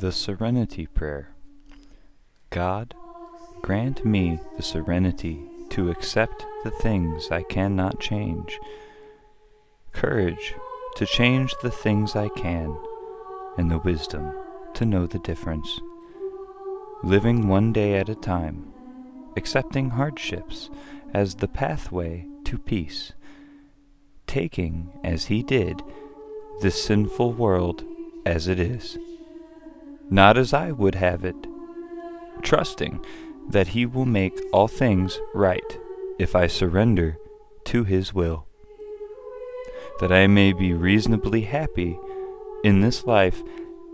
The 0.00 0.12
Serenity 0.12 0.86
Prayer. 0.86 1.28
God, 2.48 2.94
grant 3.60 4.02
me 4.02 4.40
the 4.56 4.62
serenity 4.62 5.42
to 5.68 5.90
accept 5.90 6.46
the 6.64 6.70
things 6.70 7.30
I 7.30 7.42
cannot 7.42 8.00
change, 8.00 8.58
courage 9.92 10.54
to 10.96 11.04
change 11.04 11.54
the 11.62 11.70
things 11.70 12.16
I 12.16 12.30
can, 12.30 12.74
and 13.58 13.70
the 13.70 13.76
wisdom 13.80 14.32
to 14.72 14.86
know 14.86 15.06
the 15.06 15.18
difference. 15.18 15.82
Living 17.02 17.46
one 17.46 17.70
day 17.70 17.96
at 17.96 18.08
a 18.08 18.14
time, 18.14 18.72
accepting 19.36 19.90
hardships 19.90 20.70
as 21.12 21.34
the 21.34 21.48
pathway 21.48 22.26
to 22.44 22.56
peace, 22.56 23.12
taking, 24.26 24.98
as 25.04 25.26
he 25.26 25.42
did, 25.42 25.82
this 26.62 26.82
sinful 26.82 27.34
world 27.34 27.84
as 28.24 28.48
it 28.48 28.58
is 28.58 28.96
not 30.10 30.36
as 30.36 30.52
I 30.52 30.72
would 30.72 30.96
have 30.96 31.24
it, 31.24 31.36
trusting 32.42 33.04
that 33.48 33.68
He 33.68 33.86
will 33.86 34.04
make 34.04 34.38
all 34.52 34.68
things 34.68 35.18
right 35.32 35.78
if 36.18 36.36
I 36.36 36.46
surrender 36.46 37.16
to 37.64 37.84
His 37.84 38.12
will, 38.12 38.46
that 40.00 40.12
I 40.12 40.26
may 40.26 40.52
be 40.52 40.74
reasonably 40.74 41.42
happy 41.42 41.98
in 42.64 42.80
this 42.80 43.04
life 43.04 43.42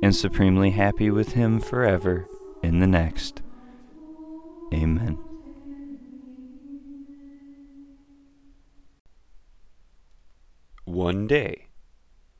and 0.03 0.15
supremely 0.15 0.71
happy 0.71 1.11
with 1.11 1.33
Him 1.33 1.61
forever 1.61 2.27
in 2.63 2.81
the 2.81 2.87
next. 2.87 3.43
Amen. 4.73 5.19
One 10.85 11.27
day, 11.27 11.67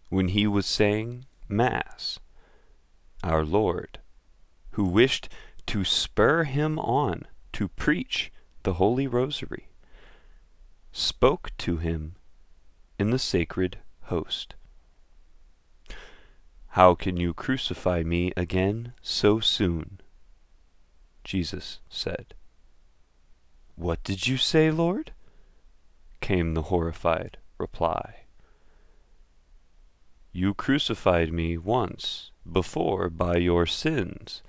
when 0.09 0.29
he 0.29 0.47
was 0.47 0.67
saying 0.67 1.27
Mass, 1.49 2.21
our 3.23 3.45
Lord, 3.45 3.99
who 4.73 4.85
wished 4.85 5.29
to 5.67 5.85
spur 5.85 6.45
him 6.45 6.79
on 6.79 7.23
to 7.53 7.69
preach 7.69 8.31
the 8.63 8.75
Holy 8.75 9.07
Rosary, 9.07 9.69
spoke 10.93 11.51
to 11.59 11.79
him 11.79 12.17
in 12.99 13.11
the 13.11 13.19
sacred 13.19 13.79
host. 14.03 14.55
How 16.69 16.95
can 16.95 17.17
you 17.17 17.33
crucify 17.33 18.03
me 18.03 18.33
again 18.37 18.93
so 19.01 19.41
soon? 19.41 20.01
Jesus 21.25 21.81
said. 21.89 22.35
What 23.75 24.03
did 24.05 24.27
you 24.27 24.37
say, 24.37 24.71
Lord? 24.71 25.13
came 26.21 26.55
the 26.55 26.63
horrified 26.63 27.39
reply. 27.59 28.27
You 30.33 30.55
crucified 30.55 31.33
me 31.33 31.57
once 31.57 32.31
before 32.51 33.09
by 33.11 33.37
your 33.37 33.67
sins, 33.67 34.43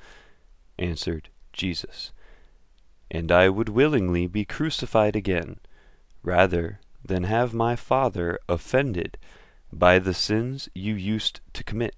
answered 0.78 1.30
Jesus, 1.53 2.12
and 3.09 3.31
I 3.31 3.50
would 3.50 3.70
willingly 3.70 4.28
be 4.28 4.45
crucified 4.45 5.16
again, 5.16 5.59
rather 6.23 6.80
than 7.04 7.23
have 7.23 7.54
my 7.54 7.76
Father 7.76 8.39
offended 8.50 9.17
by 9.72 10.00
the 10.00 10.14
sins 10.14 10.70
you 10.73 10.94
used 10.95 11.39
to 11.54 11.64
commit. 11.64 11.95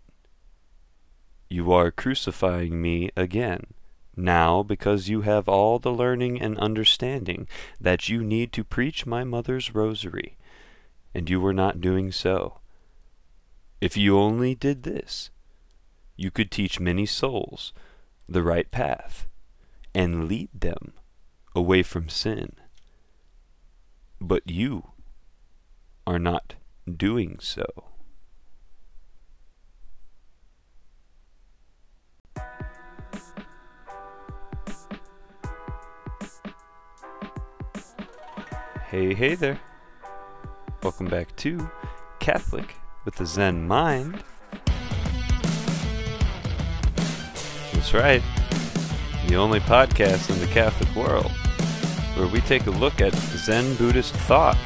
You 1.50 1.72
are 1.72 1.92
crucifying 1.92 2.82
me 2.82 3.10
again, 3.18 3.66
now 4.16 4.62
because 4.64 5.10
you 5.10 5.22
have 5.22 5.48
all 5.48 5.80
the 5.80 5.92
learning 5.92 6.42
and 6.42 6.58
understanding 6.60 7.48
that 7.82 8.08
you 8.08 8.24
need 8.24 8.54
to 8.54 8.64
preach 8.64 9.06
my 9.06 9.24
mother's 9.24 9.74
rosary, 9.74 10.38
and 11.14 11.30
you 11.30 11.42
were 11.42 11.54
not 11.54 11.82
doing 11.82 12.12
so. 12.12 12.60
If 13.82 13.98
you 13.98 14.20
only 14.20 14.56
did 14.56 14.84
this, 14.84 15.32
you 16.20 16.30
could 16.30 16.52
teach 16.52 16.82
many 16.82 17.06
souls 17.06 17.72
the 18.28 18.44
right 18.44 18.70
path 18.72 19.26
and 19.96 20.28
lead 20.28 20.50
them 20.54 20.92
away 21.56 21.82
from 21.82 22.10
sin. 22.10 22.52
But 24.20 24.44
you 24.46 24.90
are 26.06 26.20
not 26.20 26.56
doing 26.86 27.40
so. 27.40 27.66
Hey, 38.90 39.14
hey 39.14 39.36
there. 39.36 39.62
Welcome 40.84 41.08
back 41.08 41.34
to 41.38 41.70
Catholic 42.20 42.76
with 43.06 43.16
the 43.16 43.26
Zen 43.26 43.66
Mind. 43.66 44.22
That's 47.80 47.94
right. 47.94 48.22
The 49.28 49.36
only 49.36 49.62
podcast 49.62 50.30
in 50.30 50.38
the 50.42 50.48
Catholic 50.48 50.94
world 50.98 51.32
where 52.18 52.28
we 52.28 52.42
take 52.42 52.68
a 52.68 52.72
look 52.72 53.00
at 53.00 53.16
Zen 53.16 53.74
Buddhist 53.76 54.14
thought. 54.14 54.58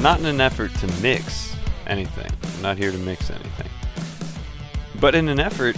Not 0.00 0.20
in 0.20 0.26
an 0.26 0.40
effort 0.40 0.72
to 0.76 0.86
mix 1.02 1.56
anything. 1.88 2.30
I'm 2.40 2.62
not 2.62 2.78
here 2.78 2.92
to 2.92 2.98
mix 2.98 3.28
anything. 3.28 3.68
But 5.00 5.16
in 5.16 5.28
an 5.28 5.40
effort 5.40 5.76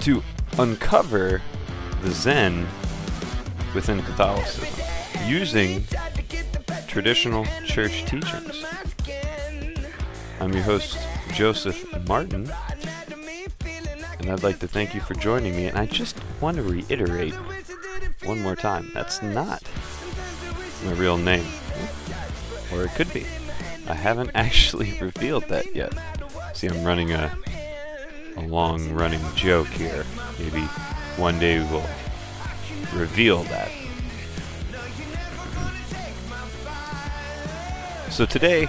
to 0.00 0.22
uncover 0.58 1.42
the 2.00 2.10
Zen 2.10 2.66
within 3.74 4.00
Catholicism 4.00 4.82
using 5.26 5.84
traditional 6.86 7.44
church 7.66 8.06
teachings. 8.06 8.64
I'm 10.40 10.54
your 10.54 10.62
host, 10.62 10.96
Joseph 11.32 12.06
Martin, 12.06 12.52
and 14.18 14.30
I'd 14.30 14.42
like 14.42 14.58
to 14.60 14.68
thank 14.68 14.94
you 14.94 15.00
for 15.00 15.14
joining 15.14 15.54
me. 15.54 15.66
And 15.66 15.78
I 15.78 15.86
just 15.86 16.16
want 16.40 16.56
to 16.56 16.62
reiterate 16.62 17.34
one 18.24 18.40
more 18.40 18.56
time 18.56 18.90
that's 18.92 19.22
not 19.22 19.62
my 20.84 20.92
real 20.92 21.16
name, 21.16 21.46
or 22.72 22.84
it 22.84 22.90
could 22.90 23.12
be. 23.12 23.26
I 23.86 23.94
haven't 23.94 24.30
actually 24.34 24.98
revealed 25.00 25.44
that 25.48 25.74
yet. 25.74 25.92
See, 26.54 26.66
I'm 26.66 26.84
running 26.84 27.12
a, 27.12 27.36
a 28.36 28.42
long 28.42 28.92
running 28.92 29.22
joke 29.34 29.68
here. 29.68 30.04
Maybe 30.38 30.62
one 31.16 31.38
day 31.38 31.60
we'll 31.60 31.86
reveal 32.92 33.44
that. 33.44 33.70
So 38.10 38.26
today, 38.26 38.68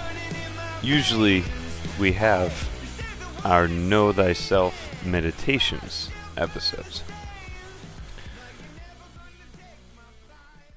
usually 0.82 1.42
we 2.00 2.12
have 2.12 2.66
our 3.44 3.68
Know 3.68 4.10
Thyself 4.10 5.04
Meditations 5.04 6.08
episodes. 6.34 7.02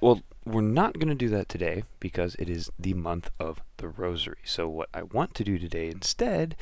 Well, 0.02 0.22
we're 0.46 0.60
not 0.60 0.96
going 0.96 1.08
to 1.08 1.16
do 1.16 1.30
that 1.30 1.48
today 1.48 1.86
because 2.02 2.36
it 2.36 2.50
is 2.50 2.70
the 2.78 2.94
month 2.94 3.32
of 3.40 3.62
the 3.78 3.88
Rosary. 3.88 4.40
So, 4.44 4.68
what 4.68 4.90
I 4.94 5.04
want 5.04 5.34
to 5.36 5.46
do 5.46 5.58
today 5.58 5.90
instead 5.90 6.58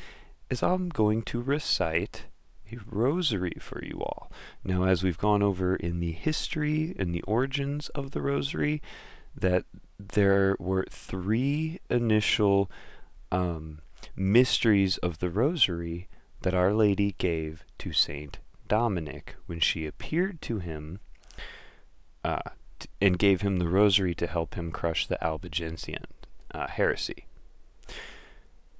is 0.48 0.62
I'm 0.62 0.90
going 0.90 1.22
to 1.22 1.40
recite 1.40 2.26
a 2.70 2.78
rosary 2.88 3.56
for 3.58 3.84
you 3.84 3.98
all. 4.00 4.30
Now, 4.62 4.84
as 4.84 5.02
we've 5.02 5.18
gone 5.18 5.42
over 5.42 5.74
in 5.74 5.98
the 5.98 6.12
history 6.12 6.94
and 7.00 7.12
the 7.12 7.22
origins 7.22 7.88
of 7.90 8.12
the 8.12 8.22
Rosary, 8.22 8.80
that 9.34 9.64
there 9.98 10.54
were 10.60 10.86
three 10.88 11.80
initial 11.90 12.70
um, 13.32 13.80
mysteries 14.16 14.98
of 14.98 15.18
the 15.18 15.30
Rosary 15.30 16.08
that 16.42 16.54
Our 16.54 16.72
Lady 16.72 17.14
gave 17.18 17.64
to 17.78 17.92
Saint 17.92 18.38
Dominic 18.68 19.36
when 19.46 19.60
she 19.60 19.86
appeared 19.86 20.40
to 20.42 20.58
him 20.58 21.00
uh, 22.24 22.40
t- 22.78 22.88
and 23.00 23.18
gave 23.18 23.42
him 23.42 23.58
the 23.58 23.68
Rosary 23.68 24.14
to 24.16 24.26
help 24.26 24.54
him 24.54 24.70
crush 24.70 25.06
the 25.06 25.22
Albigensian 25.22 26.04
uh, 26.52 26.68
heresy. 26.68 27.26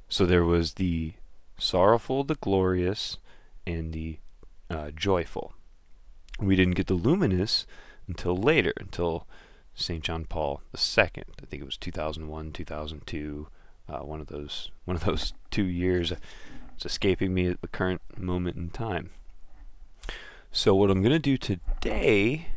So 0.09 0.27
there 0.27 0.45
was 0.45 0.75
the 0.75 1.15
sorrowful, 1.59 2.25
the 2.25 2.35
glorious, 2.35 3.19
and 3.67 3.93
the 3.93 4.19
uh, 4.69 4.91
joyful. 4.91 5.55
We 6.39 6.57
didn't 6.57 6.75
get 6.75 6.87
the 6.87 6.95
luminous 6.95 7.67
until 8.07 8.37
later, 8.37 8.73
until 8.79 9.27
St. 9.75 10.03
John 10.03 10.25
Paul 10.25 10.63
II. 10.77 11.05
I 11.07 11.47
think 11.47 11.63
it 11.63 11.65
was 11.65 11.77
2001, 11.77 12.53
2002, 12.53 13.49
uh, 13.93 14.05
one 14.05 14.21
of 14.21 14.29
those 14.29 14.71
one 14.85 14.97
of 14.97 15.05
those 15.05 15.33
two 15.51 15.65
years. 15.65 16.13
It's 16.75 16.87
escaping 16.87 17.35
me 17.35 17.49
at 17.49 17.61
the 17.61 17.69
current 17.69 18.01
moment 18.17 18.57
in 18.57 18.71
time. 18.71 19.11
So 20.51 20.75
what 20.75 20.91
I'm 20.91 21.01
going 21.01 21.13
to 21.13 21.19
do 21.19 21.37
today, 21.37 22.49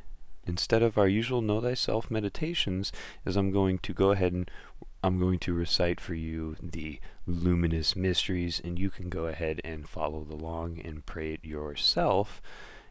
instead 0.45 0.81
of 0.81 0.97
our 0.97 1.07
usual 1.07 1.41
Know 1.41 1.61
Thyself 1.61 2.09
meditations, 2.09 2.91
is 3.25 3.35
I'm 3.35 3.51
going 3.51 3.79
to 3.79 3.93
go 3.93 4.11
ahead 4.11 4.33
and 4.33 4.49
I'm 5.03 5.19
going 5.19 5.37
to 5.39 5.53
recite 5.53 6.01
for 6.01 6.15
you 6.15 6.55
the 6.61 6.99
luminous 7.27 7.95
mysteries, 7.95 8.59
and 8.63 8.79
you 8.79 8.89
can 8.89 9.09
go 9.09 9.27
ahead 9.27 9.61
and 9.63 9.87
follow 9.87 10.25
along 10.29 10.81
and 10.83 11.05
pray 11.05 11.33
it 11.33 11.45
yourself. 11.45 12.41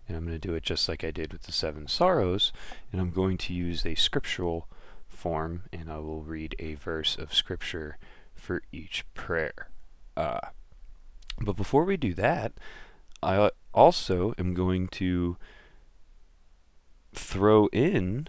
And 0.06 0.17
I'm 0.17 0.25
going 0.25 0.38
to 0.38 0.49
do 0.49 0.55
it 0.55 0.62
just 0.62 0.88
like 0.88 1.02
I 1.02 1.11
did 1.11 1.32
with 1.32 1.43
the 1.43 1.52
seven 1.52 1.88
sorrows, 1.88 2.52
and 2.93 3.00
I'm 3.00 3.11
going 3.11 3.37
to 3.38 3.52
use 3.52 3.85
a 3.85 3.96
scriptural 3.96 4.69
form, 5.08 5.64
and 5.73 5.91
I 5.91 5.99
will 5.99 6.23
read 6.23 6.55
a 6.58 6.75
verse 6.75 7.17
of 7.17 7.35
scripture 7.35 7.99
for 8.35 8.63
each 8.73 9.05
prayer. 9.15 9.69
Uh, 10.17 10.41
But 11.41 11.57
before 11.57 11.85
we 11.85 11.97
do 11.97 12.15
that, 12.15 12.53
I 13.23 13.51
also 13.73 14.35
am 14.39 14.55
going 14.55 14.87
to 14.89 15.37
throw 17.13 17.67
in 17.73 18.29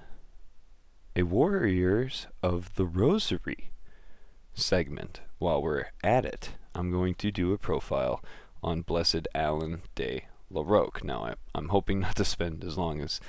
a 1.16 1.24
Warriors 1.24 2.28
of 2.42 2.74
the 2.75 2.86
Rosary 2.86 3.72
segment 4.54 5.22
while 5.38 5.62
we're 5.62 5.86
at 6.04 6.25
it. 6.25 6.51
I'm 6.74 6.92
going 6.92 7.16
to 7.16 7.31
do 7.31 7.54
a 7.54 7.58
profile 7.58 8.24
on 8.63 8.81
Blessed 8.81 9.28
Alan 9.36 9.81
de 9.96 10.25
La 10.50 10.63
Roque. 10.66 11.04
Now, 11.04 11.24
I, 11.25 11.34
I'm 11.54 11.69
hoping 11.69 12.00
not 12.06 12.16
to 12.18 12.25
spend 12.25 12.63
as 12.63 12.78
long 12.78 13.01
as 13.01 13.19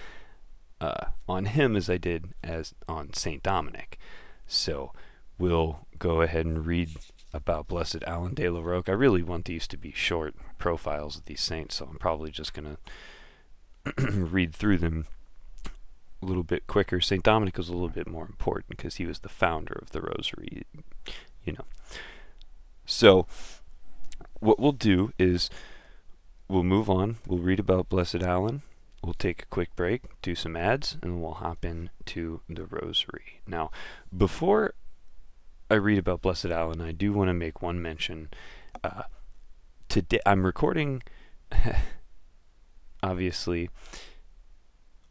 uh, 0.80 1.06
on 1.28 1.46
him 1.46 1.76
as 1.76 1.88
I 1.88 1.96
did 1.98 2.34
as 2.42 2.74
on 2.88 3.12
Saint 3.12 3.42
Dominic. 3.42 3.98
So 4.46 4.92
we'll 5.38 5.85
go 5.98 6.20
ahead 6.22 6.46
and 6.46 6.66
read 6.66 6.90
about 7.32 7.68
Blessed 7.68 8.02
Alan 8.06 8.34
de 8.34 8.48
la 8.48 8.60
Roque. 8.60 8.88
I 8.88 8.92
really 8.92 9.22
want 9.22 9.44
these 9.44 9.66
to 9.68 9.76
be 9.76 9.92
short 9.92 10.34
profiles 10.58 11.16
of 11.16 11.24
these 11.26 11.40
saints, 11.40 11.76
so 11.76 11.86
I'm 11.90 11.98
probably 11.98 12.30
just 12.30 12.54
going 12.54 12.76
to 13.94 14.10
read 14.12 14.54
through 14.54 14.78
them 14.78 15.06
a 16.22 16.26
little 16.26 16.42
bit 16.42 16.66
quicker. 16.66 17.00
St. 17.00 17.22
Dominic 17.22 17.56
was 17.56 17.68
a 17.68 17.72
little 17.72 17.88
bit 17.88 18.08
more 18.08 18.26
important 18.26 18.68
because 18.68 18.96
he 18.96 19.06
was 19.06 19.20
the 19.20 19.28
founder 19.28 19.78
of 19.80 19.90
the 19.90 20.00
Rosary, 20.00 20.64
you 21.44 21.52
know. 21.52 21.64
So, 22.84 23.26
what 24.40 24.58
we'll 24.58 24.72
do 24.72 25.12
is 25.18 25.50
we'll 26.48 26.62
move 26.62 26.88
on. 26.88 27.16
We'll 27.26 27.38
read 27.38 27.60
about 27.60 27.88
Blessed 27.88 28.22
Alan. 28.22 28.62
We'll 29.04 29.14
take 29.14 29.42
a 29.42 29.46
quick 29.46 29.76
break, 29.76 30.02
do 30.22 30.34
some 30.34 30.56
ads, 30.56 30.96
and 31.02 31.20
we'll 31.20 31.34
hop 31.34 31.64
into 31.64 32.40
the 32.48 32.64
Rosary. 32.64 33.40
Now, 33.46 33.70
before 34.16 34.74
I 35.68 35.74
read 35.74 35.98
about 35.98 36.22
Blessed 36.22 36.46
Alan, 36.46 36.80
I 36.80 36.92
do 36.92 37.12
want 37.12 37.28
to 37.28 37.34
make 37.34 37.60
one 37.60 37.82
mention. 37.82 38.28
Uh, 38.84 39.02
today, 39.88 40.20
I'm 40.24 40.46
recording, 40.46 41.02
obviously, 43.02 43.70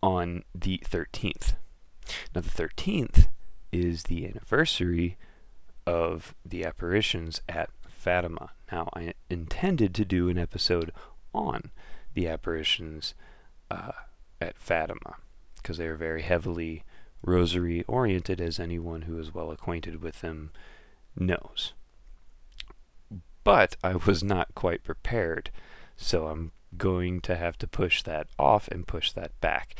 on 0.01 0.43
the 0.53 0.81
13th. 0.85 1.55
Now, 2.33 2.39
the 2.39 2.49
13th 2.49 3.27
is 3.73 4.03
the 4.03 4.25
anniversary 4.25 5.17
of 5.85 6.33
the 6.45 6.63
apparitions 6.63 7.41
at 7.49 7.69
Fatima. 7.85 8.51
Now, 8.71 8.89
I 8.95 9.13
intended 9.29 9.93
to 9.95 10.05
do 10.05 10.29
an 10.29 10.37
episode 10.37 10.93
on 11.33 11.71
the 12.13 12.29
apparitions 12.29 13.13
uh, 13.69 13.91
at 14.39 14.57
Fatima 14.57 15.17
because 15.57 15.77
they 15.77 15.87
are 15.87 15.95
very 15.95 16.21
heavily 16.21 16.85
rosary 17.25 17.83
oriented, 17.87 18.39
as 18.39 18.59
anyone 18.59 19.03
who 19.03 19.19
is 19.19 19.33
well 19.33 19.51
acquainted 19.51 20.01
with 20.01 20.21
them 20.21 20.51
knows. 21.17 21.73
But 23.43 23.75
I 23.83 23.95
was 23.95 24.23
not 24.23 24.55
quite 24.55 24.83
prepared, 24.83 25.51
so 25.97 26.27
I'm 26.27 26.51
going 26.77 27.21
to 27.21 27.35
have 27.35 27.57
to 27.59 27.67
push 27.67 28.01
that 28.03 28.27
off 28.37 28.67
and 28.67 28.87
push 28.87 29.11
that 29.11 29.39
back. 29.41 29.75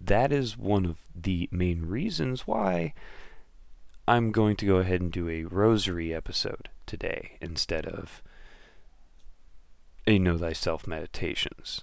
That 0.00 0.32
is 0.32 0.56
one 0.56 0.84
of 0.84 0.98
the 1.14 1.48
main 1.50 1.86
reasons 1.86 2.46
why 2.46 2.94
I'm 4.06 4.32
going 4.32 4.56
to 4.56 4.66
go 4.66 4.76
ahead 4.76 5.00
and 5.00 5.12
do 5.12 5.28
a 5.28 5.44
rosary 5.44 6.14
episode 6.14 6.68
today 6.86 7.32
instead 7.40 7.84
of 7.84 8.22
a 10.06 10.18
Know 10.18 10.38
Thyself 10.38 10.86
meditations, 10.86 11.82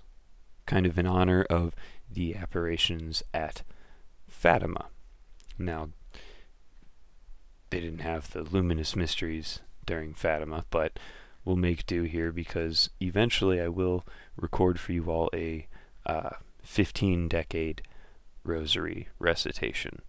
kind 0.65 0.85
of 0.85 0.97
in 0.97 1.05
honor 1.05 1.45
of 1.49 1.75
the 2.11 2.35
apparitions 2.35 3.21
at 3.33 3.61
Fatima. 4.45 4.89
Now, 5.57 5.89
they 7.71 7.79
didn't 7.79 8.01
have 8.01 8.29
the 8.29 8.43
luminous 8.43 8.95
mysteries 8.95 9.61
during 9.87 10.13
Fatima, 10.13 10.65
but 10.69 10.99
we'll 11.43 11.55
make 11.55 11.87
do 11.87 12.03
here 12.03 12.31
because 12.31 12.91
eventually 13.01 13.59
I 13.59 13.69
will 13.69 14.05
record 14.37 14.79
for 14.79 14.91
you 14.91 15.09
all 15.09 15.31
a 15.33 15.65
uh, 16.05 16.29
15 16.61 17.27
decade 17.27 17.81
rosary 18.43 19.07
recitation. 19.17 20.03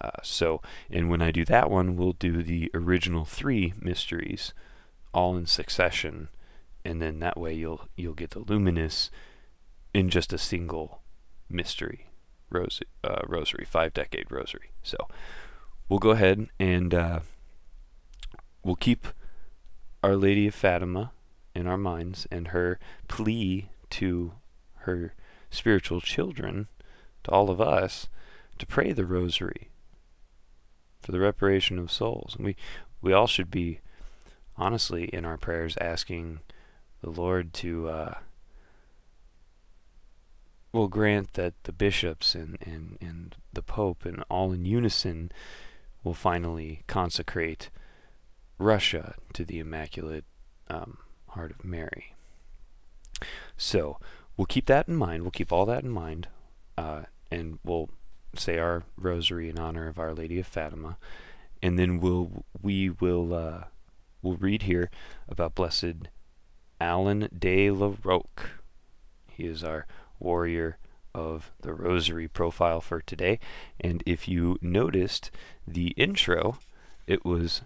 Uh, 0.00 0.22
so, 0.22 0.62
and 0.88 1.10
when 1.10 1.20
I 1.20 1.32
do 1.32 1.44
that 1.44 1.68
one, 1.68 1.96
we'll 1.96 2.12
do 2.12 2.44
the 2.44 2.70
original 2.74 3.24
three 3.24 3.74
mysteries 3.80 4.54
all 5.12 5.36
in 5.36 5.46
succession, 5.46 6.28
and 6.84 7.02
then 7.02 7.18
that 7.18 7.36
way 7.36 7.54
you'll 7.54 7.88
you'll 7.96 8.14
get 8.14 8.30
the 8.30 8.38
luminous 8.38 9.10
in 9.92 10.10
just 10.10 10.32
a 10.32 10.38
single 10.38 11.02
mystery 11.50 12.06
rosary, 12.54 12.86
uh, 13.02 13.20
rosary 13.26 13.66
five 13.68 13.92
decade 13.92 14.30
rosary. 14.30 14.70
So, 14.82 14.96
we'll 15.88 15.98
go 15.98 16.10
ahead 16.10 16.48
and 16.58 16.94
uh, 16.94 17.20
we'll 18.62 18.76
keep 18.76 19.08
Our 20.02 20.16
Lady 20.16 20.46
of 20.46 20.54
Fatima 20.54 21.12
in 21.54 21.66
our 21.66 21.78
minds 21.78 22.26
and 22.30 22.48
her 22.48 22.78
plea 23.08 23.68
to 23.90 24.32
her 24.78 25.14
spiritual 25.50 26.00
children, 26.00 26.68
to 27.24 27.30
all 27.30 27.50
of 27.50 27.60
us, 27.60 28.08
to 28.58 28.66
pray 28.66 28.92
the 28.92 29.06
rosary 29.06 29.70
for 31.00 31.12
the 31.12 31.20
reparation 31.20 31.78
of 31.78 31.92
souls. 31.92 32.34
And 32.36 32.44
we, 32.44 32.56
we 33.00 33.12
all 33.12 33.26
should 33.26 33.50
be, 33.50 33.80
honestly, 34.56 35.04
in 35.04 35.24
our 35.24 35.36
prayers 35.36 35.76
asking 35.80 36.40
the 37.02 37.10
Lord 37.10 37.52
to, 37.54 37.88
uh, 37.88 38.14
will 40.74 40.88
grant 40.88 41.34
that 41.34 41.54
the 41.62 41.72
bishops 41.72 42.34
and, 42.34 42.58
and, 42.60 42.98
and 43.00 43.36
the 43.52 43.62
Pope 43.62 44.04
and 44.04 44.24
all 44.28 44.52
in 44.52 44.64
unison 44.64 45.30
will 46.02 46.14
finally 46.14 46.82
consecrate 46.86 47.70
Russia 48.58 49.14
to 49.32 49.44
the 49.44 49.60
Immaculate 49.60 50.24
um, 50.68 50.98
Heart 51.28 51.52
of 51.52 51.64
Mary. 51.64 52.14
So 53.56 53.98
we'll 54.36 54.46
keep 54.46 54.66
that 54.66 54.88
in 54.88 54.96
mind. 54.96 55.22
We'll 55.22 55.30
keep 55.30 55.52
all 55.52 55.64
that 55.66 55.84
in 55.84 55.90
mind, 55.90 56.26
uh, 56.76 57.02
and 57.30 57.60
we'll 57.64 57.90
say 58.36 58.58
our 58.58 58.82
rosary 58.96 59.48
in 59.48 59.58
honor 59.58 59.86
of 59.86 59.98
Our 59.98 60.12
Lady 60.12 60.40
of 60.40 60.46
Fatima, 60.46 60.98
and 61.62 61.78
then 61.78 62.00
we'll 62.00 62.44
we 62.60 62.90
will 62.90 63.32
uh, 63.32 63.64
we'll 64.22 64.36
read 64.36 64.62
here 64.62 64.90
about 65.28 65.54
Blessed 65.54 66.08
Alan 66.80 67.28
de 67.36 67.70
la 67.70 67.94
Roque. 68.02 68.50
He 69.30 69.44
is 69.44 69.62
our 69.62 69.86
warrior 70.18 70.78
of 71.14 71.52
the 71.60 71.72
Rosary 71.72 72.28
profile 72.28 72.80
for 72.80 73.00
today, 73.00 73.38
and 73.80 74.02
if 74.04 74.26
you 74.26 74.58
noticed 74.60 75.30
the 75.66 75.88
intro, 75.96 76.58
it 77.06 77.24
was 77.24 77.62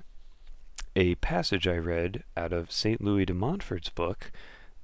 a 0.95 1.15
passage 1.17 1.67
I 1.67 1.77
read 1.77 2.25
out 2.37 2.53
of 2.53 2.73
St. 2.73 3.01
Louis 3.01 3.25
de 3.25 3.35
Montfort's 3.35 3.89
book 3.89 4.31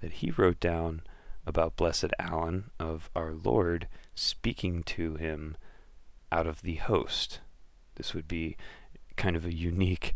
that 0.00 0.12
he 0.12 0.30
wrote 0.30 0.60
down 0.60 1.02
about 1.46 1.76
Blessed 1.76 2.12
Alan 2.18 2.70
of 2.80 3.10
our 3.14 3.32
Lord 3.32 3.88
speaking 4.14 4.82
to 4.84 5.16
him 5.16 5.56
out 6.32 6.46
of 6.46 6.62
the 6.62 6.76
host. 6.76 7.40
This 7.96 8.14
would 8.14 8.28
be 8.28 8.56
kind 9.16 9.36
of 9.36 9.44
a 9.44 9.54
unique 9.54 10.14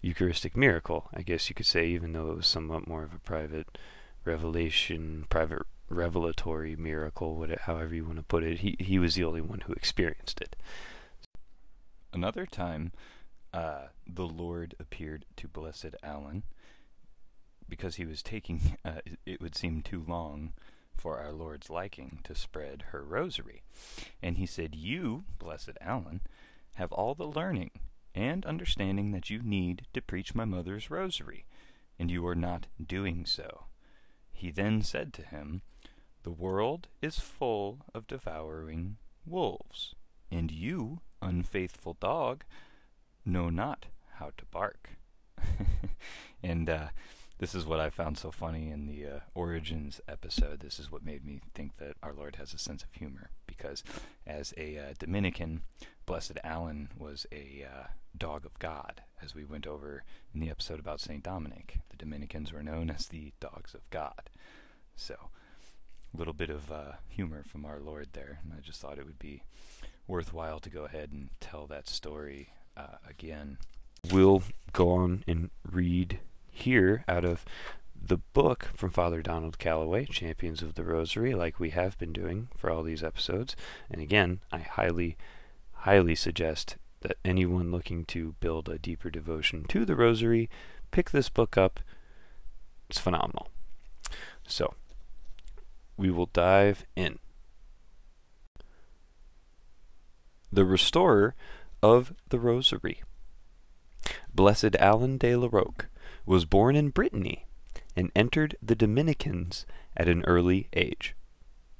Eucharistic 0.00 0.56
miracle, 0.56 1.08
I 1.14 1.22
guess 1.22 1.48
you 1.48 1.54
could 1.54 1.66
say, 1.66 1.86
even 1.86 2.12
though 2.12 2.30
it 2.30 2.36
was 2.36 2.46
somewhat 2.46 2.86
more 2.86 3.02
of 3.02 3.14
a 3.14 3.18
private 3.18 3.78
revelation, 4.24 5.26
private 5.30 5.62
revelatory 5.94 6.76
miracle, 6.76 7.36
whatever, 7.36 7.60
however 7.62 7.94
you 7.94 8.04
want 8.04 8.18
to 8.18 8.24
put 8.24 8.44
it. 8.44 8.60
He, 8.60 8.76
he 8.78 8.98
was 8.98 9.14
the 9.14 9.24
only 9.24 9.40
one 9.40 9.62
who 9.62 9.72
experienced 9.72 10.40
it. 10.40 10.56
Another 12.12 12.46
time, 12.46 12.92
uh, 13.52 13.86
the 14.06 14.26
Lord 14.26 14.74
appeared 14.78 15.24
to 15.36 15.48
Blessed 15.48 15.96
Alan 16.02 16.42
because 17.68 17.96
he 17.96 18.04
was 18.04 18.22
taking, 18.22 18.76
uh, 18.84 19.00
it 19.24 19.40
would 19.40 19.56
seem 19.56 19.82
too 19.82 20.04
long 20.06 20.52
for 20.96 21.18
our 21.18 21.32
Lord's 21.32 21.70
liking 21.70 22.20
to 22.24 22.34
spread 22.34 22.84
her 22.90 23.02
rosary. 23.02 23.62
And 24.22 24.38
he 24.38 24.46
said, 24.46 24.74
You, 24.74 25.24
blessed 25.38 25.76
Alan, 25.80 26.20
have 26.74 26.92
all 26.92 27.14
the 27.14 27.26
learning 27.26 27.70
and 28.14 28.46
understanding 28.46 29.10
that 29.12 29.28
you 29.28 29.42
need 29.42 29.86
to 29.92 30.00
preach 30.00 30.34
my 30.34 30.44
mother's 30.44 30.90
rosary, 30.90 31.44
and 31.98 32.10
you 32.10 32.26
are 32.26 32.36
not 32.36 32.66
doing 32.84 33.26
so. 33.26 33.66
He 34.32 34.50
then 34.50 34.82
said 34.82 35.12
to 35.14 35.22
him, 35.22 35.62
The 36.24 36.30
world 36.30 36.88
is 37.02 37.20
full 37.20 37.80
of 37.94 38.06
devouring 38.06 38.96
wolves, 39.26 39.94
and 40.30 40.50
you, 40.50 41.00
unfaithful 41.20 41.98
dog, 42.00 42.44
know 43.26 43.50
not 43.50 43.86
how 44.14 44.30
to 44.38 44.46
bark. 44.50 44.92
and 46.42 46.70
uh, 46.70 46.88
this 47.36 47.54
is 47.54 47.66
what 47.66 47.78
I 47.78 47.90
found 47.90 48.16
so 48.16 48.30
funny 48.30 48.70
in 48.70 48.86
the 48.86 49.04
uh, 49.04 49.20
Origins 49.34 50.00
episode. 50.08 50.60
This 50.60 50.78
is 50.78 50.90
what 50.90 51.04
made 51.04 51.26
me 51.26 51.42
think 51.54 51.76
that 51.76 51.96
our 52.02 52.14
Lord 52.14 52.36
has 52.36 52.54
a 52.54 52.58
sense 52.58 52.82
of 52.82 52.94
humor. 52.94 53.28
Because 53.46 53.84
as 54.26 54.54
a 54.56 54.78
uh, 54.78 54.94
Dominican, 54.98 55.60
Blessed 56.06 56.38
Alan 56.42 56.88
was 56.96 57.26
a 57.32 57.66
uh, 57.70 57.86
dog 58.16 58.46
of 58.46 58.58
God, 58.58 59.02
as 59.22 59.34
we 59.34 59.44
went 59.44 59.66
over 59.66 60.04
in 60.32 60.40
the 60.40 60.48
episode 60.48 60.80
about 60.80 61.00
St. 61.00 61.22
Dominic. 61.22 61.80
The 61.90 61.98
Dominicans 61.98 62.50
were 62.50 62.62
known 62.62 62.88
as 62.88 63.08
the 63.08 63.34
dogs 63.40 63.74
of 63.74 63.90
God. 63.90 64.30
So, 64.96 65.28
little 66.16 66.32
bit 66.32 66.50
of 66.50 66.70
uh, 66.70 66.92
humor 67.08 67.42
from 67.42 67.64
our 67.64 67.80
Lord 67.80 68.08
there. 68.12 68.40
And 68.42 68.52
I 68.56 68.60
just 68.60 68.80
thought 68.80 68.98
it 68.98 69.06
would 69.06 69.18
be 69.18 69.42
worthwhile 70.06 70.60
to 70.60 70.70
go 70.70 70.84
ahead 70.84 71.10
and 71.12 71.30
tell 71.40 71.66
that 71.66 71.88
story 71.88 72.50
uh, 72.76 72.98
again. 73.08 73.58
We'll 74.12 74.42
go 74.72 74.90
on 74.90 75.24
and 75.26 75.50
read 75.70 76.20
here 76.50 77.04
out 77.08 77.24
of 77.24 77.44
the 78.06 78.18
book 78.18 78.68
from 78.74 78.90
Father 78.90 79.22
Donald 79.22 79.58
Calloway, 79.58 80.04
Champions 80.04 80.62
of 80.62 80.74
the 80.74 80.84
Rosary, 80.84 81.34
like 81.34 81.58
we 81.58 81.70
have 81.70 81.98
been 81.98 82.12
doing 82.12 82.48
for 82.56 82.70
all 82.70 82.82
these 82.82 83.02
episodes. 83.02 83.56
And 83.90 84.00
again, 84.00 84.40
I 84.52 84.58
highly, 84.58 85.16
highly 85.72 86.14
suggest 86.14 86.76
that 87.00 87.16
anyone 87.24 87.70
looking 87.70 88.04
to 88.06 88.34
build 88.40 88.68
a 88.68 88.78
deeper 88.78 89.10
devotion 89.10 89.64
to 89.68 89.84
the 89.84 89.96
Rosary 89.96 90.50
pick 90.90 91.10
this 91.10 91.28
book 91.28 91.56
up. 91.56 91.80
It's 92.88 92.98
phenomenal. 92.98 93.48
So, 94.46 94.74
we 95.96 96.10
will 96.10 96.26
dive 96.26 96.84
in. 96.96 97.18
The 100.52 100.64
Restorer 100.64 101.34
of 101.82 102.14
the 102.28 102.38
Rosary. 102.38 103.02
Blessed 104.32 104.76
Alan 104.76 105.18
de 105.18 105.34
la 105.36 105.48
Roque 105.50 105.88
was 106.26 106.44
born 106.44 106.76
in 106.76 106.90
Brittany 106.90 107.46
and 107.96 108.10
entered 108.14 108.56
the 108.62 108.74
Dominicans 108.74 109.66
at 109.96 110.08
an 110.08 110.24
early 110.24 110.68
age. 110.72 111.14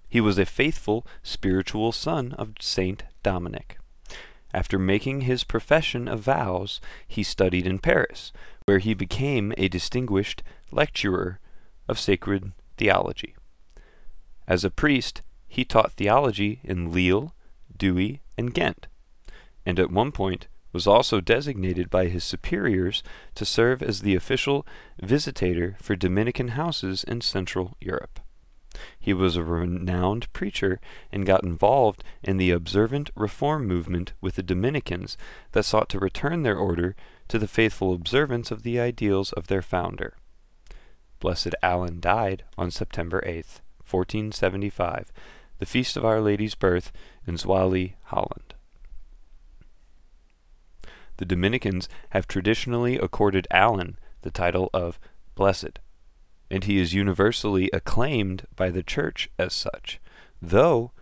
He 0.09 0.21
was 0.21 0.39
a 0.39 0.47
faithful 0.47 1.07
spiritual 1.23 1.93
son 1.93 2.33
of 2.33 2.55
Saint 2.61 3.05
Dominic. 3.23 3.79
After 4.53 4.79
making 4.79 5.23
his 5.23 5.43
profession 5.43 6.07
of 6.07 6.21
vows, 6.21 6.81
he 7.09 7.25
studied 7.25 7.67
in 7.67 7.81
Paris, 7.81 8.33
where 8.67 8.79
he 8.79 8.95
became 8.95 9.53
a 9.59 9.67
distinguished 9.67 10.45
lecturer 10.71 11.41
of 11.89 11.99
sacred 11.99 12.53
theology. 12.77 13.35
As 14.47 14.65
a 14.65 14.71
priest, 14.71 15.23
he 15.49 15.65
taught 15.65 15.93
theology 15.93 16.61
in 16.65 16.93
Lille, 16.93 17.35
Douai, 17.77 18.19
and 18.37 18.53
Ghent, 18.53 18.87
and 19.65 19.79
at 19.79 19.91
one 19.91 20.13
point 20.13 20.49
was 20.73 20.87
also 20.87 21.21
designated 21.21 21.89
by 21.89 22.07
his 22.07 22.25
superiors 22.25 23.03
to 23.37 23.45
serve 23.45 23.83
as 23.83 24.01
the 24.01 24.17
official 24.17 24.67
visitator 25.01 25.81
for 25.81 25.95
Dominican 25.95 26.49
houses 26.49 27.05
in 27.05 27.21
Central 27.21 27.77
Europe. 27.81 28.19
He 28.99 29.15
was 29.15 29.37
a 29.37 29.45
renowned 29.45 30.33
preacher 30.33 30.81
and 31.13 31.25
got 31.25 31.45
involved 31.45 32.03
in 32.25 32.39
the 32.39 32.51
observant 32.51 33.11
reform 33.15 33.67
movement 33.67 34.15
with 34.21 34.35
the 34.35 34.43
Dominicans 34.43 35.17
that 35.53 35.63
sought 35.63 35.89
to 35.91 36.01
return 36.01 36.43
their 36.43 36.57
order 36.57 36.97
to 37.29 37.39
the 37.39 37.47
faithful 37.47 37.95
observance 37.95 38.51
of 38.51 38.63
the 38.63 38.81
ideals 38.81 39.33
of 39.33 39.47
their 39.47 39.63
founder. 39.63 40.17
Blessed 41.21 41.55
Alan 41.63 42.01
died 42.01 42.43
on 42.59 42.73
September 42.73 43.23
8th, 43.25 43.61
1475, 43.95 45.13
the 45.59 45.67
feast 45.67 45.97
of 45.97 46.05
Our 46.05 46.21
Lady's 46.21 46.55
birth 46.55 46.93
in 47.27 47.37
Zwolle, 47.37 47.95
Holland 48.05 48.55
the 51.17 51.25
Dominicans 51.25 51.89
have 52.11 52.27
traditionally 52.27 52.97
accorded 52.97 53.47
Alan 53.51 53.99
the 54.23 54.31
title 54.31 54.71
of 54.75 54.99
Blessed, 55.35 55.79
and 56.51 56.65
he 56.65 56.79
is 56.79 56.95
universally 56.95 57.71
acclaimed 57.73 58.47
by 58.57 58.71
the 58.71 58.83
Church 58.83 59.31
as 59.39 59.53
such, 59.53 60.01
though 60.41 60.93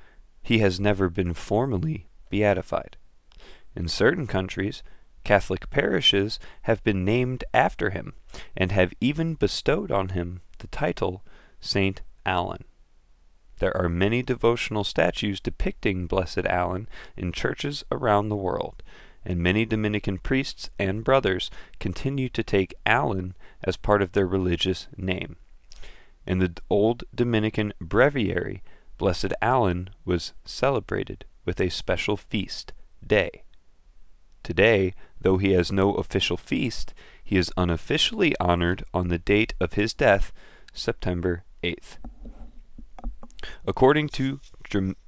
he 0.43 0.59
has 0.59 0.81
never 0.81 1.09
been 1.09 1.35
formally 1.35 2.09
beatified. 2.31 2.97
In 3.75 3.89
certain 3.89 4.27
countries, 4.27 4.83
Catholic 5.25 5.71
parishes 5.71 6.39
have 6.63 6.83
been 6.83 7.05
named 7.05 7.45
after 7.55 7.91
him, 7.91 8.15
and 8.57 8.73
have 8.73 8.93
even 9.01 9.35
bestowed 9.35 9.93
on 9.93 10.11
him 10.11 10.41
the 10.59 10.67
title 10.67 11.25
Saint 11.61 12.03
Alan. 12.27 12.65
There 13.63 13.77
are 13.77 13.89
many 13.89 14.25
devotional 14.25 14.83
statues 14.83 15.39
depicting 15.39 16.09
Blessed 16.09 16.47
Alan 16.47 16.89
in 17.17 17.31
churches 17.31 17.85
around 17.93 18.29
the 18.29 18.35
world, 18.35 18.83
and 19.25 19.39
many 19.39 19.65
Dominican 19.65 20.19
priests 20.19 20.69
and 20.81 21.05
brothers 21.05 21.49
continue 21.79 22.29
to 22.31 22.43
take 22.43 22.75
Alan 22.85 23.37
as 23.63 23.77
part 23.77 24.03
of 24.03 24.13
their 24.13 24.27
religious 24.27 24.89
name. 24.97 25.37
In 26.27 26.39
the 26.39 26.61
old 26.69 27.05
Dominican 27.15 27.73
breviary, 27.81 28.65
Blessed 28.99 29.33
Alan 29.41 29.91
was 30.05 30.33
celebrated 30.45 31.25
with 31.45 31.61
a 31.61 31.69
special 31.69 32.17
feast 32.17 32.73
day. 33.07 33.45
Today, 34.43 34.93
though 35.21 35.39
he 35.39 35.53
has 35.53 35.71
no 35.71 35.95
official 35.95 36.37
feast, 36.37 36.95
he 37.23 37.37
is 37.37 37.53
unofficially 37.57 38.35
honored 38.41 38.83
on 38.93 39.07
the 39.07 39.21
date 39.21 39.55
of 39.61 39.75
his 39.75 39.95
death, 39.95 40.33
September 40.73 41.45
8th. 41.63 41.99
According 43.67 44.09
to 44.11 44.41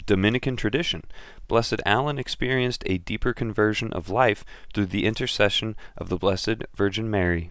Dominican 0.07 0.57
tradition, 0.57 1.03
Blessed 1.49 1.81
Alan 1.87 2.19
experienced 2.19 2.83
a 2.87 2.99
deeper 2.99 3.33
conversion 3.33 3.93
of 3.93 4.11
life 4.11 4.45
through 4.73 4.87
the 4.87 5.07
intercession 5.07 5.77
of 5.97 6.09
the 6.09 6.19
Blessed 6.19 6.65
Virgin 6.75 7.11
Mary. 7.11 7.51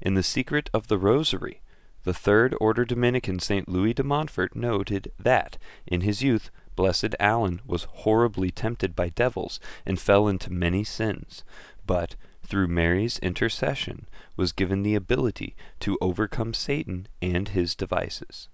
In 0.00 0.14
the 0.14 0.22
secret 0.22 0.68
of 0.74 0.88
the 0.88 0.98
Rosary, 0.98 1.62
the 2.04 2.14
Third 2.14 2.54
Order 2.60 2.84
Dominican 2.84 3.38
St. 3.38 3.68
Louis 3.68 3.94
de 3.94 4.02
Montfort 4.02 4.56
noted 4.56 5.12
that, 5.18 5.58
in 5.86 6.00
his 6.00 6.22
youth, 6.22 6.50
Blessed 6.76 7.14
Alan 7.18 7.60
was 7.66 7.84
horribly 7.90 8.50
tempted 8.50 8.96
by 8.96 9.10
devils 9.10 9.60
and 9.84 10.00
fell 10.00 10.28
into 10.28 10.50
many 10.50 10.84
sins, 10.84 11.44
but, 11.86 12.16
through 12.42 12.68
Mary's 12.68 13.18
intercession, 13.18 14.06
was 14.36 14.52
given 14.52 14.82
the 14.82 14.94
ability 14.94 15.54
to 15.80 15.98
overcome 16.00 16.54
Satan 16.54 17.06
and 17.20 17.48
his 17.48 17.74
devices. 17.74 18.48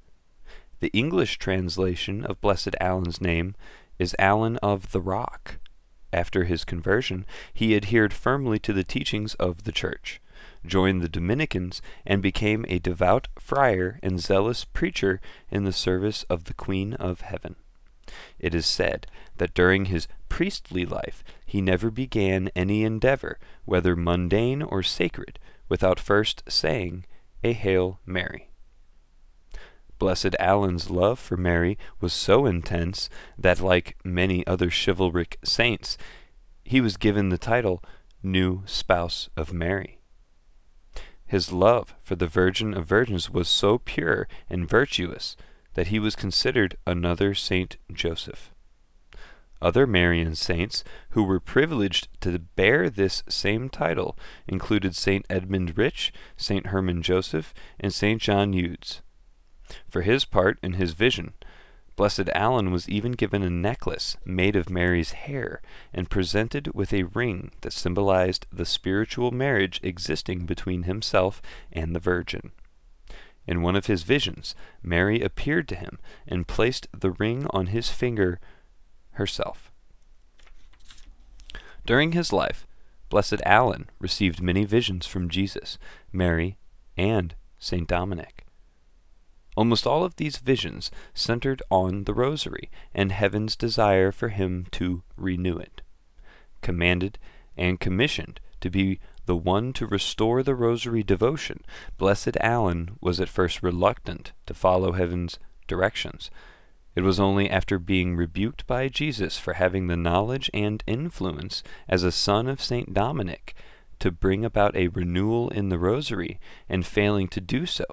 The 0.87 1.00
English 1.00 1.38
translation 1.38 2.25
of 2.25 2.40
Blessed 2.40 2.76
Alan's 2.81 3.21
name 3.21 3.57
is 3.99 4.14
Alan 4.21 4.57
of 4.59 4.93
the 4.93 5.00
Rock. 5.00 5.59
After 6.12 6.45
his 6.45 6.64
conversion, 6.64 7.26
he 7.52 7.75
adhered 7.75 8.12
firmly 8.12 8.61
to 8.61 8.73
the 8.73 8.85
teachings 8.85 9.35
of 9.35 9.64
the 9.64 9.73
Church, 9.73 10.21
joined 10.64 11.02
the 11.02 11.09
Dominicans, 11.09 11.83
and 12.07 12.23
became 12.23 12.64
a 12.69 12.78
devout 12.78 13.26
friar 13.37 13.99
and 14.00 14.21
zealous 14.21 14.64
preacher 14.64 15.21
in 15.50 15.64
the 15.64 15.73
service 15.73 16.23
of 16.31 16.45
the 16.45 16.55
Queen 16.55 16.95
of 16.95 17.23
Heaven. 17.23 17.57
It 18.38 18.55
is 18.55 18.64
said 18.64 19.09
that 19.38 19.55
during 19.55 19.87
his 19.87 20.07
priestly 20.28 20.87
life 20.87 21.25
he 21.45 21.61
never 21.61 21.90
began 21.90 22.49
any 22.55 22.85
endeavor, 22.85 23.40
whether 23.64 23.97
mundane 23.97 24.62
or 24.62 24.85
sacred, 24.85 25.40
without 25.69 25.99
first 25.99 26.45
saying 26.47 27.07
a 27.43 27.55
Hail 27.55 27.99
Mary. 28.07 28.50
Blessed 29.99 30.37
Alan's 30.38 30.91
love 30.91 31.19
for 31.19 31.37
Mary 31.37 31.79
was 32.00 32.12
so 32.12 32.47
intense 32.47 33.09
that, 33.38 33.61
like 33.61 33.97
many 34.05 34.47
other 34.47 34.71
chivalric 34.71 35.38
saints, 35.43 35.97
he 36.65 36.81
was 36.81 36.97
given 36.97 37.29
the 37.29 37.38
title 37.38 37.83
New 38.23 38.62
Spouse 38.67 39.29
of 39.37 39.53
Mary. 39.53 39.99
His 41.26 41.53
love 41.53 41.95
for 42.03 42.15
the 42.15 42.26
Virgin 42.26 42.75
of 42.75 42.87
Virgins 42.87 43.31
was 43.31 43.49
so 43.49 43.79
pure 43.79 44.29
and 44.49 44.69
virtuous 44.69 45.37
that 45.75 45.88
he 45.88 45.99
was 45.99 46.17
considered 46.17 46.76
another 46.87 47.35
Saint 47.35 47.76
Joseph. 47.93 48.53
Other 49.62 49.87
Marian 49.87 50.35
saints 50.35 50.85
who 51.11 51.25
were 51.25 51.41
privileged 51.41 52.09
to 52.21 52.38
bear 52.38 52.91
this 52.91 53.23
same 53.29 53.69
title 53.69 54.17
included 54.47 54.95
Saint 54.95 55.25
Edmund 55.31 55.79
Rich, 55.79 56.12
Saint 56.37 56.67
Herman 56.67 57.03
Joseph, 57.03 57.55
and 57.81 57.93
Saint 57.93 58.21
John 58.21 58.53
Eudes. 58.53 59.00
For 59.88 60.02
his 60.02 60.25
part 60.25 60.58
in 60.62 60.75
his 60.75 60.92
vision, 60.92 61.35
Blessed 61.96 62.28
Alan 62.35 62.70
was 62.70 62.88
even 62.90 63.12
given 63.12 63.42
a 63.42 63.49
necklace 63.49 64.18
made 64.25 64.54
of 64.54 64.68
Mary's 64.68 65.12
hair 65.12 65.62
and 65.94 66.11
presented 66.11 66.75
with 66.75 66.92
a 66.92 67.04
ring 67.04 67.52
that 67.62 67.73
symbolized 67.73 68.46
the 68.52 68.66
spiritual 68.66 69.30
marriage 69.30 69.80
existing 69.82 70.44
between 70.44 70.82
himself 70.82 71.40
and 71.73 71.94
the 71.94 72.00
Virgin. 72.00 72.52
In 73.46 73.62
one 73.62 73.76
of 73.76 73.87
his 73.87 74.02
visions, 74.02 74.54
Mary 74.82 75.23
appeared 75.23 75.68
to 75.68 75.76
him 75.76 75.99
and 76.28 76.46
placed 76.46 76.87
the 76.92 77.12
ring 77.12 77.46
on 77.50 77.68
his 77.68 77.88
finger 77.88 78.40
herself. 79.12 79.73
During 81.87 82.12
his 82.12 82.32
life, 82.32 82.66
Blessed 83.08 83.40
Alan 83.44 83.88
received 84.00 84.42
many 84.42 84.64
visions 84.64 85.06
from 85.06 85.30
Jesus, 85.30 85.78
Mary, 86.12 86.58
and 86.96 87.35
Saint 87.58 87.88
Dominic. 87.88 88.46
Almost 89.57 89.87
all 89.87 90.05
of 90.05 90.17
these 90.17 90.37
visions 90.37 90.91
centered 91.15 91.63
on 91.71 92.05
the 92.05 92.13
Rosary 92.13 92.71
and 92.95 93.11
heaven's 93.11 93.57
desire 93.57 94.13
for 94.13 94.29
him 94.29 94.67
to 94.73 95.03
renew 95.17 95.57
it. 95.57 95.81
Commanded 96.61 97.19
and 97.57 97.81
commissioned 97.81 98.39
to 98.61 98.69
be 98.69 99.01
the 99.25 99.37
one 99.37 99.73
to 99.73 99.87
restore 99.87 100.43
the 100.43 100.55
Rosary 100.55 101.03
devotion, 101.03 101.65
Blessed 101.97 102.37
Alan 102.41 102.99
was 103.01 103.19
at 103.19 103.31
first 103.31 103.63
reluctant 103.63 104.33
to 104.45 104.55
follow 104.55 104.93
heaven's 104.93 105.39
directions. 105.67 106.31
It 106.95 107.03
was 107.03 107.19
only 107.19 107.51
after 107.51 107.79
being 107.79 108.15
rebuked 108.15 108.67
by 108.67 108.89
Jesus 108.89 109.39
for 109.39 109.55
having 109.55 109.87
the 109.87 109.97
knowledge 109.97 110.51
and 110.55 110.85
influence 110.87 111.63
as 111.89 112.03
a 112.03 112.13
son 112.13 112.47
of 112.47 112.63
St. 112.63 112.93
Dominic 112.93 113.55
to 113.99 114.11
bring 114.11 114.45
about 114.45 114.77
a 114.77 114.89
renewal 114.89 115.49
in 115.49 115.71
the 115.71 115.79
Rosary 115.79 116.39
and 116.69 116.87
failing 116.87 117.29
to 117.29 117.41
do 117.41 117.67
so 117.67 117.85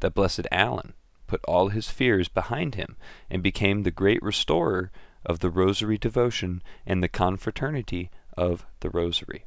that 0.00 0.14
Blessed 0.14 0.46
Alan 0.52 0.92
put 1.26 1.44
all 1.44 1.68
his 1.68 1.90
fears 1.90 2.28
behind 2.28 2.74
him 2.74 2.96
and 3.30 3.42
became 3.42 3.82
the 3.82 3.90
great 3.90 4.22
restorer 4.22 4.90
of 5.24 5.40
the 5.40 5.50
Rosary 5.50 5.98
devotion 5.98 6.62
and 6.86 7.02
the 7.02 7.08
confraternity 7.08 8.10
of 8.36 8.64
the 8.80 8.90
Rosary. 8.90 9.44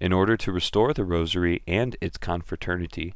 In 0.00 0.12
order 0.12 0.36
to 0.36 0.52
restore 0.52 0.92
the 0.92 1.04
Rosary 1.04 1.62
and 1.66 1.96
its 2.00 2.18
confraternity, 2.18 3.14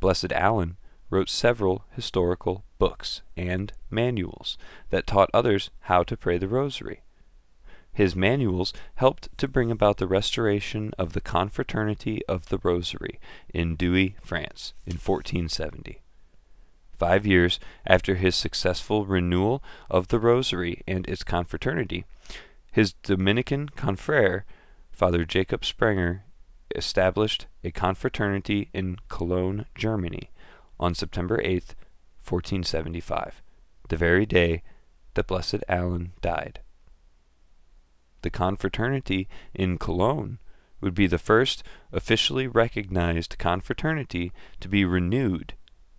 Blessed 0.00 0.32
Alan 0.32 0.76
wrote 1.10 1.28
several 1.28 1.84
historical 1.90 2.64
books 2.78 3.22
and 3.36 3.72
manuals 3.90 4.58
that 4.90 5.06
taught 5.06 5.30
others 5.32 5.70
how 5.80 6.02
to 6.02 6.16
pray 6.16 6.38
the 6.38 6.48
rosary. 6.48 7.00
His 7.92 8.14
manuals 8.14 8.72
helped 8.96 9.36
to 9.38 9.48
bring 9.48 9.70
about 9.70 9.96
the 9.96 10.06
restoration 10.06 10.92
of 10.98 11.14
the 11.14 11.20
Confraternity 11.20 12.20
of 12.26 12.48
the 12.48 12.58
Rosary 12.62 13.18
in 13.52 13.74
Douai, 13.74 14.10
France, 14.20 14.74
in 14.86 14.98
1470. 14.98 16.02
Five 16.98 17.24
years 17.24 17.60
after 17.86 18.16
his 18.16 18.34
successful 18.34 19.06
renewal 19.06 19.62
of 19.88 20.08
the 20.08 20.18
Rosary 20.18 20.82
and 20.86 21.08
its 21.08 21.22
confraternity, 21.22 22.04
his 22.72 22.92
Dominican 22.92 23.68
confrere, 23.68 24.44
Father 24.90 25.24
Jacob 25.24 25.64
Sprenger, 25.64 26.24
established 26.74 27.46
a 27.62 27.70
confraternity 27.70 28.68
in 28.74 28.96
Cologne, 29.08 29.66
Germany, 29.76 30.30
on 30.80 30.94
September 30.94 31.40
8, 31.40 31.74
1475, 32.26 33.42
the 33.88 33.96
very 33.96 34.26
day 34.26 34.62
that 35.14 35.28
Blessed 35.28 35.62
Alan 35.68 36.12
died. 36.20 36.60
The 38.22 38.30
confraternity 38.30 39.28
in 39.54 39.78
Cologne 39.78 40.40
would 40.80 40.94
be 40.94 41.06
the 41.06 41.18
first 41.18 41.62
officially 41.92 42.48
recognized 42.48 43.38
confraternity 43.38 44.32
to 44.58 44.68
be 44.68 44.84
renewed 44.84 45.54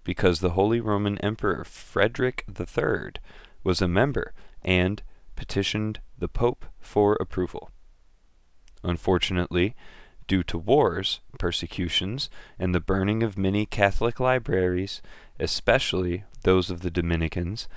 because 0.10 0.39
the 0.39 0.54
Holy 0.58 0.82
Roman 0.82 1.20
Emperor 1.20 1.63
Frederick 1.63 2.44
III 2.60 3.12
was 3.63 3.80
a 3.80 3.88
member 3.88 4.34
and 4.63 5.04
petitioned 5.36 6.00
the 6.18 6.28
Pope 6.28 6.66
for 6.80 7.16
approval. 7.22 7.70
Unfortunately, 8.84 9.75
due 10.28 10.42
to 10.42 10.58
wars, 10.58 11.20
persecutions, 11.38 12.28
and 12.58 12.74
the 12.74 12.80
burning 12.80 13.22
of 13.22 13.38
many 13.38 13.68
Catholic 13.68 14.20
libraries, 14.20 15.04
especially 15.39 16.24
those 16.42 16.72
of 16.72 16.82
the 16.82 16.89
Dominicans, 16.89 17.68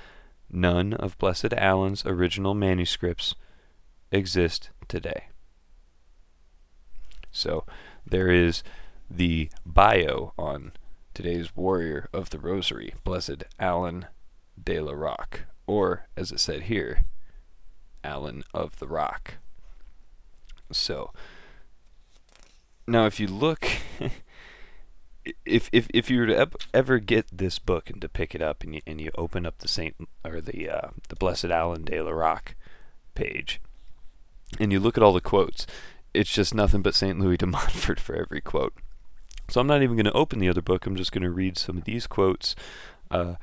none 0.51 0.95
of 0.95 1.19
Blessed 1.19 1.53
Alan's 1.53 2.07
original 2.07 2.55
manuscripts 2.55 3.35
exist 4.11 4.71
today. 4.89 5.25
So 7.31 7.67
there 8.07 8.29
is 8.29 8.62
the 9.11 9.51
bio 9.67 10.33
on 10.39 10.73
today's 11.14 11.54
warrior 11.57 12.09
of 12.12 12.31
the 12.31 12.38
Rosary, 12.38 12.95
Blessed 13.04 13.45
Alan 13.59 14.07
de 14.62 14.81
la 14.81 14.92
Roque, 14.92 15.42
or 15.66 16.07
as 16.16 16.33
it 16.33 16.40
said 16.40 16.62
here, 16.62 17.04
Alan 18.04 18.42
of 18.54 18.78
the 18.78 18.87
Rock. 18.87 19.35
So 20.71 21.12
now, 22.87 23.07
if 23.07 23.21
you 23.21 23.26
look, 23.26 23.66
if 25.45 25.69
if 25.73 25.88
if 25.95 26.11
you 26.11 26.21
were 26.21 26.26
to 26.26 26.50
ever 26.75 26.99
get 26.99 27.26
this 27.33 27.59
book 27.59 27.90
and 27.90 28.00
to 28.00 28.09
pick 28.09 28.35
it 28.35 28.42
up 28.42 28.62
and 28.62 28.75
you 28.75 28.81
and 28.87 29.00
you 29.00 29.11
open 29.16 29.47
up 29.47 29.59
the 29.59 29.69
Saint 29.69 29.95
or 30.25 30.40
the 30.40 30.69
uh, 30.69 30.88
the 31.09 31.16
Blessed 31.16 31.47
Alan 31.47 31.85
de 31.85 32.00
la 32.00 32.11
Roque 32.11 32.54
page, 33.14 33.61
and 34.59 34.73
you 34.73 34.81
look 34.81 34.97
at 34.97 35.02
all 35.02 35.12
the 35.12 35.21
quotes, 35.21 35.66
it's 36.12 36.33
just 36.33 36.54
nothing 36.54 36.83
but 36.83 36.95
Saint 36.95 37.21
Louis 37.21 37.37
de 37.37 37.47
Montfort 37.49 38.00
for 38.00 38.14
every 38.14 38.40
quote. 38.40 38.75
So 39.49 39.61
I'm 39.61 39.67
not 39.67 39.83
even 39.83 39.97
going 39.97 40.07
to 40.07 40.13
open 40.13 40.39
the 40.39 40.49
other 40.49 40.63
book. 40.63 40.87
I'm 40.87 40.97
just 40.97 41.13
going 41.13 41.23
to 41.23 41.31
read 41.31 41.59
some 41.59 41.77
of 41.77 41.85
these 41.85 42.07
quotes. 42.07 42.55
Uh, 43.11 43.35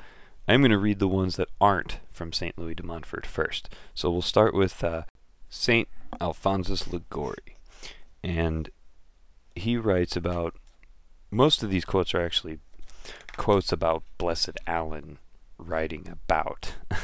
I'm 0.48 0.62
going 0.62 0.72
to 0.72 0.78
read 0.80 1.00
the 1.00 1.08
ones 1.08 1.36
that 1.36 1.50
aren't 1.62 2.00
from 2.12 2.34
St. 2.34 2.58
Louis 2.58 2.74
de 2.74 2.84
Montfort 2.84 3.26
first. 3.26 3.70
So 3.94 4.10
we'll 4.10 4.22
start 4.24 4.54
with 4.56 4.84
uh, 4.84 5.04
St. 5.50 5.88
Alphonsus 6.20 6.92
Liguori. 6.92 7.58
And 8.24 8.70
he 9.56 9.78
writes 9.78 10.16
about 10.16 10.56
most 11.32 11.62
of 11.62 11.70
these 11.70 11.86
quotes 11.86 12.14
are 12.14 12.22
actually 12.22 12.60
quotes 13.38 13.72
about 13.72 14.04
Blessed 14.18 14.58
Alan 14.66 15.20
writing 15.58 16.08
about 16.12 16.74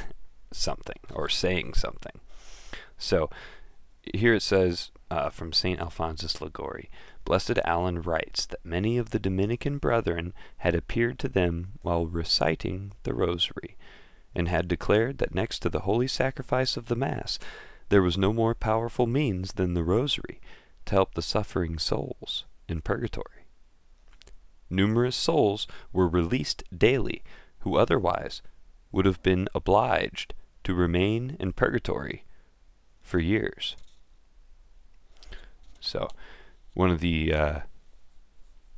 something 0.51 0.99
or 1.13 1.29
saying 1.29 1.75
something. 1.75 2.19
So 2.97 3.29
here 4.13 4.33
it 4.33 4.41
says 4.41 4.91
uh, 5.11 5.29
from 5.29 5.53
St. 5.53 5.79
Alphonsus 5.79 6.41
Liguori 6.41 6.89
Blessed 7.25 7.57
Alan 7.65 8.03
writes 8.03 8.45
that 8.45 8.63
many 8.63 8.97
of 8.99 9.09
the 9.09 9.19
Dominican 9.19 9.79
brethren 9.79 10.31
had 10.57 10.75
appeared 10.75 11.17
to 11.19 11.27
them 11.27 11.73
while 11.81 12.05
reciting 12.05 12.93
the 13.01 13.15
Rosary, 13.15 13.75
and 14.35 14.47
had 14.47 14.67
declared 14.67 15.17
that 15.17 15.33
next 15.33 15.59
to 15.59 15.69
the 15.69 15.81
holy 15.81 16.07
sacrifice 16.07 16.77
of 16.77 16.85
the 16.85 16.95
Mass, 16.95 17.39
there 17.89 18.03
was 18.03 18.17
no 18.17 18.31
more 18.31 18.53
powerful 18.53 19.07
means 19.07 19.53
than 19.53 19.73
the 19.73 19.83
Rosary 19.83 20.39
to 20.85 20.93
help 20.93 21.15
the 21.15 21.21
suffering 21.23 21.79
souls 21.79 22.45
in 22.69 22.81
purgatory. 22.81 23.47
Numerous 24.69 25.15
souls 25.15 25.67
were 25.91 26.07
released 26.07 26.63
daily 26.75 27.23
who 27.59 27.75
otherwise 27.75 28.43
would 28.91 29.05
have 29.05 29.21
been 29.23 29.47
obliged 29.55 30.35
to 30.63 30.75
remain 30.75 31.37
in 31.39 31.53
purgatory 31.53 32.23
for 33.01 33.19
years. 33.19 33.75
So, 35.79 36.07
one 36.75 36.91
of 36.91 36.99
the 36.99 37.33
uh, 37.33 37.59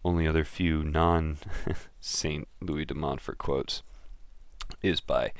only 0.05 0.25
other 0.25 0.45
few 0.45 0.83
non 0.83 1.37
Saint 1.99 2.47
Louis 2.61 2.85
de 2.85 2.93
Montfort 2.93 3.37
quotes 3.37 3.83
is 4.81 5.01
by 5.01 5.33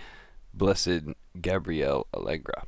Blessed 0.54 1.14
Gabriel 1.40 2.08
Allegra. 2.14 2.66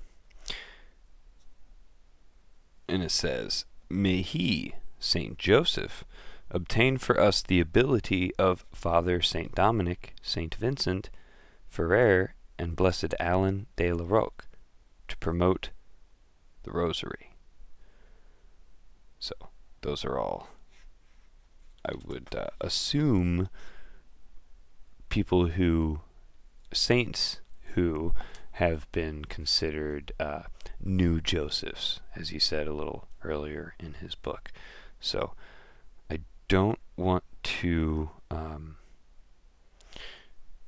And 2.88 3.04
it 3.04 3.12
says, 3.12 3.66
May 3.90 4.22
he, 4.22 4.76
Saint 5.00 5.38
Joseph, 5.38 6.06
obtain 6.52 6.98
for 6.98 7.20
us 7.20 7.42
the 7.42 7.60
ability 7.60 8.32
of 8.38 8.66
Father 8.72 9.22
Saint 9.22 9.54
Dominic, 9.56 10.14
Saint 10.22 10.56
Vincent, 10.56 11.10
Ferrer, 11.68 12.36
and 12.58 12.76
Blessed 12.76 13.14
Alan 13.20 13.68
de 13.76 13.92
la 13.92 14.06
Roque 14.08 14.48
to 15.08 15.18
promote 15.18 15.70
the 16.64 16.72
Rosary. 16.72 17.32
So, 19.20 19.34
those 19.82 20.06
are 20.06 20.18
all, 20.18 20.48
I 21.86 21.94
would 22.06 22.28
uh, 22.36 22.48
assume, 22.62 23.50
people 25.10 25.48
who, 25.48 26.02
saints 26.74 27.42
who 27.74 28.14
have 28.54 28.92
been 28.92 29.26
considered 29.26 30.12
uh, 30.20 30.44
new 30.84 31.22
Josephs, 31.22 32.02
as 32.16 32.30
he 32.30 32.40
said 32.40 32.68
a 32.68 32.74
little 32.74 33.08
earlier 33.24 33.76
in 33.80 33.96
his 33.96 34.16
book. 34.16 34.52
So 35.00 35.34
I 36.12 36.20
don't 36.48 36.80
want 36.98 37.24
to 37.44 38.10
um, 38.30 38.76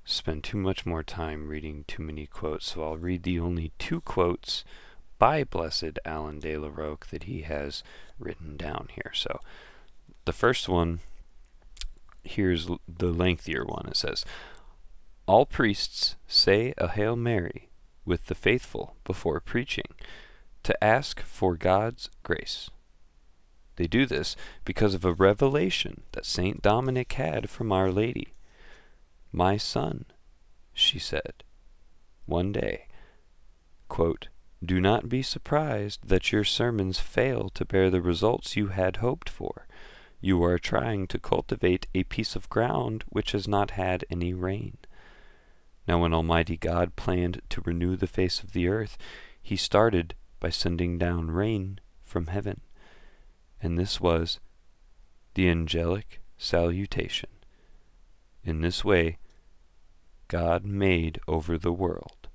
spend 0.06 0.44
too 0.44 0.58
much 0.58 0.86
more 0.86 1.04
time 1.04 1.48
reading 1.48 1.84
too 1.88 2.04
many 2.04 2.26
quotes, 2.26 2.72
so 2.72 2.84
I'll 2.84 2.98
read 2.98 3.24
the 3.24 3.40
only 3.40 3.72
two 3.78 4.02
quotes 4.02 4.64
by 5.22 5.44
Blessed 5.44 6.00
Alan 6.04 6.40
de 6.40 6.58
la 6.58 6.70
Roque 6.74 7.06
that 7.12 7.26
he 7.26 7.44
has 7.44 7.84
written 8.18 8.58
down 8.58 8.88
here. 8.92 9.12
So 9.14 9.40
the 10.26 10.34
first 10.34 10.68
one, 10.68 11.02
here's 12.24 12.68
the 12.88 13.12
lengthier 13.12 13.64
one. 13.64 13.86
It 13.88 13.98
says, 13.98 14.26
All 15.28 15.46
priests 15.46 16.16
say 16.28 16.74
a 16.76 16.88
Hail 16.88 17.16
Mary 17.16 17.70
with 18.04 18.26
the 18.26 18.34
faithful 18.34 18.96
before 19.04 19.40
preaching 19.40 19.94
to 20.64 20.84
ask 20.84 21.22
for 21.22 21.56
God's 21.56 22.10
grace. 22.24 22.72
They 23.76 23.86
do 23.86 24.08
this 24.08 24.36
because 24.66 24.96
of 24.96 25.06
a 25.06 25.14
revelation 25.14 26.02
that 26.14 26.26
St. 26.26 26.64
Dominic 26.64 27.14
had 27.14 27.48
from 27.48 27.72
Our 27.72 27.92
Lady. 27.92 28.34
My 29.32 29.58
son, 29.58 30.06
she 30.74 30.98
said, 30.98 31.44
one 32.26 32.52
day, 32.52 32.88
quote, 33.88 34.30
Do 34.64 34.80
not 34.80 35.10
be 35.10 35.24
surprised 35.24 36.08
that 36.08 36.32
your 36.32 36.44
sermons 36.44 37.00
fail 37.00 37.50
to 37.50 37.66
bear 37.66 37.90
the 37.90 38.02
results 38.02 38.56
you 38.56 38.68
had 38.68 38.98
hoped 38.98 39.28
for. 39.28 39.66
You 40.20 40.44
are 40.44 40.60
trying 40.60 41.08
to 41.08 41.20
cultivate 41.20 41.88
a 41.96 42.04
piece 42.04 42.36
of 42.36 42.50
ground 42.50 43.04
which 43.10 43.32
has 43.32 43.48
not 43.48 43.72
had 43.72 44.06
any 44.12 44.36
rain. 44.36 44.78
Now, 45.88 46.00
when 46.00 46.14
Almighty 46.14 46.58
God 46.58 46.96
planned 46.96 47.42
to 47.50 47.62
renew 47.66 47.96
the 47.96 48.06
face 48.06 48.44
of 48.44 48.54
the 48.54 48.68
earth, 48.68 49.00
he 49.42 49.56
started 49.56 50.14
by 50.40 50.52
sending 50.52 51.00
down 51.00 51.32
rain 51.32 51.80
from 52.04 52.28
heaven. 52.28 52.62
And 53.64 53.80
this 53.80 54.00
was 54.00 54.40
the 55.34 55.50
angelic 55.50 56.22
salutation. 56.38 57.30
In 58.44 58.62
this 58.62 58.86
way, 58.86 59.18
God 60.28 60.66
made 60.66 61.20
over 61.28 61.58
the 61.58 61.74
world. 61.74 62.28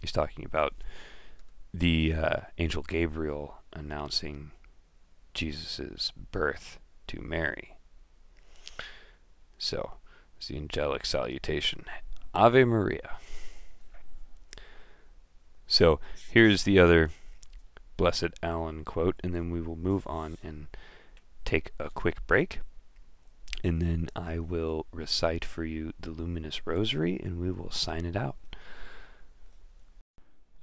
He's 0.00 0.12
talking 0.12 0.44
about 0.44 0.74
the 1.72 2.14
uh, 2.14 2.36
angel 2.58 2.82
Gabriel 2.82 3.56
announcing 3.72 4.52
Jesus' 5.34 6.12
birth 6.32 6.78
to 7.08 7.20
Mary. 7.20 7.76
So, 9.58 9.92
it's 10.36 10.48
the 10.48 10.56
angelic 10.56 11.04
salutation. 11.06 11.84
Ave 12.34 12.64
Maria. 12.64 13.16
So, 15.66 15.98
here's 16.30 16.64
the 16.64 16.78
other 16.78 17.10
Blessed 17.96 18.28
Alan 18.42 18.84
quote, 18.84 19.16
and 19.24 19.34
then 19.34 19.50
we 19.50 19.60
will 19.60 19.76
move 19.76 20.06
on 20.06 20.36
and 20.42 20.66
take 21.44 21.72
a 21.80 21.90
quick 21.90 22.26
break. 22.26 22.60
and 23.64 23.82
then 23.82 24.08
I 24.14 24.38
will 24.38 24.86
recite 24.92 25.44
for 25.44 25.64
you 25.64 25.92
the 25.98 26.10
Luminous 26.10 26.66
Rosary 26.66 27.18
and 27.22 27.40
we 27.40 27.50
will 27.50 27.70
sign 27.70 28.04
it 28.04 28.16
out. 28.16 28.36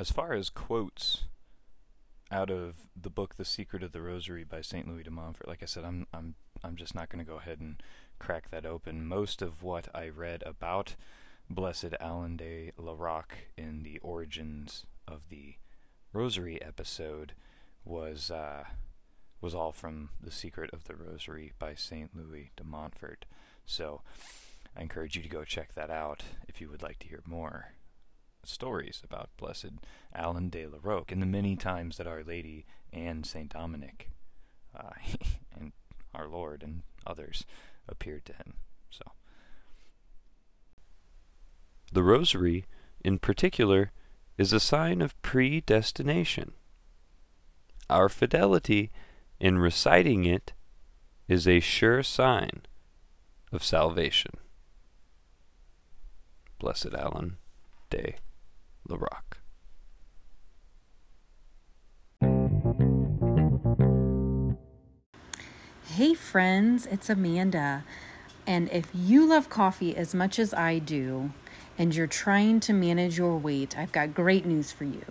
As 0.04 0.12
far 0.12 0.34
as 0.34 0.50
quotes 0.50 1.28
out 2.30 2.50
of 2.52 2.89
the 2.94 3.10
book 3.10 3.36
The 3.36 3.46
Secret 3.46 3.82
of 3.84 3.94
the 3.94 4.02
Rosary 4.02 4.44
by 4.44 4.60
St. 4.60 4.86
Louis 4.86 5.04
de 5.04 5.10
Montfort, 5.10 5.48
like 5.48 5.63
I 5.63 5.66
said, 5.66 5.86
I'm 5.86 6.08
I'm 6.13 6.36
I'm 6.62 6.76
just 6.76 6.94
not 6.94 7.08
going 7.08 7.24
to 7.24 7.32
go 7.32 7.38
ahead 7.38 7.62
and 7.62 7.82
crack 8.20 8.50
that 8.50 8.66
open. 8.66 9.08
Most 9.08 9.42
of 9.42 9.63
what 9.63 9.88
I 9.96 10.10
read 10.10 10.44
about 10.46 10.98
Blessed 11.50 11.96
Alan 12.02 12.36
de 12.36 12.74
la 12.78 13.22
in 13.56 13.84
the 13.84 13.98
Origins 14.00 14.86
of 15.08 15.30
the 15.30 15.56
Rosary 16.12 16.62
episode 16.62 17.32
was 17.86 18.30
uh, 18.30 18.66
was 19.39 19.56
all 19.56 19.72
from 19.72 20.10
The 20.22 20.32
Secret 20.32 20.70
of 20.74 20.84
the 20.84 20.98
Rosary 20.98 21.54
by 21.60 21.76
St. 21.76 22.10
Louis 22.13 22.52
de 22.58 22.66
Montfort. 22.66 23.26
So 23.66 24.02
I 24.76 24.82
encourage 24.82 25.16
you 25.16 25.24
to 25.24 25.30
go 25.30 25.46
check 25.46 25.76
that 25.76 25.89
out 25.89 26.24
if 26.50 26.60
you 26.60 26.68
would 26.68 26.84
like 26.84 27.00
to 27.00 27.08
hear 27.08 27.22
more 27.26 27.68
stories 28.43 29.01
about 29.03 29.29
Blessed 29.38 29.79
Alan 30.13 30.49
de 30.49 30.65
la 30.65 30.77
Roque 30.82 31.12
and 31.12 31.21
the 31.21 31.27
many 31.27 31.56
times 31.56 31.97
that 31.97 32.08
Our 32.08 32.23
Lady 32.23 32.65
and 32.91 33.25
St. 33.25 33.49
Dominic 33.49 34.10
uh, 34.77 34.91
and 35.58 35.71
our 36.13 36.27
Lord 36.27 36.63
and 36.63 36.84
others 37.06 37.45
appeared 37.88 38.25
to 38.25 38.34
him. 38.34 38.56
So 38.89 39.03
the 41.91 42.03
Rosary, 42.03 42.65
in 43.03 43.19
particular, 43.19 43.91
is 44.38 44.53
a 44.53 44.60
sign 44.60 45.01
of 45.01 45.19
predestination. 45.21 46.53
Our 47.89 48.10
fidelity 48.10 48.91
in 49.39 49.60
reciting 49.60 50.25
it 50.25 50.53
is 51.27 51.47
a 51.47 51.60
sure 51.60 52.01
sign 52.01 52.63
of 53.51 53.63
salvation. 53.63 54.32
Blessed 56.60 56.93
Alan 56.93 57.38
de 57.89 58.15
la 58.88 58.98
Roque. 58.98 59.39
Hey, 65.86 66.13
friends, 66.13 66.88
it's 66.88 67.10
Amanda. 67.10 67.84
And 68.46 68.69
if 68.72 68.89
you 68.93 69.26
love 69.26 69.50
coffee 69.50 69.96
as 69.96 70.13
much 70.13 70.39
as 70.39 70.54
I 70.54 70.80
do, 70.80 71.32
and 71.78 71.96
you're 71.96 72.08
trying 72.08 72.60
to 72.62 72.74
manage 72.74 73.17
your 73.17 73.38
weight, 73.38 73.78
I've 73.78 73.91
got 73.91 74.13
great 74.13 74.46
news 74.46 74.72
for 74.72 74.84
you. 74.86 75.04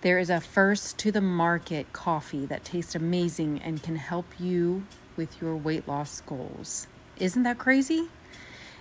There 0.00 0.18
is 0.18 0.30
a 0.30 0.40
first 0.40 0.98
to 0.98 1.12
the 1.12 1.20
market 1.20 1.92
coffee 1.92 2.46
that 2.46 2.64
tastes 2.64 2.94
amazing 2.94 3.60
and 3.62 3.82
can 3.82 3.96
help 3.96 4.26
you 4.38 4.84
with 5.16 5.40
your 5.40 5.56
weight 5.56 5.88
loss 5.88 6.20
goals. 6.22 6.86
Isn't 7.18 7.42
that 7.44 7.58
crazy? 7.58 8.08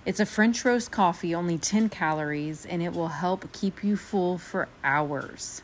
It's 0.05 0.19
a 0.19 0.25
French 0.25 0.65
roast 0.65 0.91
coffee, 0.91 1.33
only 1.33 1.57
10 1.57 1.87
calories, 1.87 2.65
and 2.65 2.83
it 2.83 2.91
will 2.91 3.07
help 3.07 3.49
keep 3.53 3.85
you 3.85 3.95
full 3.95 4.37
for 4.37 4.67
hours. 4.83 5.61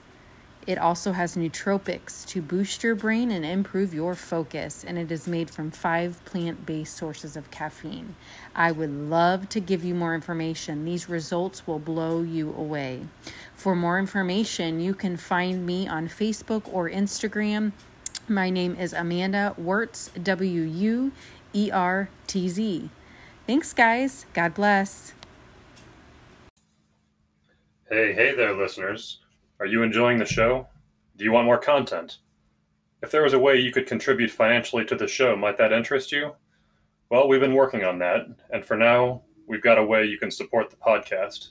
It 0.65 0.77
also 0.77 1.11
has 1.11 1.35
nootropics 1.35 2.25
to 2.27 2.41
boost 2.41 2.81
your 2.81 2.95
brain 2.95 3.31
and 3.31 3.43
improve 3.43 3.93
your 3.93 4.15
focus, 4.15 4.85
and 4.87 4.97
it 4.97 5.11
is 5.11 5.27
made 5.27 5.49
from 5.49 5.71
five 5.71 6.23
plant 6.23 6.65
based 6.65 6.95
sources 6.95 7.35
of 7.35 7.51
caffeine. 7.51 8.15
I 8.55 8.71
would 8.71 8.91
love 8.91 9.49
to 9.49 9.59
give 9.59 9.83
you 9.83 9.93
more 9.93 10.15
information. 10.15 10.85
These 10.85 11.09
results 11.09 11.67
will 11.67 11.79
blow 11.79 12.21
you 12.21 12.53
away. 12.53 13.07
For 13.55 13.75
more 13.75 13.99
information, 13.99 14.79
you 14.79 14.93
can 14.93 15.17
find 15.17 15.65
me 15.65 15.85
on 15.85 16.07
Facebook 16.07 16.63
or 16.71 16.89
Instagram. 16.89 17.73
My 18.29 18.49
name 18.49 18.77
is 18.77 18.93
Amanda 18.93 19.53
Wuertz, 19.59 20.11
W 20.23 20.61
U 20.61 21.11
E 21.51 21.71
R 21.71 22.09
T 22.25 22.47
Z. 22.47 22.89
Thanks, 23.49 23.73
guys. 23.73 24.27
God 24.35 24.53
bless. 24.53 25.15
Hey, 27.89 28.13
hey 28.13 28.35
there, 28.35 28.55
listeners. 28.55 29.21
Are 29.59 29.65
you 29.65 29.81
enjoying 29.81 30.19
the 30.19 30.25
show? 30.27 30.67
Do 31.17 31.23
you 31.23 31.31
want 31.31 31.47
more 31.47 31.57
content? 31.57 32.19
If 33.01 33.09
there 33.09 33.23
was 33.23 33.33
a 33.33 33.39
way 33.39 33.57
you 33.57 33.71
could 33.71 33.87
contribute 33.87 34.29
financially 34.29 34.85
to 34.85 34.95
the 34.95 35.07
show, 35.07 35.35
might 35.35 35.57
that 35.57 35.73
interest 35.73 36.11
you? 36.11 36.33
Well, 37.09 37.27
we've 37.27 37.39
been 37.39 37.55
working 37.55 37.83
on 37.83 37.97
that, 37.97 38.27
and 38.51 38.63
for 38.63 38.77
now, 38.77 39.23
we've 39.47 39.63
got 39.63 39.79
a 39.79 39.83
way 39.83 40.05
you 40.05 40.19
can 40.19 40.29
support 40.29 40.69
the 40.69 40.75
podcast. 40.75 41.47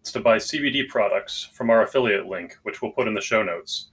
It's 0.00 0.10
to 0.14 0.20
buy 0.20 0.38
CBD 0.38 0.88
products 0.88 1.48
from 1.52 1.70
our 1.70 1.82
affiliate 1.82 2.26
link, 2.26 2.56
which 2.64 2.82
we'll 2.82 2.90
put 2.90 3.06
in 3.06 3.14
the 3.14 3.20
show 3.20 3.44
notes. 3.44 3.90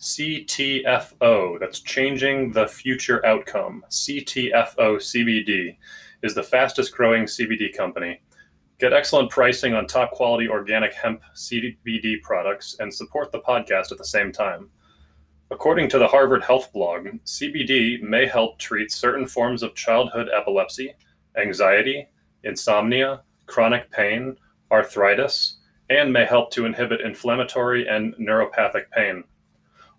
CTFO, 0.00 1.60
that's 1.60 1.80
Changing 1.80 2.52
the 2.52 2.66
Future 2.66 3.24
Outcome. 3.26 3.84
CTFO 3.90 4.96
CBD 4.96 5.76
is 6.24 6.34
the 6.34 6.42
fastest 6.42 6.92
growing 6.92 7.24
CBD 7.24 7.74
company 7.76 8.20
Get 8.80 8.92
excellent 8.92 9.30
pricing 9.30 9.72
on 9.72 9.86
top 9.86 10.10
quality 10.10 10.48
organic 10.48 10.92
hemp 10.94 11.22
CBD 11.34 12.20
products 12.22 12.76
and 12.80 12.92
support 12.92 13.30
the 13.30 13.38
podcast 13.38 13.92
at 13.92 13.98
the 13.98 14.04
same 14.04 14.32
time. 14.32 14.68
According 15.52 15.88
to 15.90 15.98
the 15.98 16.08
Harvard 16.08 16.42
Health 16.42 16.72
blog, 16.72 17.06
CBD 17.24 18.02
may 18.02 18.26
help 18.26 18.58
treat 18.58 18.90
certain 18.90 19.28
forms 19.28 19.62
of 19.62 19.76
childhood 19.76 20.28
epilepsy, 20.36 20.94
anxiety, 21.40 22.08
insomnia, 22.42 23.22
chronic 23.46 23.92
pain, 23.92 24.36
arthritis, 24.72 25.58
and 25.88 26.12
may 26.12 26.24
help 26.24 26.50
to 26.50 26.66
inhibit 26.66 27.00
inflammatory 27.00 27.86
and 27.86 28.14
neuropathic 28.16 28.90
pain. 28.90 29.22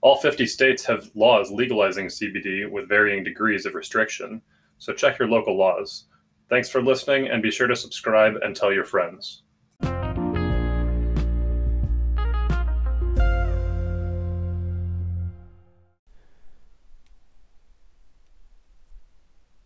All 0.02 0.18
50 0.18 0.46
states 0.48 0.84
have 0.86 1.10
laws 1.16 1.50
legalizing 1.50 2.08
CBD 2.08 2.70
with 2.70 2.90
varying 2.90 3.24
degrees 3.24 3.66
of 3.66 3.74
restriction, 3.74 4.42
so 4.80 4.92
check 4.92 5.18
your 5.18 5.30
local 5.30 5.58
laws. 5.58 6.06
Thanks 6.48 6.70
for 6.70 6.82
listening, 6.82 7.28
and 7.28 7.42
be 7.42 7.50
sure 7.50 7.68
to 7.68 7.76
subscribe 7.76 8.36
and 8.44 8.56
tell 8.56 8.72
your 8.72 8.86
friends. 8.86 9.42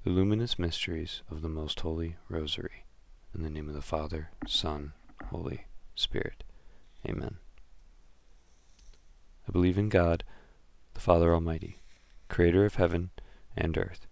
The 0.05 0.15
luminous 0.15 0.57
mysteries 0.57 1.21
of 1.29 1.41
the 1.41 1.49
Most 1.49 1.81
Holy 1.81 2.15
Rosary. 2.29 2.85
In 3.35 3.43
the 3.43 3.49
name 3.49 3.67
of 3.67 3.75
the 3.75 3.81
Father, 3.81 4.31
Son, 4.47 4.93
Holy 5.27 5.65
Spirit. 5.95 6.45
Amen. 7.07 7.35
I 9.47 9.51
believe 9.51 9.77
in 9.77 9.89
God, 9.89 10.23
the 10.93 11.01
Father 11.01 11.33
Almighty, 11.33 11.79
creator 12.29 12.65
of 12.65 12.75
heaven 12.75 13.11
and 13.55 13.77
earth, 13.77 14.07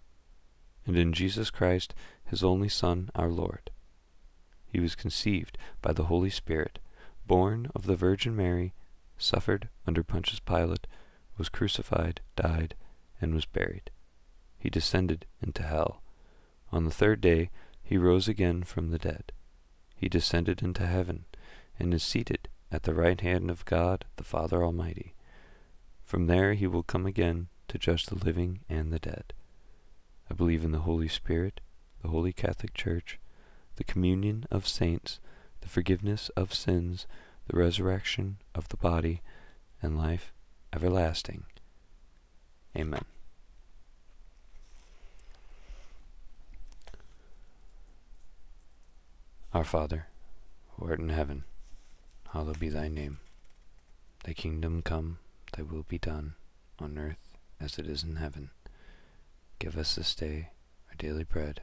and 0.86 0.96
in 0.96 1.12
Jesus 1.12 1.50
Christ, 1.50 1.94
his 2.28 2.44
only 2.44 2.68
Son, 2.68 3.10
our 3.14 3.30
Lord. 3.30 3.70
He 4.66 4.80
was 4.80 4.94
conceived 4.94 5.56
by 5.80 5.92
the 5.92 6.04
Holy 6.04 6.30
Spirit, 6.30 6.78
born 7.26 7.70
of 7.74 7.86
the 7.86 7.96
Virgin 7.96 8.36
Mary, 8.36 8.74
suffered 9.16 9.68
under 9.86 10.02
Pontius 10.02 10.40
Pilate, 10.40 10.86
was 11.36 11.48
crucified, 11.48 12.20
died, 12.36 12.74
and 13.20 13.34
was 13.34 13.46
buried. 13.46 13.90
He 14.58 14.68
descended 14.70 15.24
into 15.40 15.62
hell. 15.62 16.02
On 16.70 16.84
the 16.84 16.90
third 16.90 17.20
day 17.20 17.50
he 17.82 17.96
rose 17.96 18.28
again 18.28 18.62
from 18.62 18.90
the 18.90 18.98
dead. 18.98 19.32
He 19.96 20.08
descended 20.08 20.62
into 20.62 20.86
heaven, 20.86 21.24
and 21.78 21.94
is 21.94 22.02
seated 22.02 22.48
at 22.70 22.82
the 22.82 22.94
right 22.94 23.20
hand 23.20 23.50
of 23.50 23.64
God 23.64 24.04
the 24.16 24.24
Father 24.24 24.62
Almighty. 24.62 25.14
From 26.04 26.26
there 26.26 26.54
he 26.54 26.66
will 26.66 26.82
come 26.82 27.06
again 27.06 27.48
to 27.68 27.78
judge 27.78 28.06
the 28.06 28.14
living 28.14 28.60
and 28.68 28.92
the 28.92 28.98
dead. 28.98 29.32
I 30.30 30.34
believe 30.34 30.64
in 30.64 30.72
the 30.72 30.80
Holy 30.80 31.08
Spirit, 31.08 31.60
the 32.02 32.08
Holy 32.08 32.32
Catholic 32.32 32.74
Church, 32.74 33.18
the 33.76 33.84
communion 33.84 34.44
of 34.50 34.68
saints, 34.68 35.20
the 35.60 35.68
forgiveness 35.68 36.30
of 36.30 36.54
sins, 36.54 37.06
the 37.48 37.56
resurrection 37.56 38.38
of 38.54 38.68
the 38.68 38.76
body, 38.76 39.20
and 39.82 39.98
life 39.98 40.32
everlasting. 40.72 41.44
Amen. 42.76 43.04
Our 49.54 49.64
Father, 49.64 50.06
who 50.76 50.86
art 50.86 51.00
in 51.00 51.08
heaven, 51.08 51.44
hallowed 52.32 52.60
be 52.60 52.68
thy 52.68 52.88
name. 52.88 53.18
Thy 54.24 54.34
kingdom 54.34 54.82
come, 54.82 55.18
thy 55.56 55.62
will 55.62 55.84
be 55.88 55.98
done, 55.98 56.34
on 56.78 56.98
earth 56.98 57.38
as 57.58 57.78
it 57.78 57.86
is 57.86 58.02
in 58.04 58.16
heaven. 58.16 58.50
Give 59.58 59.76
us 59.76 59.94
this 59.94 60.14
day 60.14 60.50
our 60.88 60.96
daily 60.96 61.24
bread 61.24 61.62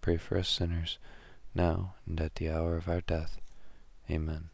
pray 0.00 0.16
for 0.16 0.38
us 0.38 0.48
sinners, 0.48 0.98
now 1.54 1.94
and 2.06 2.20
at 2.20 2.36
the 2.36 2.48
hour 2.48 2.76
of 2.76 2.88
our 2.88 3.00
death. 3.00 3.38
Amen. 4.10 4.50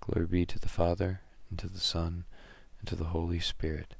Glory 0.00 0.26
be 0.26 0.46
to 0.46 0.58
the 0.58 0.68
Father, 0.68 1.20
and 1.50 1.58
to 1.58 1.68
the 1.68 1.80
Son, 1.80 2.24
and 2.78 2.88
to 2.88 2.96
the 2.96 3.04
Holy 3.04 3.40
Spirit, 3.40 3.94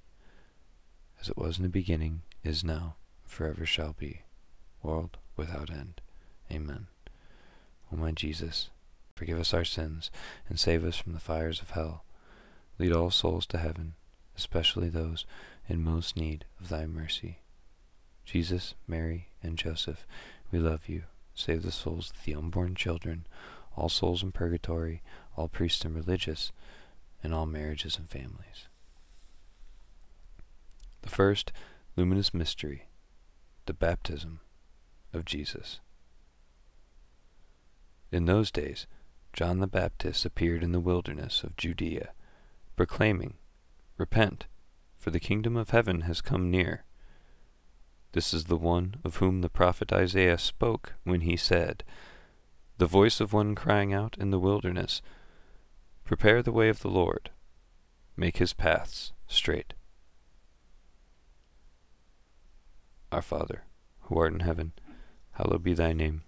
as 1.20 1.28
it 1.28 1.36
was 1.36 1.58
in 1.58 1.62
the 1.62 1.68
beginning, 1.68 2.22
is 2.42 2.64
now, 2.64 2.96
and 3.22 3.30
forever 3.30 3.64
shall 3.64 3.94
be, 3.98 4.22
world 4.82 5.16
without 5.36 5.70
end. 5.70 6.00
Amen. 6.50 6.88
O 7.92 7.96
my 7.96 8.12
Jesus, 8.12 8.70
forgive 9.14 9.38
us 9.38 9.54
our 9.54 9.64
sins, 9.64 10.10
and 10.48 10.58
save 10.58 10.84
us 10.84 10.96
from 10.96 11.12
the 11.12 11.20
fires 11.20 11.60
of 11.60 11.70
hell. 11.70 12.04
Lead 12.78 12.92
all 12.92 13.10
souls 13.10 13.46
to 13.46 13.58
heaven, 13.58 13.94
especially 14.36 14.88
those 14.88 15.24
in 15.68 15.82
most 15.82 16.16
need 16.16 16.44
of 16.60 16.68
thy 16.68 16.86
mercy. 16.86 17.38
Jesus, 18.24 18.74
Mary, 18.86 19.28
and 19.44 19.58
Joseph, 19.58 20.06
we 20.50 20.58
love 20.58 20.88
you. 20.88 21.04
Save 21.34 21.62
the 21.62 21.72
souls 21.72 22.10
of 22.10 22.24
the 22.24 22.34
unborn 22.34 22.74
children, 22.74 23.26
all 23.76 23.88
souls 23.88 24.22
in 24.22 24.32
purgatory, 24.32 25.02
all 25.36 25.48
priests 25.48 25.84
and 25.84 25.94
religious, 25.94 26.52
and 27.22 27.34
all 27.34 27.46
marriages 27.46 27.98
and 27.98 28.08
families. 28.08 28.68
The 31.02 31.10
first 31.10 31.52
luminous 31.96 32.32
mystery, 32.32 32.86
the 33.66 33.74
baptism 33.74 34.40
of 35.12 35.24
Jesus. 35.24 35.80
In 38.12 38.26
those 38.26 38.50
days, 38.50 38.86
John 39.32 39.58
the 39.58 39.66
Baptist 39.66 40.24
appeared 40.24 40.62
in 40.62 40.72
the 40.72 40.80
wilderness 40.80 41.42
of 41.42 41.56
Judea, 41.56 42.10
proclaiming, 42.76 43.34
Repent, 43.98 44.46
for 44.98 45.10
the 45.10 45.20
kingdom 45.20 45.56
of 45.56 45.70
heaven 45.70 46.02
has 46.02 46.20
come 46.20 46.50
near. 46.50 46.84
This 48.14 48.32
is 48.32 48.44
the 48.44 48.56
one 48.56 48.94
of 49.02 49.16
whom 49.16 49.40
the 49.40 49.48
prophet 49.48 49.92
Isaiah 49.92 50.38
spoke 50.38 50.92
when 51.02 51.22
he 51.22 51.36
said, 51.36 51.82
The 52.78 52.86
voice 52.86 53.18
of 53.20 53.32
one 53.32 53.56
crying 53.56 53.92
out 53.92 54.16
in 54.20 54.30
the 54.30 54.38
wilderness, 54.38 55.02
Prepare 56.04 56.40
the 56.40 56.52
way 56.52 56.68
of 56.68 56.78
the 56.78 56.90
Lord, 56.90 57.30
make 58.16 58.36
his 58.36 58.52
paths 58.52 59.12
straight. 59.26 59.74
Our 63.10 63.20
Father, 63.20 63.64
who 64.02 64.16
art 64.16 64.32
in 64.32 64.40
heaven, 64.40 64.74
hallowed 65.32 65.64
be 65.64 65.74
thy 65.74 65.92
name. 65.92 66.22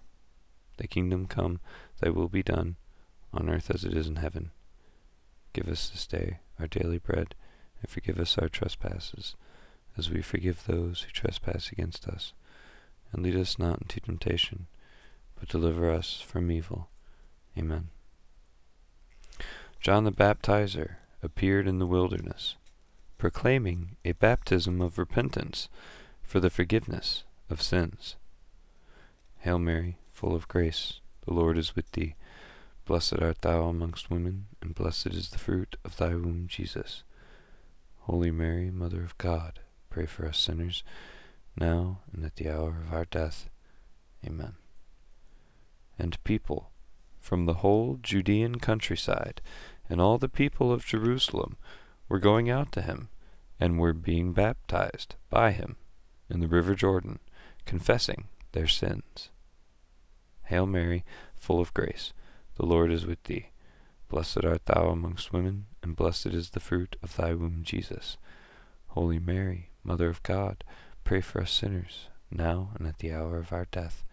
Thy 0.75 0.87
kingdom 0.87 1.25
come, 1.25 1.61
thy 2.01 2.09
will 2.09 2.27
be 2.27 2.43
done, 2.43 2.75
on 3.31 3.49
earth 3.49 3.71
as 3.73 3.85
it 3.85 3.93
is 3.93 4.07
in 4.07 4.17
heaven. 4.17 4.51
Give 5.53 5.69
us 5.69 5.87
this 5.87 6.05
day 6.05 6.39
our 6.59 6.67
daily 6.67 6.97
bread, 6.97 7.33
and 7.79 7.89
forgive 7.89 8.19
us 8.19 8.37
our 8.37 8.49
trespasses 8.49 9.37
as 9.97 10.09
we 10.09 10.21
forgive 10.21 10.65
those 10.65 11.01
who 11.01 11.11
trespass 11.11 11.71
against 11.71 12.07
us. 12.07 12.33
And 13.11 13.23
lead 13.23 13.35
us 13.35 13.57
not 13.57 13.81
into 13.81 13.99
temptation, 13.99 14.67
but 15.39 15.49
deliver 15.49 15.91
us 15.91 16.21
from 16.21 16.51
evil. 16.51 16.89
Amen. 17.57 17.89
John 19.79 20.03
the 20.03 20.11
Baptizer 20.11 20.95
appeared 21.23 21.67
in 21.67 21.79
the 21.79 21.85
wilderness, 21.85 22.55
proclaiming 23.17 23.95
a 24.03 24.11
baptism 24.11 24.81
of 24.81 24.97
repentance 24.97 25.69
for 26.21 26.39
the 26.39 26.49
forgiveness 26.49 27.23
of 27.49 27.61
sins. 27.61 28.15
Hail 29.39 29.59
Mary, 29.59 29.97
full 30.09 30.35
of 30.35 30.47
grace, 30.47 30.99
the 31.25 31.33
Lord 31.33 31.57
is 31.57 31.75
with 31.75 31.91
thee. 31.93 32.15
Blessed 32.85 33.19
art 33.19 33.41
thou 33.41 33.63
amongst 33.63 34.09
women, 34.09 34.47
and 34.61 34.75
blessed 34.75 35.07
is 35.07 35.29
the 35.29 35.39
fruit 35.39 35.75
of 35.83 35.97
thy 35.97 36.09
womb, 36.09 36.45
Jesus. 36.47 37.03
Holy 38.01 38.31
Mary, 38.31 38.71
Mother 38.71 39.03
of 39.03 39.17
God, 39.17 39.59
Pray 39.89 40.05
for 40.05 40.27
us 40.27 40.37
sinners, 40.37 40.83
now 41.55 41.99
and 42.13 42.23
at 42.25 42.35
the 42.35 42.49
hour 42.49 42.83
of 42.85 42.93
our 42.93 43.05
death. 43.05 43.49
Amen. 44.25 44.53
And 45.97 46.23
people 46.23 46.71
from 47.19 47.45
the 47.45 47.55
whole 47.55 47.99
Judean 48.01 48.59
countryside 48.59 49.41
and 49.89 49.99
all 49.99 50.17
the 50.17 50.29
people 50.29 50.71
of 50.71 50.85
Jerusalem 50.85 51.57
were 52.09 52.19
going 52.19 52.49
out 52.49 52.71
to 52.73 52.81
him 52.81 53.09
and 53.59 53.79
were 53.79 53.93
being 53.93 54.33
baptized 54.33 55.15
by 55.29 55.51
him 55.51 55.77
in 56.29 56.39
the 56.39 56.47
river 56.47 56.75
Jordan, 56.75 57.19
confessing 57.65 58.27
their 58.51 58.67
sins. 58.67 59.29
Hail 60.43 60.65
Mary, 60.65 61.03
full 61.35 61.59
of 61.59 61.73
grace, 61.73 62.13
the 62.55 62.65
Lord 62.65 62.91
is 62.91 63.05
with 63.05 63.23
thee. 63.23 63.49
Blessed 64.09 64.45
art 64.45 64.65
thou 64.65 64.87
amongst 64.87 65.33
women, 65.33 65.65
and 65.83 65.95
blessed 65.95 66.27
is 66.27 66.51
the 66.51 66.59
fruit 66.59 66.95
of 67.03 67.15
thy 67.17 67.33
womb, 67.33 67.61
Jesus. 67.63 68.17
Holy 68.87 69.19
Mary, 69.19 69.69
Mother 69.87 70.09
of 70.09 70.21
God, 70.21 70.65
pray 71.05 71.21
for 71.21 71.41
us 71.41 71.49
sinners, 71.49 72.09
now 72.29 72.71
and 72.75 72.85
at 72.85 72.97
the 72.97 73.13
hour 73.13 73.37
of 73.37 73.53
our 73.53 73.67
death. 73.71 74.03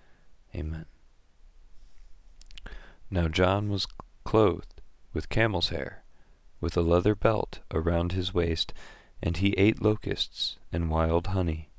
Amen. 0.54 0.86
Now 3.10 3.26
John 3.26 3.68
was 3.68 3.88
clothed 4.22 4.80
with 5.12 5.28
camel's 5.28 5.70
hair, 5.70 6.04
with 6.60 6.76
a 6.76 6.80
leather 6.80 7.16
belt 7.16 7.58
around 7.72 8.12
his 8.12 8.32
waist, 8.32 8.72
and 9.20 9.36
he 9.36 9.52
ate 9.54 9.82
locusts 9.82 10.58
and 10.72 10.90
wild 10.90 11.26
honey. 11.26 11.70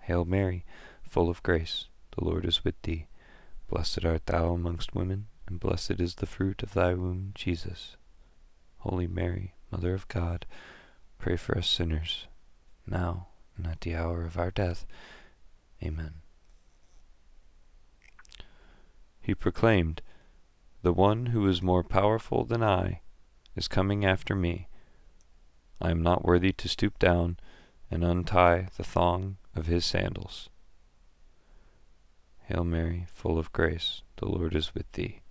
Hail 0.00 0.24
Mary, 0.24 0.64
full 1.04 1.30
of 1.30 1.44
grace, 1.44 1.86
the 2.18 2.24
Lord 2.24 2.44
is 2.44 2.64
with 2.64 2.82
thee. 2.82 3.06
Blessed 3.68 4.04
art 4.04 4.26
thou 4.26 4.52
amongst 4.54 4.96
women, 4.96 5.28
and 5.46 5.60
blessed 5.60 6.00
is 6.00 6.16
the 6.16 6.26
fruit 6.26 6.60
of 6.64 6.74
thy 6.74 6.94
womb, 6.94 7.30
Jesus. 7.36 7.96
Holy 8.78 9.06
Mary, 9.06 9.54
Mother 9.70 9.94
of 9.94 10.08
God, 10.08 10.44
pray 11.18 11.36
for 11.36 11.56
us 11.56 11.68
sinners, 11.68 12.26
now 12.86 13.28
and 13.56 13.66
at 13.66 13.80
the 13.80 13.94
hour 13.94 14.24
of 14.24 14.38
our 14.38 14.50
death. 14.50 14.86
Amen. 15.82 16.14
He 19.20 19.34
proclaimed, 19.34 20.02
The 20.82 20.92
one 20.92 21.26
who 21.26 21.46
is 21.48 21.62
more 21.62 21.84
powerful 21.84 22.44
than 22.44 22.62
I 22.62 23.00
is 23.54 23.68
coming 23.68 24.04
after 24.04 24.34
me. 24.34 24.68
I 25.80 25.90
am 25.90 26.02
not 26.02 26.24
worthy 26.24 26.52
to 26.52 26.68
stoop 26.68 26.98
down 26.98 27.38
and 27.90 28.04
untie 28.04 28.68
the 28.76 28.84
thong 28.84 29.36
of 29.54 29.66
his 29.66 29.84
sandals. 29.84 30.48
Hail 32.44 32.64
Mary, 32.64 33.06
full 33.08 33.38
of 33.38 33.52
grace, 33.52 34.02
the 34.16 34.26
Lord 34.26 34.54
is 34.54 34.74
with 34.74 34.90
thee. 34.92 35.22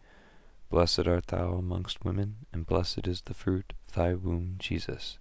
Blessed 0.69 1.07
art 1.07 1.27
thou 1.27 1.53
amongst 1.53 2.05
women, 2.05 2.45
and 2.53 2.65
blessed 2.65 3.07
is 3.07 3.21
the 3.21 3.33
fruit 3.33 3.73
of 3.88 3.95
thy 3.95 4.13
womb, 4.13 4.55
Jesus. 4.59 5.17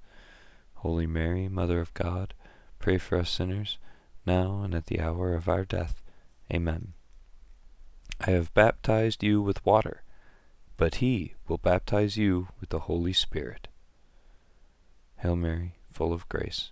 Holy 0.82 1.08
Mary, 1.08 1.48
Mother 1.48 1.80
of 1.80 1.92
God, 1.94 2.34
pray 2.78 2.98
for 2.98 3.18
us 3.18 3.30
sinners, 3.30 3.78
now 4.24 4.62
and 4.62 4.76
at 4.76 4.86
the 4.86 5.00
hour 5.00 5.34
of 5.34 5.48
our 5.48 5.64
death. 5.64 6.00
Amen. 6.52 6.92
I 8.20 8.30
have 8.30 8.54
baptized 8.54 9.24
you 9.24 9.42
with 9.42 9.66
water, 9.66 10.02
but 10.76 10.96
he 10.96 11.34
will 11.48 11.58
baptize 11.58 12.16
you 12.16 12.48
with 12.60 12.68
the 12.68 12.80
Holy 12.80 13.12
Spirit. 13.12 13.66
Hail 15.16 15.34
Mary, 15.34 15.74
full 15.90 16.12
of 16.12 16.28
grace, 16.28 16.70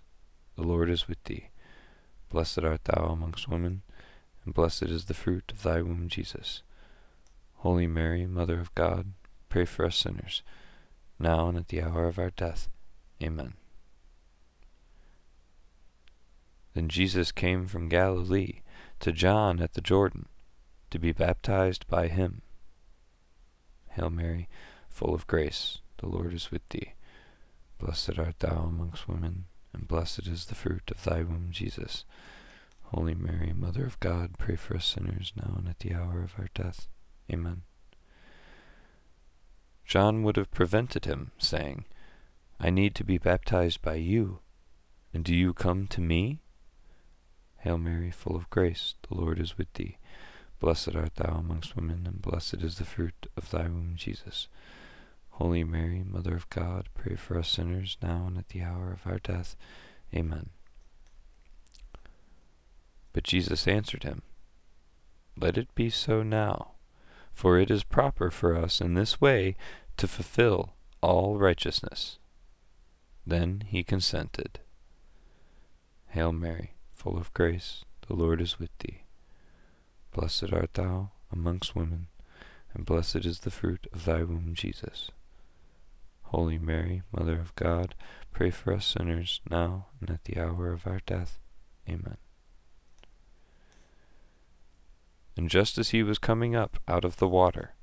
the 0.55 0.63
Lord 0.63 0.89
is 0.89 1.09
with 1.09 1.21
thee. 1.25 1.49
Blessed 2.29 2.59
art 2.59 2.85
thou 2.85 3.07
amongst 3.07 3.49
women, 3.49 3.81
and 4.45 4.53
blessed 4.53 4.83
is 4.83 5.05
the 5.05 5.13
fruit 5.13 5.51
of 5.51 5.63
thy 5.63 5.81
womb, 5.81 6.07
Jesus. 6.07 6.63
Holy 7.55 7.87
Mary, 7.87 8.25
Mother 8.25 8.61
of 8.61 8.73
God, 8.73 9.07
pray 9.49 9.65
for 9.65 9.85
us 9.85 9.97
sinners, 9.97 10.43
now 11.19 11.49
and 11.49 11.57
at 11.57 11.67
the 11.67 11.81
hour 11.81 12.07
of 12.07 12.17
our 12.17 12.29
death. 12.29 12.69
Amen. 13.21 13.55
Then 16.77 16.89
Jesus 16.89 17.31
came 17.31 17.65
from 17.65 17.89
Galilee 17.89 18.61
to 18.99 19.11
John 19.11 19.59
at 19.59 19.73
the 19.73 19.81
Jordan 19.81 20.27
to 20.91 20.99
be 20.99 21.11
baptized 21.11 21.87
by 21.87 22.07
him. 22.07 22.43
Hail 23.93 24.11
Mary, 24.11 24.47
full 24.87 25.15
of 25.15 25.25
grace, 25.25 25.79
the 25.97 26.05
Lord 26.05 26.35
is 26.35 26.51
with 26.51 26.61
thee. 26.69 26.93
Blessed 27.79 28.19
art 28.19 28.37
thou 28.41 28.65
amongst 28.67 29.07
women, 29.07 29.45
and 29.73 29.87
blessed 29.87 30.27
is 30.27 30.45
the 30.45 30.53
fruit 30.53 30.91
of 30.91 31.03
thy 31.03 31.23
womb, 31.23 31.47
Jesus. 31.49 32.05
Holy 32.93 33.15
Mary, 33.15 33.53
Mother 33.55 33.83
of 33.87 33.99
God, 33.99 34.37
pray 34.37 34.55
for 34.55 34.75
us 34.75 34.85
sinners 34.85 35.33
now 35.35 35.55
and 35.57 35.67
at 35.67 35.79
the 35.79 35.95
hour 35.95 36.21
of 36.21 36.35
our 36.37 36.49
death. 36.53 36.87
Amen. 37.33 37.63
John 39.83 40.21
would 40.21 40.35
have 40.35 40.51
prevented 40.51 41.05
him, 41.05 41.31
saying, 41.39 41.85
I 42.59 42.69
need 42.69 42.93
to 42.93 43.03
be 43.03 43.17
baptized 43.17 43.81
by 43.81 43.95
you, 43.95 44.41
and 45.11 45.23
do 45.23 45.33
you 45.33 45.55
come 45.55 45.87
to 45.87 46.01
me? 46.01 46.41
Hail 47.59 47.77
Mary, 47.77 48.11
full 48.11 48.35
of 48.35 48.49
grace, 48.49 48.95
the 49.07 49.15
Lord 49.15 49.39
is 49.39 49.57
with 49.57 49.71
thee. 49.73 49.97
Blessed 50.59 50.95
art 50.95 51.15
thou 51.15 51.37
amongst 51.37 51.75
women, 51.75 52.05
and 52.05 52.21
blessed 52.21 52.63
is 52.63 52.77
the 52.77 52.85
fruit 52.85 53.27
of 53.35 53.51
thy 53.51 53.63
womb, 53.63 53.93
Jesus. 53.95 54.47
Holy 55.31 55.63
Mary, 55.63 56.03
Mother 56.03 56.35
of 56.35 56.49
God, 56.49 56.89
pray 56.95 57.15
for 57.15 57.37
us 57.37 57.49
sinners, 57.49 57.97
now 58.01 58.25
and 58.27 58.37
at 58.37 58.49
the 58.49 58.63
hour 58.63 58.91
of 58.91 59.05
our 59.05 59.19
death. 59.19 59.55
Amen. 60.15 60.49
But 63.13 63.23
Jesus 63.23 63.67
answered 63.67 64.03
him, 64.03 64.23
Let 65.39 65.57
it 65.57 65.73
be 65.75 65.89
so 65.91 66.23
now, 66.23 66.71
for 67.33 67.59
it 67.59 67.69
is 67.69 67.83
proper 67.83 68.31
for 68.31 68.55
us 68.55 68.81
in 68.81 68.95
this 68.95 69.21
way 69.21 69.55
to 69.97 70.07
fulfill 70.07 70.73
all 71.01 71.37
righteousness. 71.37 72.17
Then 73.25 73.63
he 73.67 73.83
consented. 73.83 74.59
Hail 76.07 76.31
Mary, 76.31 76.73
full 77.07 77.17
of 77.17 77.33
grace, 77.33 77.85
the 78.07 78.13
Lord 78.13 78.41
is 78.41 78.59
with 78.59 78.77
thee. 78.79 79.03
Blessed 80.11 80.51
art 80.51 80.73
thou 80.73 81.11
amongst 81.31 81.73
women, 81.73 82.07
and 82.73 82.85
blessed 82.85 83.23
is 83.23 83.39
the 83.39 83.51
fruit 83.51 83.87
of 83.93 84.03
thy 84.03 84.23
womb, 84.23 84.51
Jesus. 84.53 85.09
Holy 86.23 86.57
Mary, 86.57 87.03
Mother 87.17 87.39
of 87.39 87.55
God, 87.55 87.95
pray 88.33 88.49
for 88.49 88.73
us 88.73 88.85
sinners, 88.85 89.39
now 89.49 89.85
and 90.01 90.09
at 90.09 90.25
the 90.25 90.37
hour 90.37 90.73
of 90.73 90.85
our 90.85 90.99
death. 91.05 91.39
Amen. 91.87 92.17
And 95.37 95.49
just 95.49 95.77
as 95.77 95.91
he 95.91 96.03
was 96.03 96.19
coming 96.19 96.57
up 96.57 96.77
out 96.89 97.05
of 97.05 97.17
the 97.17 97.27
water, 97.29 97.73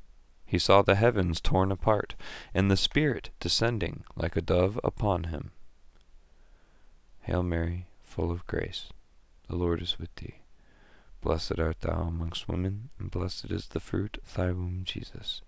he 0.45 0.59
saw 0.59 0.83
the 0.83 0.97
heavens 0.97 1.41
torn 1.41 1.73
apart, 1.73 2.15
and 2.53 2.71
the 2.71 2.77
Spirit 2.77 3.31
descending 3.41 4.05
like 4.17 4.37
a 4.37 4.43
dove 4.43 4.79
upon 4.85 5.25
him. 5.25 5.53
Hail 7.23 7.43
Mary, 7.43 7.87
full 8.03 8.31
of 8.31 8.47
grace, 8.47 8.91
the 9.49 9.57
Lord 9.57 9.83
is 9.83 9.99
with 9.99 10.15
thee. 10.17 10.37
Blessed 11.21 11.59
art 11.59 11.81
thou 11.81 12.03
amongst 12.09 12.49
women, 12.49 12.91
and 12.99 13.11
blessed 13.11 13.51
is 13.51 13.69
the 13.69 13.81
fruit 13.81 14.19
of 14.23 14.35
thy 14.35 14.53
womb, 14.53 14.83
Jesus. 14.85 15.41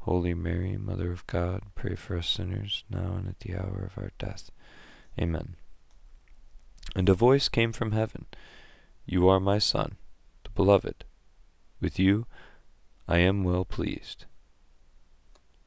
Holy 0.00 0.34
Mary, 0.34 0.76
Mother 0.76 1.10
of 1.10 1.26
God, 1.26 1.62
pray 1.74 1.96
for 1.96 2.16
us 2.16 2.28
sinners, 2.28 2.84
now 2.88 3.14
and 3.16 3.28
at 3.28 3.40
the 3.40 3.54
hour 3.54 3.90
of 3.90 4.02
our 4.02 4.12
death. 4.18 4.50
Amen. 5.20 5.56
And 6.94 7.08
a 7.08 7.14
voice 7.14 7.48
came 7.48 7.72
from 7.72 7.92
heaven 7.92 8.26
You 9.04 9.28
are 9.28 9.40
my 9.40 9.58
Son, 9.58 9.96
the 10.44 10.50
Beloved. 10.50 11.04
With 11.80 11.98
you 11.98 12.26
I 13.08 13.18
am 13.18 13.44
well 13.44 13.64
pleased. 13.64 14.26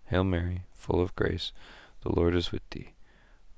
Hail 0.05 0.23
Mary, 0.23 0.63
full 0.73 1.01
of 1.01 1.15
grace, 1.15 1.51
the 2.01 2.12
Lord 2.12 2.33
is 2.33 2.51
with 2.51 2.67
thee. 2.71 2.93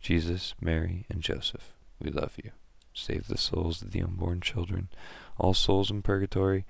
Jesus, 0.00 0.54
Mary, 0.60 1.04
and 1.08 1.20
Joseph, 1.22 1.72
we 2.00 2.10
love 2.10 2.34
you. 2.42 2.52
Save 2.94 3.28
the 3.28 3.38
souls 3.38 3.82
of 3.82 3.92
the 3.92 4.02
unborn 4.02 4.40
children, 4.40 4.88
all 5.36 5.54
souls 5.54 5.90
in 5.90 6.02
purgatory, 6.02 6.64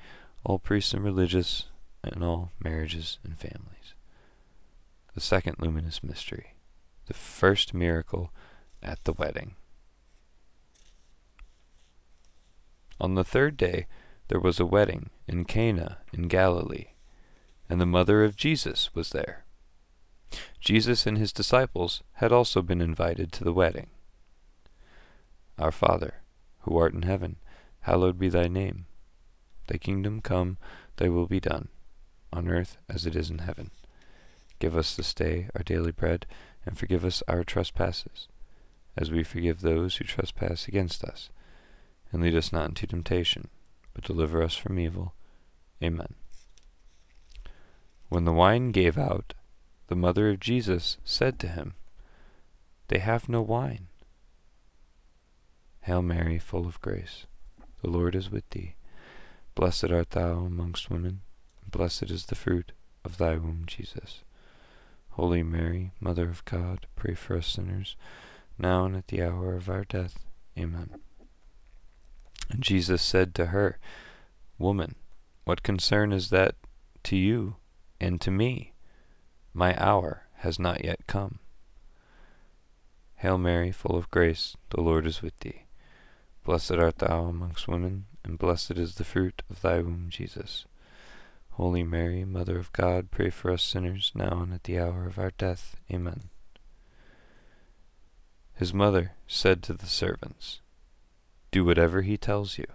all 0.44 0.58
priests 0.58 0.92
and 0.92 1.04
religious, 1.04 1.66
and 2.02 2.22
all 2.22 2.52
marriages 2.62 3.18
and 3.24 3.38
families. 3.38 3.94
The 5.14 5.20
second 5.20 5.56
luminous 5.58 6.02
mystery, 6.02 6.54
the 7.06 7.14
first 7.14 7.74
miracle 7.74 8.30
at 8.82 9.02
the 9.04 9.12
wedding. 9.12 9.54
On 13.00 13.14
the 13.14 13.24
third 13.24 13.56
day 13.56 13.86
there 14.28 14.40
was 14.40 14.60
a 14.60 14.66
wedding 14.66 15.10
in 15.26 15.44
Cana 15.44 15.98
in 16.12 16.28
Galilee, 16.28 16.88
and 17.68 17.80
the 17.80 17.86
mother 17.86 18.24
of 18.24 18.36
Jesus 18.36 18.94
was 18.94 19.10
there. 19.10 19.44
Jesus 20.60 21.06
and 21.06 21.18
his 21.18 21.32
disciples 21.32 22.02
had 22.14 22.32
also 22.32 22.62
been 22.62 22.80
invited 22.80 23.32
to 23.32 23.44
the 23.44 23.52
wedding. 23.52 23.88
Our 25.58 25.72
Father, 25.72 26.14
who 26.60 26.76
art 26.76 26.94
in 26.94 27.02
heaven, 27.02 27.36
hallowed 27.80 28.18
be 28.18 28.28
thy 28.28 28.48
name. 28.48 28.86
Thy 29.66 29.78
kingdom 29.78 30.20
come, 30.20 30.58
thy 30.96 31.08
will 31.08 31.26
be 31.26 31.40
done, 31.40 31.68
on 32.32 32.48
earth 32.48 32.76
as 32.88 33.06
it 33.06 33.16
is 33.16 33.30
in 33.30 33.38
heaven. 33.38 33.70
Give 34.58 34.76
us 34.76 34.94
this 34.94 35.14
day 35.14 35.48
our 35.54 35.62
daily 35.62 35.92
bread, 35.92 36.26
and 36.66 36.76
forgive 36.76 37.04
us 37.04 37.22
our 37.28 37.44
trespasses, 37.44 38.28
as 38.96 39.10
we 39.10 39.22
forgive 39.22 39.60
those 39.60 39.96
who 39.96 40.04
trespass 40.04 40.68
against 40.68 41.04
us 41.04 41.30
and 42.12 42.22
lead 42.22 42.34
us 42.34 42.52
not 42.52 42.68
into 42.68 42.86
temptation, 42.86 43.48
but 43.94 44.04
deliver 44.04 44.42
us 44.42 44.56
from 44.56 44.78
evil. 44.78 45.14
Amen. 45.82 46.14
When 48.08 48.24
the 48.24 48.32
wine 48.32 48.70
gave 48.70 48.96
out, 48.96 49.34
the 49.88 49.96
mother 49.96 50.30
of 50.30 50.40
Jesus 50.40 50.98
said 51.04 51.38
to 51.40 51.48
him, 51.48 51.74
They 52.88 52.98
have 52.98 53.28
no 53.28 53.42
wine. 53.42 53.88
Hail 55.82 56.02
Mary, 56.02 56.38
full 56.38 56.66
of 56.66 56.80
grace, 56.80 57.26
the 57.82 57.90
Lord 57.90 58.14
is 58.14 58.30
with 58.30 58.48
thee. 58.50 58.74
Blessed 59.54 59.90
art 59.90 60.10
thou 60.10 60.44
amongst 60.44 60.90
women, 60.90 61.22
and 61.62 61.70
blessed 61.70 62.10
is 62.10 62.26
the 62.26 62.34
fruit 62.34 62.72
of 63.04 63.16
thy 63.16 63.36
womb, 63.36 63.64
Jesus. 63.66 64.22
Holy 65.10 65.42
Mary, 65.42 65.92
Mother 65.98 66.28
of 66.28 66.44
God, 66.44 66.86
pray 66.94 67.14
for 67.14 67.36
us 67.36 67.48
sinners, 67.48 67.96
now 68.58 68.84
and 68.84 68.94
at 68.94 69.08
the 69.08 69.22
hour 69.22 69.54
of 69.54 69.68
our 69.68 69.84
death. 69.84 70.26
Amen. 70.56 70.90
And 72.50 72.62
Jesus 72.62 73.02
said 73.02 73.34
to 73.34 73.46
her, 73.46 73.78
Woman, 74.58 74.94
what 75.44 75.62
concern 75.62 76.12
is 76.12 76.30
that 76.30 76.54
to 77.04 77.16
you 77.16 77.56
and 78.00 78.20
to 78.20 78.30
me? 78.30 78.74
My 79.58 79.74
hour 79.76 80.22
has 80.36 80.60
not 80.60 80.84
yet 80.84 81.08
come. 81.08 81.40
Hail 83.16 83.38
Mary, 83.38 83.72
full 83.72 83.96
of 83.96 84.08
grace, 84.08 84.56
the 84.70 84.80
Lord 84.80 85.04
is 85.04 85.20
with 85.20 85.36
thee. 85.40 85.64
Blessed 86.44 86.74
art 86.74 86.98
thou 86.98 87.24
amongst 87.24 87.66
women, 87.66 88.06
and 88.22 88.38
blessed 88.38 88.78
is 88.78 88.94
the 88.94 89.02
fruit 89.02 89.42
of 89.50 89.60
thy 89.60 89.78
womb, 89.80 90.10
Jesus. 90.10 90.64
Holy 91.54 91.82
Mary, 91.82 92.24
Mother 92.24 92.56
of 92.56 92.72
God, 92.72 93.10
pray 93.10 93.30
for 93.30 93.50
us 93.50 93.64
sinners, 93.64 94.12
now 94.14 94.42
and 94.42 94.54
at 94.54 94.62
the 94.62 94.78
hour 94.78 95.06
of 95.06 95.18
our 95.18 95.32
death. 95.36 95.74
Amen. 95.92 96.30
His 98.54 98.72
mother 98.72 99.14
said 99.26 99.64
to 99.64 99.72
the 99.72 99.86
servants, 99.86 100.60
do 101.50 101.64
whatever 101.64 102.02
he 102.02 102.16
tells 102.16 102.58
you. 102.58 102.66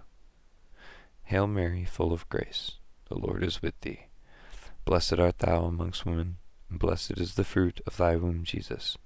Hail 1.22 1.46
Mary, 1.46 1.86
full 1.86 2.12
of 2.12 2.28
grace, 2.28 2.72
the 3.08 3.16
Lord 3.16 3.42
is 3.42 3.62
with 3.62 3.80
thee. 3.80 4.08
Blessed 4.84 5.18
art 5.18 5.38
thou 5.38 5.64
amongst 5.64 6.04
women, 6.04 6.36
and 6.70 6.78
blessed 6.78 7.18
is 7.18 7.34
the 7.34 7.44
fruit 7.44 7.80
of 7.86 7.96
thy 7.96 8.16
womb, 8.16 8.44
Jesus. 8.44 8.96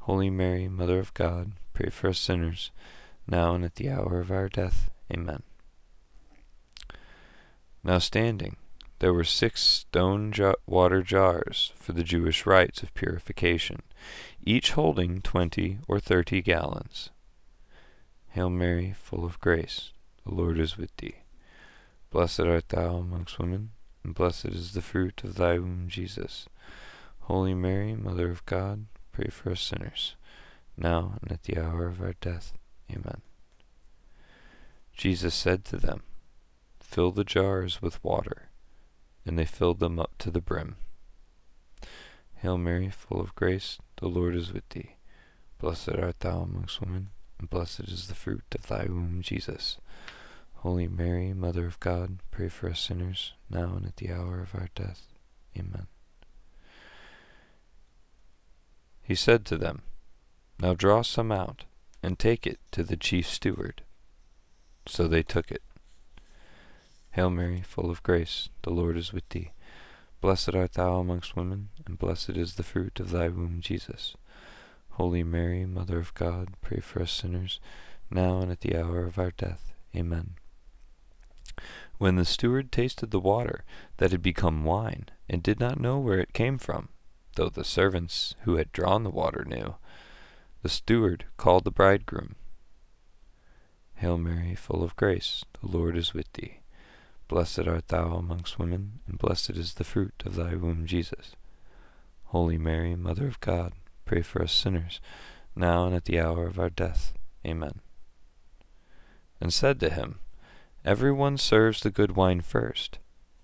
Holy 0.00 0.30
Mary, 0.30 0.68
Mother 0.68 0.98
of 0.98 1.14
God, 1.14 1.52
pray 1.72 1.90
for 1.90 2.08
us 2.10 2.18
sinners, 2.18 2.70
now 3.26 3.54
and 3.54 3.64
at 3.64 3.74
the 3.74 3.90
hour 3.90 4.20
of 4.20 4.30
our 4.30 4.48
death. 4.48 4.90
Amen. 5.12 5.42
Now 7.82 7.98
standing, 7.98 8.56
there 8.98 9.12
were 9.12 9.24
six 9.24 9.62
stone 9.62 10.32
water 10.66 11.02
jars 11.02 11.72
for 11.76 11.92
the 11.92 12.04
Jewish 12.04 12.46
rites 12.46 12.82
of 12.82 12.94
purification, 12.94 13.82
each 14.44 14.72
holding 14.72 15.20
twenty 15.20 15.78
or 15.86 16.00
thirty 16.00 16.40
gallons. 16.40 17.10
Hail 18.28 18.50
Mary, 18.50 18.94
full 18.96 19.24
of 19.24 19.40
grace, 19.40 19.92
the 20.24 20.34
Lord 20.34 20.58
is 20.58 20.76
with 20.76 20.96
thee. 20.96 21.16
Blessed 22.10 22.40
art 22.40 22.68
thou 22.68 22.96
amongst 22.96 23.38
women, 23.38 23.70
and 24.04 24.14
blessed 24.14 24.46
is 24.46 24.72
the 24.72 24.82
fruit 24.82 25.22
of 25.24 25.34
thy 25.34 25.58
womb, 25.58 25.86
Jesus. 25.88 26.46
Holy 27.26 27.54
Mary, 27.54 27.96
Mother 27.96 28.30
of 28.30 28.46
God, 28.46 28.86
pray 29.10 29.26
for 29.30 29.50
us 29.50 29.60
sinners, 29.60 30.14
now 30.76 31.14
and 31.20 31.32
at 31.32 31.42
the 31.42 31.58
hour 31.58 31.86
of 31.86 32.00
our 32.00 32.14
death. 32.20 32.52
Amen. 32.88 33.20
Jesus 34.96 35.34
said 35.34 35.64
to 35.64 35.76
them, 35.76 36.04
Fill 36.78 37.10
the 37.10 37.24
jars 37.24 37.82
with 37.82 38.02
water. 38.04 38.50
And 39.26 39.36
they 39.36 39.44
filled 39.44 39.80
them 39.80 39.98
up 39.98 40.12
to 40.18 40.30
the 40.30 40.40
brim. 40.40 40.76
Hail 42.36 42.58
Mary, 42.58 42.90
full 42.90 43.20
of 43.20 43.34
grace, 43.34 43.78
the 43.96 44.06
Lord 44.06 44.36
is 44.36 44.52
with 44.52 44.68
thee. 44.68 44.94
Blessed 45.58 45.96
art 45.98 46.20
thou 46.20 46.42
amongst 46.42 46.80
women 46.80 47.10
and 47.40 47.50
blessed 47.50 47.88
is 47.88 48.06
the 48.06 48.14
fruit 48.14 48.44
of 48.54 48.68
thy 48.68 48.84
womb, 48.84 49.20
Jesus. 49.20 49.78
Holy 50.58 50.86
Mary, 50.86 51.34
Mother 51.34 51.66
of 51.66 51.80
God, 51.80 52.20
pray 52.30 52.48
for 52.48 52.70
us 52.70 52.78
sinners, 52.78 53.32
now 53.50 53.74
and 53.74 53.84
at 53.84 53.96
the 53.96 54.12
hour 54.12 54.40
of 54.40 54.54
our 54.54 54.68
death. 54.76 55.08
Amen. 55.58 55.88
He 59.06 59.14
said 59.14 59.44
to 59.46 59.56
them, 59.56 59.82
Now 60.58 60.74
draw 60.74 61.02
some 61.02 61.30
out, 61.30 61.64
and 62.02 62.18
take 62.18 62.44
it 62.44 62.58
to 62.72 62.82
the 62.82 62.96
chief 62.96 63.28
steward. 63.28 63.82
So 64.84 65.06
they 65.06 65.22
took 65.22 65.52
it. 65.52 65.62
Hail 67.12 67.30
Mary, 67.30 67.62
full 67.64 67.88
of 67.88 68.02
grace, 68.02 68.48
the 68.62 68.70
Lord 68.70 68.96
is 68.96 69.12
with 69.12 69.28
thee. 69.28 69.52
Blessed 70.20 70.56
art 70.56 70.72
thou 70.72 70.96
amongst 70.96 71.36
women, 71.36 71.68
and 71.86 72.00
blessed 72.00 72.30
is 72.30 72.56
the 72.56 72.64
fruit 72.64 72.98
of 72.98 73.10
thy 73.10 73.28
womb, 73.28 73.60
Jesus. 73.60 74.16
Holy 74.90 75.22
Mary, 75.22 75.64
Mother 75.66 75.98
of 75.98 76.12
God, 76.14 76.48
pray 76.60 76.80
for 76.80 77.00
us 77.00 77.12
sinners, 77.12 77.60
now 78.10 78.40
and 78.40 78.50
at 78.50 78.62
the 78.62 78.76
hour 78.76 79.04
of 79.04 79.20
our 79.20 79.30
death. 79.30 79.72
Amen. 79.94 80.34
When 81.98 82.16
the 82.16 82.24
steward 82.24 82.72
tasted 82.72 83.12
the 83.12 83.20
water 83.20 83.62
that 83.98 84.10
had 84.10 84.20
become 84.20 84.64
wine, 84.64 85.06
and 85.28 85.44
did 85.44 85.60
not 85.60 85.78
know 85.78 86.00
where 86.00 86.18
it 86.18 86.32
came 86.32 86.58
from, 86.58 86.88
though 87.36 87.48
the 87.48 87.64
servants 87.64 88.34
who 88.42 88.56
had 88.56 88.72
drawn 88.72 89.04
the 89.04 89.10
water 89.10 89.44
knew, 89.46 89.76
the 90.62 90.68
steward 90.68 91.26
called 91.36 91.64
the 91.64 91.70
bridegroom. 91.70 92.34
Hail 93.94 94.18
Mary, 94.18 94.54
full 94.54 94.82
of 94.82 94.96
grace, 94.96 95.44
the 95.60 95.68
Lord 95.68 95.96
is 95.96 96.12
with 96.12 96.30
thee. 96.32 96.58
Blessed 97.28 97.66
art 97.66 97.88
thou 97.88 98.14
amongst 98.16 98.58
women, 98.58 99.00
and 99.06 99.18
blessed 99.18 99.50
is 99.50 99.74
the 99.74 99.84
fruit 99.84 100.22
of 100.24 100.36
thy 100.36 100.54
womb, 100.54 100.86
Jesus. 100.86 101.34
Holy 102.26 102.58
Mary, 102.58 102.94
Mother 102.94 103.26
of 103.26 103.40
God, 103.40 103.72
pray 104.04 104.22
for 104.22 104.42
us 104.42 104.52
sinners, 104.52 105.00
now 105.54 105.86
and 105.86 105.94
at 105.94 106.04
the 106.04 106.20
hour 106.20 106.46
of 106.46 106.58
our 106.58 106.70
death. 106.70 107.14
Amen. 107.46 107.80
And 109.40 109.52
said 109.52 109.80
to 109.80 109.90
him, 109.90 110.18
Every 110.84 111.12
one 111.12 111.36
serves 111.38 111.80
the 111.80 111.90
good 111.90 112.12
wine 112.12 112.42
first, 112.42 112.98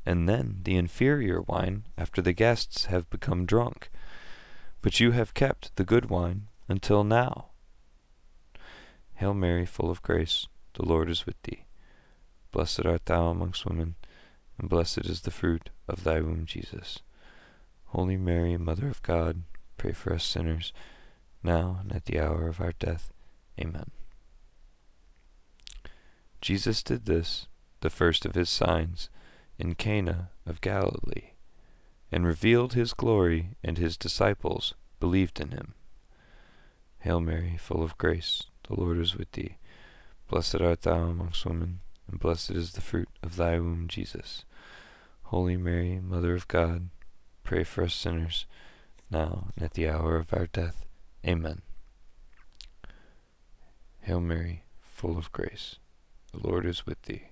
and 0.04 0.28
then 0.28 0.60
the 0.62 0.76
inferior 0.76 1.40
wine 1.42 1.84
after 1.96 2.20
the 2.20 2.32
guests 2.32 2.86
have 2.86 3.10
become 3.10 3.46
drunk. 3.46 3.90
But 4.80 5.00
you 5.00 5.12
have 5.12 5.34
kept 5.34 5.76
the 5.76 5.84
good 5.84 6.10
wine 6.10 6.48
until 6.68 7.04
now. 7.04 7.50
Hail 9.14 9.34
Mary, 9.34 9.66
full 9.66 9.90
of 9.90 10.02
grace, 10.02 10.48
the 10.74 10.84
Lord 10.84 11.08
is 11.08 11.26
with 11.26 11.40
thee. 11.42 11.64
Blessed 12.50 12.84
art 12.84 13.06
thou 13.06 13.26
amongst 13.28 13.64
women, 13.64 13.94
and 14.58 14.68
blessed 14.68 15.06
is 15.06 15.20
the 15.20 15.30
fruit 15.30 15.70
of 15.88 16.02
thy 16.02 16.20
womb, 16.20 16.44
Jesus. 16.46 16.98
Holy 17.86 18.16
Mary, 18.16 18.56
Mother 18.56 18.88
of 18.88 19.02
God, 19.02 19.42
pray 19.76 19.92
for 19.92 20.12
us 20.12 20.24
sinners, 20.24 20.72
now 21.42 21.78
and 21.80 21.92
at 21.92 22.06
the 22.06 22.18
hour 22.18 22.48
of 22.48 22.60
our 22.60 22.72
death. 22.72 23.12
Amen. 23.60 23.90
Jesus 26.40 26.82
did 26.82 27.06
this, 27.06 27.46
the 27.80 27.90
first 27.90 28.26
of 28.26 28.34
his 28.34 28.50
signs, 28.50 29.08
in 29.62 29.76
Cana 29.76 30.28
of 30.44 30.60
Galilee, 30.60 31.34
and 32.10 32.26
revealed 32.26 32.74
his 32.74 32.92
glory, 32.92 33.50
and 33.62 33.78
his 33.78 33.96
disciples 33.96 34.74
believed 34.98 35.38
in 35.38 35.52
him. 35.52 35.74
Hail 36.98 37.20
Mary, 37.20 37.56
full 37.60 37.80
of 37.80 37.96
grace, 37.96 38.42
the 38.68 38.74
Lord 38.74 38.98
is 38.98 39.16
with 39.16 39.30
thee. 39.32 39.58
Blessed 40.28 40.60
art 40.60 40.82
thou 40.82 41.04
amongst 41.04 41.46
women, 41.46 41.78
and 42.10 42.18
blessed 42.18 42.50
is 42.50 42.72
the 42.72 42.80
fruit 42.80 43.08
of 43.22 43.36
thy 43.36 43.60
womb, 43.60 43.86
Jesus. 43.86 44.44
Holy 45.26 45.56
Mary, 45.56 46.00
Mother 46.02 46.34
of 46.34 46.48
God, 46.48 46.88
pray 47.44 47.62
for 47.62 47.84
us 47.84 47.94
sinners, 47.94 48.46
now 49.12 49.50
and 49.54 49.64
at 49.64 49.74
the 49.74 49.88
hour 49.88 50.16
of 50.16 50.34
our 50.34 50.48
death. 50.48 50.86
Amen. 51.24 51.62
Hail 54.00 54.20
Mary, 54.20 54.64
full 54.80 55.16
of 55.16 55.30
grace, 55.30 55.76
the 56.32 56.44
Lord 56.44 56.66
is 56.66 56.84
with 56.84 57.00
thee. 57.02 57.31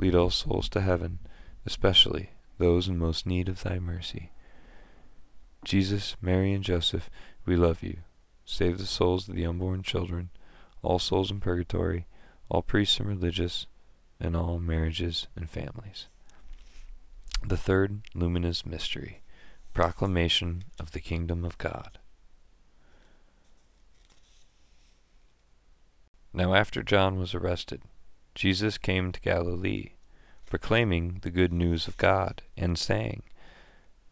lead 0.00 0.14
all 0.14 0.30
souls 0.30 0.68
to 0.70 0.80
heaven, 0.80 1.18
especially 1.66 2.30
those 2.58 2.88
in 2.88 2.98
most 2.98 3.26
need 3.26 3.48
of 3.48 3.62
thy 3.62 3.78
mercy. 3.78 4.32
Jesus, 5.62 6.16
Mary, 6.22 6.54
and 6.54 6.64
Joseph, 6.64 7.10
we 7.44 7.54
love 7.54 7.82
you. 7.82 7.98
Save 8.46 8.78
the 8.78 8.86
souls 8.86 9.28
of 9.28 9.34
the 9.34 9.44
unborn 9.44 9.82
children, 9.82 10.30
all 10.82 10.98
souls 10.98 11.30
in 11.30 11.38
purgatory, 11.38 12.06
all 12.48 12.62
priests 12.62 12.98
and 12.98 13.08
religious, 13.08 13.66
and 14.18 14.34
all 14.34 14.58
marriages 14.58 15.28
and 15.36 15.50
families. 15.50 16.06
The 17.46 17.58
third 17.58 18.00
luminous 18.14 18.64
mystery, 18.64 19.20
proclamation 19.74 20.64
of 20.78 20.92
the 20.92 21.00
kingdom 21.00 21.44
of 21.44 21.58
God. 21.58 21.98
Now 26.32 26.54
after 26.54 26.82
John 26.82 27.18
was 27.18 27.34
arrested, 27.34 27.82
Jesus 28.34 28.78
came 28.78 29.12
to 29.12 29.20
Galilee, 29.20 29.92
proclaiming 30.46 31.18
the 31.22 31.30
good 31.30 31.52
news 31.52 31.88
of 31.88 31.96
God, 31.96 32.42
and 32.56 32.78
saying, 32.78 33.22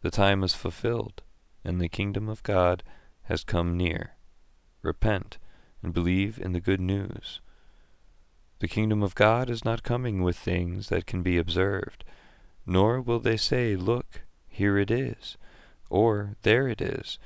The 0.01 0.11
time 0.11 0.43
is 0.43 0.53
fulfilled, 0.53 1.21
and 1.63 1.79
the 1.79 1.89
kingdom 1.89 2.29
of 2.29 2.43
God 2.43 2.83
has 3.23 3.43
come 3.43 3.77
near. 3.77 4.15
Repent, 4.81 5.37
and 5.81 5.93
believe 5.93 6.39
in 6.39 6.51
the 6.51 6.59
good 6.59 6.81
news. 6.81 7.41
The 8.59 8.67
kingdom 8.67 9.01
of 9.01 9.15
God 9.15 9.49
is 9.49 9.63
not 9.63 9.83
coming 9.83 10.21
with 10.21 10.37
things 10.37 10.89
that 10.89 11.05
can 11.05 11.23
be 11.23 11.37
observed, 11.37 12.03
nor 12.65 12.99
will 12.99 13.19
they 13.19 13.37
say, 13.37 13.75
Look, 13.75 14.23
here 14.47 14.77
it 14.77 14.91
is, 14.91 15.37
or 15.89 16.35
There 16.41 16.67
it 16.67 16.81
is, 16.81 17.19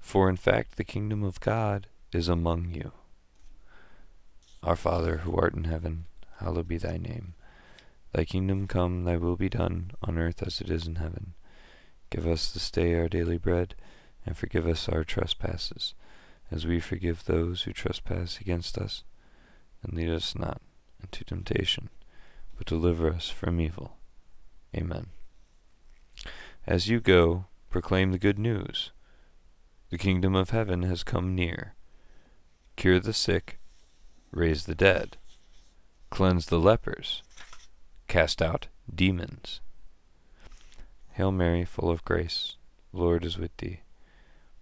for 0.00 0.28
in 0.28 0.36
fact 0.36 0.76
the 0.76 0.84
kingdom 0.84 1.22
of 1.22 1.40
God 1.40 1.88
is 2.12 2.28
among 2.28 2.70
you. 2.70 2.92
Our 4.62 4.76
Father, 4.76 5.18
who 5.18 5.36
art 5.36 5.54
in 5.54 5.64
heaven, 5.64 6.06
hallowed 6.42 6.68
be 6.68 6.78
thy 6.78 6.98
name. 6.98 7.34
Thy 8.12 8.24
kingdom 8.24 8.66
come, 8.66 9.04
thy 9.04 9.16
will 9.16 9.36
be 9.36 9.48
done, 9.48 9.92
on 10.02 10.18
earth 10.18 10.42
as 10.42 10.60
it 10.60 10.70
is 10.70 10.86
in 10.86 10.96
heaven. 10.96 11.34
Give 12.10 12.26
us 12.26 12.50
this 12.50 12.70
day 12.70 12.94
our 12.94 13.08
daily 13.08 13.38
bread, 13.38 13.74
and 14.26 14.36
forgive 14.36 14.66
us 14.66 14.88
our 14.88 15.04
trespasses, 15.04 15.94
as 16.50 16.66
we 16.66 16.80
forgive 16.80 17.24
those 17.24 17.62
who 17.62 17.72
trespass 17.72 18.38
against 18.40 18.76
us 18.76 19.04
and 19.82 19.94
lead 19.94 20.08
us 20.08 20.34
not 20.36 20.60
into 21.02 21.24
temptation, 21.24 21.88
but 22.56 22.66
deliver 22.66 23.10
us 23.10 23.28
from 23.28 23.60
evil. 23.60 23.96
Amen. 24.76 25.06
As 26.66 26.88
you 26.88 27.00
go, 27.00 27.46
proclaim 27.70 28.12
the 28.12 28.18
good 28.18 28.38
news. 28.38 28.92
The 29.90 29.98
kingdom 29.98 30.34
of 30.34 30.50
heaven 30.50 30.82
has 30.82 31.02
come 31.02 31.34
near. 31.34 31.74
Cure 32.76 33.00
the 33.00 33.12
sick, 33.12 33.58
raise 34.30 34.64
the 34.64 34.74
dead, 34.74 35.18
cleanse 36.12 36.44
the 36.44 36.60
lepers, 36.60 37.22
cast 38.06 38.42
out 38.42 38.68
demons. 38.94 39.62
Hail 41.12 41.32
Mary, 41.32 41.64
full 41.64 41.90
of 41.90 42.04
grace, 42.04 42.56
the 42.92 43.00
Lord 43.00 43.24
is 43.24 43.38
with 43.38 43.56
thee. 43.56 43.80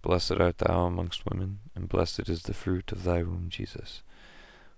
Blessed 0.01 0.39
art 0.39 0.59
thou 0.59 0.85
amongst 0.85 1.29
women, 1.29 1.59
and 1.75 1.89
blessed 1.89 2.29
is 2.29 2.43
the 2.43 2.53
fruit 2.53 2.93
of 2.93 3.03
thy 3.03 3.21
womb, 3.23 3.47
Jesus. 3.49 4.01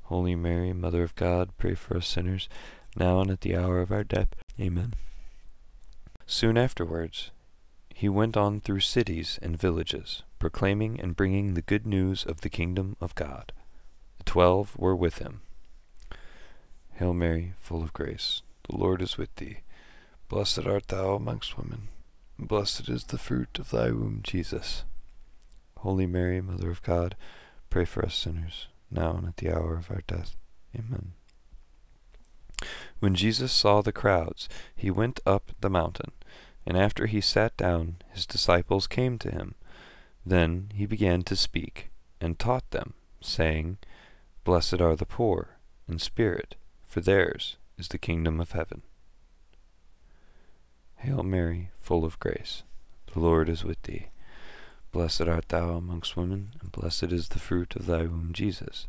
Holy 0.06 0.36
Mary, 0.36 0.74
Mother 0.74 1.04
of 1.04 1.14
God, 1.14 1.52
pray 1.60 1.76
for 1.76 1.98
us 1.98 2.08
sinners, 2.08 2.50
now 2.96 3.20
and 3.20 3.30
at 3.30 3.42
the 3.42 3.56
hour 3.56 3.80
of 3.80 3.92
our 3.92 4.04
death. 4.04 4.30
Amen. 4.60 4.96
Soon 6.26 6.58
afterwards, 6.58 7.30
he 7.94 8.10
went 8.10 8.36
on 8.36 8.60
through 8.60 8.80
cities 8.80 9.38
and 9.44 9.60
villages, 9.60 10.24
proclaiming 10.40 11.00
and 11.00 11.16
bringing 11.16 11.54
the 11.54 11.62
good 11.62 11.86
news 11.86 12.26
of 12.26 12.42
the 12.42 12.50
kingdom 12.50 12.98
of 13.00 13.14
God. 13.14 13.54
The 14.18 14.24
twelve 14.24 14.76
were 14.76 14.96
with 14.96 15.20
him. 15.20 15.42
Hail 16.96 17.14
Mary, 17.14 17.54
full 17.58 17.84
of 17.84 17.94
grace, 17.94 18.42
the 18.70 18.78
Lord 18.78 19.02
is 19.02 19.18
with 19.18 19.36
thee. 19.36 19.60
Blessed 20.30 20.66
art 20.66 20.88
thou 20.88 21.16
amongst 21.16 21.58
women, 21.58 21.90
and 22.38 22.48
blessed 22.48 22.88
is 22.90 23.06
the 23.06 23.18
fruit 23.18 23.58
of 23.60 23.72
thy 23.72 23.92
womb, 23.92 24.22
Jesus. 24.24 24.84
Holy 25.80 26.06
Mary, 26.06 26.40
Mother 26.40 26.70
of 26.70 26.82
God, 26.82 27.16
pray 27.70 27.86
for 27.86 28.06
us 28.06 28.16
sinners 28.16 28.68
now 28.94 29.16
and 29.16 29.28
at 29.28 29.38
the 29.38 29.52
hour 29.52 29.76
of 29.76 29.90
our 29.90 30.02
death. 30.08 30.36
Amen. 30.78 31.14
When 33.00 33.16
Jesus 33.16 33.52
saw 33.52 33.82
the 33.82 33.92
crowds, 33.92 34.48
he 34.76 34.90
went 34.90 35.20
up 35.26 35.52
the 35.60 35.70
mountain, 35.70 36.12
and 36.66 36.78
after 36.78 37.08
he 37.08 37.20
sat 37.20 37.58
down, 37.58 37.98
his 38.14 38.26
disciples 38.26 38.88
came 38.88 39.18
to 39.20 39.32
him. 39.32 39.56
Then 40.26 40.72
he 40.74 40.86
began 40.86 41.24
to 41.24 41.36
speak, 41.36 41.90
and 42.22 42.40
taught 42.40 42.70
them, 42.72 42.94
saying, 43.20 43.78
Blessed 44.44 44.80
are 44.80 44.96
the 44.96 45.06
poor 45.06 45.58
in 45.90 46.00
spirit, 46.00 46.56
for 46.94 47.02
theirs 47.02 47.58
is 47.76 47.88
the 47.88 47.98
kingdom 47.98 48.40
of 48.40 48.52
heaven. 48.52 48.84
Hail 50.98 51.24
Mary, 51.24 51.72
full 51.82 52.06
of 52.06 52.20
grace, 52.20 52.62
the 53.12 53.20
Lord 53.20 53.50
is 53.50 53.64
with 53.64 53.82
thee. 53.82 54.10
Blessed 54.92 55.22
art 55.22 55.50
thou 55.50 55.70
amongst 55.70 56.16
women, 56.16 56.52
and 56.62 56.72
blessed 56.72 57.12
is 57.12 57.30
the 57.30 57.40
fruit 57.40 57.76
of 57.76 57.88
thy 57.88 58.04
womb, 58.04 58.30
Jesus. 58.32 58.86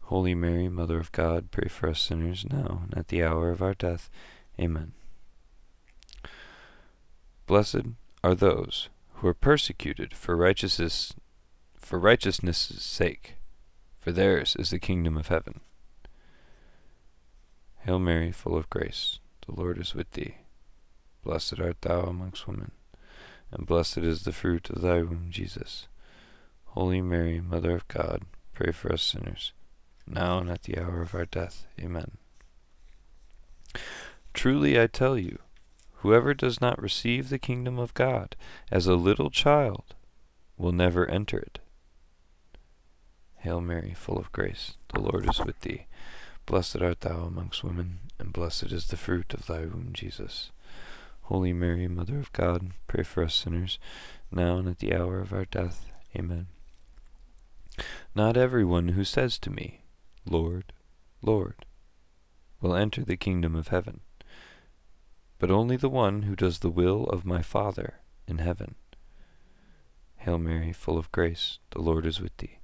Holy 0.00 0.34
Mary, 0.34 0.68
Mother 0.68 0.98
of 0.98 1.12
God, 1.12 1.52
pray 1.52 1.68
for 1.68 1.88
us 1.88 2.00
sinners 2.00 2.44
now 2.50 2.82
and 2.82 2.98
at 2.98 3.06
the 3.06 3.22
hour 3.22 3.50
of 3.50 3.62
our 3.62 3.74
death. 3.74 4.10
Amen. 4.58 4.90
Blessed 7.46 7.86
are 8.24 8.34
those 8.34 8.88
who 9.14 9.28
are 9.28 9.34
persecuted 9.34 10.12
for 10.12 10.36
righteousness 10.36 11.14
for 11.76 12.00
righteousness' 12.00 12.82
sake, 12.82 13.36
for 13.96 14.10
theirs 14.10 14.56
is 14.58 14.70
the 14.70 14.80
kingdom 14.80 15.16
of 15.16 15.28
heaven. 15.28 15.60
Hail 17.84 17.98
Mary, 17.98 18.30
full 18.30 18.56
of 18.56 18.70
grace, 18.70 19.18
the 19.44 19.60
Lord 19.60 19.76
is 19.76 19.92
with 19.92 20.08
thee. 20.12 20.36
Blessed 21.24 21.58
art 21.58 21.82
thou 21.82 22.02
amongst 22.02 22.46
women, 22.46 22.70
and 23.50 23.66
blessed 23.66 23.98
is 23.98 24.22
the 24.22 24.30
fruit 24.30 24.70
of 24.70 24.82
thy 24.82 25.02
womb, 25.02 25.26
Jesus. 25.30 25.88
Holy 26.66 27.00
Mary, 27.00 27.40
Mother 27.40 27.74
of 27.74 27.88
God, 27.88 28.22
pray 28.52 28.70
for 28.70 28.92
us 28.92 29.02
sinners, 29.02 29.52
now 30.06 30.38
and 30.38 30.48
at 30.48 30.62
the 30.62 30.78
hour 30.78 31.02
of 31.02 31.12
our 31.12 31.24
death. 31.24 31.66
Amen. 31.80 32.18
Truly 34.32 34.80
I 34.80 34.86
tell 34.86 35.18
you, 35.18 35.40
whoever 35.96 36.34
does 36.34 36.60
not 36.60 36.80
receive 36.80 37.30
the 37.30 37.38
kingdom 37.38 37.80
of 37.80 37.94
God 37.94 38.36
as 38.70 38.86
a 38.86 38.94
little 38.94 39.28
child 39.30 39.96
will 40.56 40.72
never 40.72 41.04
enter 41.10 41.38
it. 41.38 41.58
Hail 43.38 43.60
Mary, 43.60 43.92
full 43.92 44.18
of 44.18 44.30
grace, 44.30 44.74
the 44.94 45.00
Lord 45.00 45.28
is 45.28 45.40
with 45.40 45.58
thee. 45.62 45.86
Blessed 46.46 46.82
art 46.82 47.00
thou 47.00 47.24
amongst 47.24 47.64
women, 47.64 48.00
and 48.18 48.32
blessed 48.32 48.72
is 48.72 48.88
the 48.88 48.96
fruit 48.96 49.32
of 49.32 49.46
thy 49.46 49.60
womb, 49.60 49.90
Jesus. 49.92 50.50
Holy 51.22 51.52
Mary, 51.52 51.88
Mother 51.88 52.18
of 52.18 52.32
God, 52.32 52.72
pray 52.86 53.04
for 53.04 53.22
us 53.24 53.34
sinners, 53.34 53.78
now 54.30 54.58
and 54.58 54.68
at 54.68 54.80
the 54.80 54.94
hour 54.94 55.20
of 55.20 55.32
our 55.32 55.44
death. 55.44 55.86
Amen. 56.16 56.48
Not 58.14 58.36
everyone 58.36 58.88
who 58.88 59.04
says 59.04 59.38
to 59.38 59.50
me, 59.50 59.82
Lord, 60.28 60.72
Lord, 61.22 61.64
will 62.60 62.74
enter 62.74 63.02
the 63.02 63.16
kingdom 63.16 63.54
of 63.54 63.68
heaven, 63.68 64.00
but 65.38 65.50
only 65.50 65.76
the 65.76 65.88
one 65.88 66.22
who 66.22 66.36
does 66.36 66.58
the 66.58 66.70
will 66.70 67.04
of 67.04 67.24
my 67.24 67.40
Father 67.40 68.00
in 68.26 68.38
heaven. 68.38 68.74
Hail 70.16 70.38
Mary, 70.38 70.72
full 70.72 70.98
of 70.98 71.10
grace, 71.12 71.58
the 71.70 71.80
Lord 71.80 72.04
is 72.04 72.20
with 72.20 72.36
thee. 72.36 72.58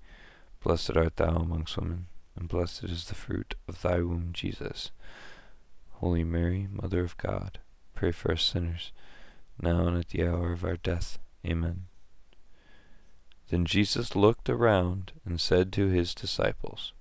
Blessed 0.63 0.97
art 0.97 1.17
thou 1.17 1.37
amongst 1.37 1.77
women, 1.77 2.07
and 2.39 2.49
blessed 2.49 2.85
is 2.85 3.07
the 3.07 3.15
fruit 3.15 3.55
of 3.67 3.83
thy 3.83 4.01
womb, 4.01 4.31
Jesus. 4.33 4.91
Holy 5.95 6.23
Mary, 6.23 6.69
Mother 6.71 7.03
of 7.03 7.17
God, 7.17 7.59
pray 7.95 8.13
for 8.13 8.33
us 8.33 8.43
sinners, 8.43 8.93
now 9.61 9.87
and 9.87 9.99
at 9.99 10.09
the 10.09 10.25
hour 10.25 10.53
of 10.53 10.65
our 10.65 10.77
death. 10.77 11.19
Amen. 11.45 11.87
Then 13.51 13.65
Jesus 13.65 14.15
looked 14.15 14.49
around 14.49 15.13
and 15.25 15.41
said 15.41 15.73
to 15.73 15.89
his 15.89 16.15
disciples, 16.15 16.93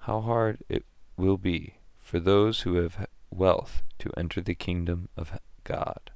How 0.00 0.20
hard 0.20 0.62
it 0.68 0.84
will 1.16 1.36
be 1.36 1.74
for 1.96 2.18
those 2.18 2.60
who 2.60 2.76
have 2.76 3.06
wealth 3.30 3.82
to 3.98 4.10
enter 4.16 4.40
the 4.40 4.54
kingdom 4.54 5.08
of 5.16 5.38
God. 5.64 6.10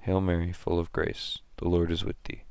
Hail 0.00 0.20
Mary, 0.20 0.52
full 0.52 0.78
of 0.78 0.92
grace, 0.92 1.38
the 1.58 1.68
Lord 1.68 1.90
is 1.90 2.04
with 2.04 2.22
thee. 2.24 2.42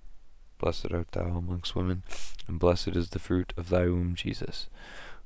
Blessed 0.62 0.92
art 0.92 1.14
thou 1.14 1.26
amongst 1.26 1.76
women, 1.76 2.04
and 2.48 2.60
blessed 2.60 2.90
is 2.90 3.10
the 3.10 3.18
fruit 3.18 3.52
of 3.58 3.70
thy 3.70 3.86
womb, 3.86 4.14
Jesus. 4.14 4.68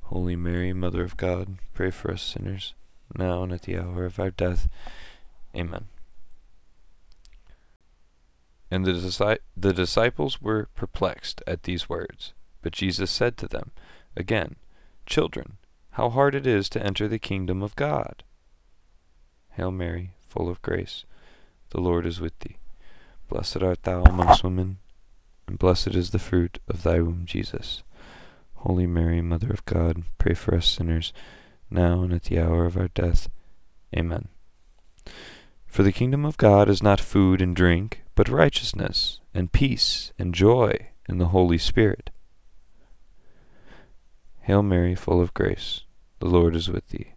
Holy 0.04 0.38
Mary, 0.38 0.72
Mother 0.72 1.04
of 1.04 1.18
God, 1.18 1.58
pray 1.74 1.92
for 1.92 2.10
us 2.10 2.22
sinners, 2.22 2.74
now 3.18 3.44
and 3.44 3.52
at 3.52 3.64
the 3.64 3.78
hour 3.78 4.06
of 4.06 4.18
our 4.18 4.32
death. 4.32 4.70
Amen. 5.54 5.88
And 8.72 8.86
the, 8.86 8.94
disci- 8.94 9.40
the 9.58 9.74
disciples 9.74 10.42
were 10.42 10.70
perplexed 10.74 11.44
at 11.46 11.64
these 11.64 11.90
words. 11.90 12.32
But 12.62 12.72
Jesus 12.72 13.12
said 13.12 13.36
to 13.38 13.48
them, 13.50 13.72
Again, 14.16 14.56
Children, 15.06 15.58
how 15.92 16.12
hard 16.12 16.34
it 16.34 16.48
is 16.48 16.70
to 16.70 16.82
enter 16.82 17.10
the 17.10 17.20
kingdom 17.20 17.62
of 17.62 17.76
God! 17.76 18.24
Hail 19.52 19.72
Mary, 19.72 20.12
full 20.26 20.48
of 20.48 20.62
grace, 20.62 21.04
the 21.72 21.82
Lord 21.82 22.06
is 22.06 22.22
with 22.22 22.40
thee. 22.40 22.56
Blessed 23.28 23.62
art 23.62 23.84
thou 23.84 24.02
amongst 24.04 24.42
women 24.42 24.78
and 25.48 25.60
blessed 25.60 25.96
is 25.96 26.12
the 26.12 26.20
fruit 26.20 26.60
of 26.68 26.84
thy 26.84 27.00
womb, 27.00 27.24
Jesus. 27.26 27.84
Holy 28.56 28.88
Mary, 28.88 29.22
Mother 29.22 29.52
of 29.52 29.66
God, 29.66 30.04
pray 30.18 30.34
for 30.34 30.56
us 30.56 30.68
sinners, 30.68 31.14
now 31.70 32.02
and 32.02 32.14
at 32.14 32.24
the 32.24 32.40
hour 32.40 32.66
of 32.66 32.78
our 32.78 32.88
death. 32.88 33.30
Amen. 33.96 34.28
For 35.68 35.84
the 35.84 35.92
kingdom 35.92 36.26
of 36.26 36.38
God 36.38 36.70
is 36.70 36.82
not 36.82 37.00
food 37.00 37.42
and 37.42 37.56
drink, 37.56 38.02
but 38.16 38.30
righteousness, 38.30 39.20
and 39.34 39.52
peace, 39.52 40.14
and 40.18 40.34
joy 40.34 40.90
in 41.08 41.18
the 41.18 41.28
Holy 41.28 41.58
Spirit. 41.58 42.10
Hail 44.42 44.64
Mary, 44.64 44.96
full 44.96 45.22
of 45.22 45.34
grace, 45.34 45.82
the 46.20 46.28
Lord 46.28 46.56
is 46.56 46.70
with 46.70 46.88
thee. 46.90 47.14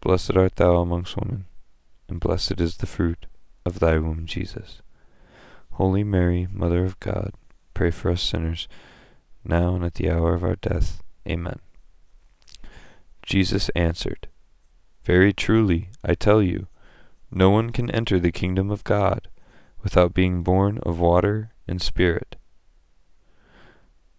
Blessed 0.00 0.36
art 0.36 0.56
thou 0.56 0.76
amongst 0.76 1.16
women, 1.16 1.46
and 2.08 2.20
blessed 2.20 2.60
is 2.60 2.76
the 2.76 2.86
fruit 2.86 3.26
of 3.64 3.78
thy 3.78 3.98
womb, 3.98 4.26
Jesus. 4.26 4.82
Holy 5.76 6.04
Mary, 6.04 6.46
Mother 6.52 6.84
of 6.84 7.00
God, 7.00 7.32
pray 7.72 7.90
for 7.90 8.10
us 8.10 8.22
sinners, 8.22 8.68
now 9.44 9.74
and 9.74 9.84
at 9.84 9.94
the 9.94 10.10
hour 10.10 10.34
of 10.34 10.44
our 10.44 10.56
death. 10.56 11.02
Amen. 11.26 11.60
Jesus 13.22 13.70
answered, 13.70 14.28
Very 15.04 15.32
truly, 15.32 15.88
I 16.04 16.14
tell 16.14 16.42
you, 16.42 16.66
no 17.30 17.48
one 17.48 17.70
can 17.70 17.90
enter 17.90 18.20
the 18.20 18.30
kingdom 18.30 18.70
of 18.70 18.84
God 18.84 19.28
without 19.82 20.12
being 20.12 20.42
born 20.42 20.78
of 20.82 21.00
water 21.00 21.52
and 21.66 21.80
spirit. 21.80 22.36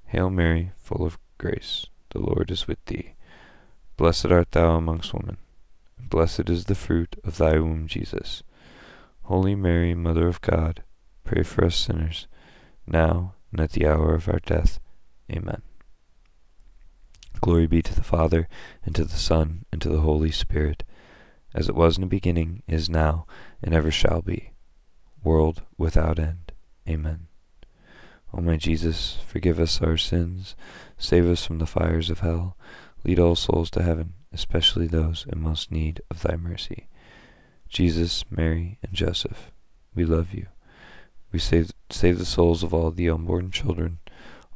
Hail 0.06 0.32
Mary, 0.32 0.72
full 0.78 1.06
of 1.06 1.20
grace, 1.38 1.86
the 2.10 2.20
Lord 2.20 2.49
is 2.49 2.68
with 2.68 2.84
thee. 2.86 3.14
Blessed 3.95 4.28
art 4.28 4.51
thou 4.54 4.76
amongst 4.76 5.14
women, 5.14 5.38
and 5.99 6.10
blessed 6.10 6.49
is 6.49 6.66
the 6.66 6.76
fruit 6.76 7.16
of 7.24 7.38
thy 7.38 7.60
womb, 7.60 7.86
Jesus. 7.86 8.41
Holy 9.24 9.54
Mary, 9.54 9.93
Mother 9.93 10.28
of 10.28 10.41
God, 10.41 10.84
Pray 11.24 11.43
for 11.43 11.65
us 11.65 11.76
sinners, 11.76 12.28
now 12.86 13.34
and 13.51 13.61
at 13.61 13.71
the 13.71 13.88
hour 13.88 14.13
of 14.13 14.28
our 14.28 14.39
death. 14.39 14.80
Amen. 15.32 15.61
Glory 17.41 17.67
be 17.67 17.82
to 17.82 17.95
the 17.95 18.03
Father, 18.03 18.47
and 18.86 18.95
to 18.95 19.03
the 19.03 19.17
Son, 19.17 19.65
and 19.71 19.82
to 19.82 19.89
the 19.89 20.01
Holy 20.01 20.32
Spirit, 20.32 20.84
as 21.53 21.69
it 21.69 21.76
was 21.76 21.97
in 21.97 22.01
the 22.01 22.07
beginning, 22.07 22.63
is 22.67 22.89
now, 22.89 23.26
and 23.61 23.74
ever 23.74 23.91
shall 23.91 24.21
be, 24.21 24.51
world 25.24 25.61
without 25.78 26.19
end. 26.19 26.51
Amen. 26.88 27.28
O 28.34 28.41
my 28.41 28.57
Jesus, 28.57 29.17
forgive 29.28 29.59
us 29.59 29.82
our 29.82 29.97
sins, 29.97 30.55
save 30.97 31.28
us 31.28 31.45
from 31.45 31.59
the 31.59 31.67
fires 31.67 32.09
of 32.09 32.19
hell, 32.19 32.57
lead 33.03 33.19
all 33.19 33.36
souls 33.36 33.69
to 33.71 33.84
heaven, 33.84 34.13
especially 34.32 34.88
those 34.88 35.26
in 35.32 35.41
most 35.41 35.71
need 35.71 36.01
of 36.09 36.21
thy 36.21 36.36
mercy. 36.36 36.88
Jesus, 37.69 38.24
Mary, 38.32 38.80
and 38.82 38.93
Joseph, 38.93 39.51
we 39.93 40.05
love 40.05 40.34
you. 40.34 40.47
We 41.34 41.39
save, 41.39 41.71
save 41.89 42.19
the 42.19 42.25
souls 42.25 42.61
of 42.61 42.75
all 42.75 42.91
the 42.91 43.09
unborn 43.09 43.49
children, 43.49 43.97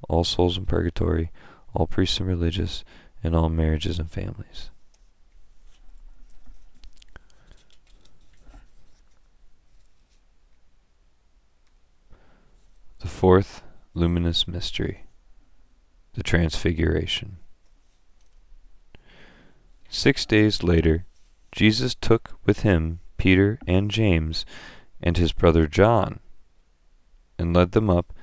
all 0.08 0.24
souls 0.24 0.60
in 0.60 0.68
purgatory, 0.68 1.32
all 1.74 1.88
priests 1.88 2.20
and 2.20 2.30
religious, 2.30 2.86
and 3.24 3.36
all 3.36 3.50
marriages 3.50 3.98
and 3.98 4.12
families. 4.12 4.70
The 13.00 13.08
fourth 13.08 13.64
luminous 13.96 14.48
mystery, 14.48 15.08
the 16.14 16.22
Transfiguration. 16.22 17.38
Six 19.90 20.28
days 20.28 20.62
later, 20.62 21.06
Jesus 21.52 21.96
took 21.96 22.38
with 22.46 22.60
him 22.60 23.00
Peter 23.18 23.58
and 23.66 23.90
James 23.90 24.46
and 25.02 25.18
his 25.18 25.32
brother 25.32 25.66
John 25.66 26.20
and 27.38 27.56
led 27.56 27.72
them 27.72 27.90
up 27.90 28.14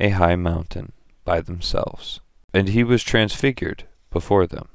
a 0.00 0.10
high 0.10 0.36
mountain 0.36 0.92
by 1.24 1.40
themselves. 1.40 2.20
And 2.54 2.68
he 2.68 2.84
was 2.84 3.02
transfigured 3.02 3.84
before 4.10 4.46
them, 4.46 4.68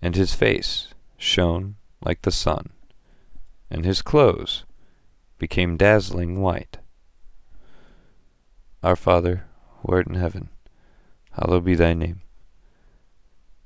and 0.00 0.16
his 0.16 0.34
face 0.34 0.88
shone 1.18 1.76
like 2.02 2.22
the 2.22 2.30
sun, 2.30 2.70
and 3.70 3.84
his 3.84 4.02
clothes 4.02 4.64
became 5.38 5.76
dazzling 5.76 6.40
white. 6.40 6.78
Our 8.82 8.96
Father, 8.96 9.44
who 9.80 9.92
art 9.92 10.06
in 10.06 10.14
heaven, 10.14 10.48
hallowed 11.32 11.64
be 11.64 11.74
thy 11.74 11.94
name. 11.94 12.22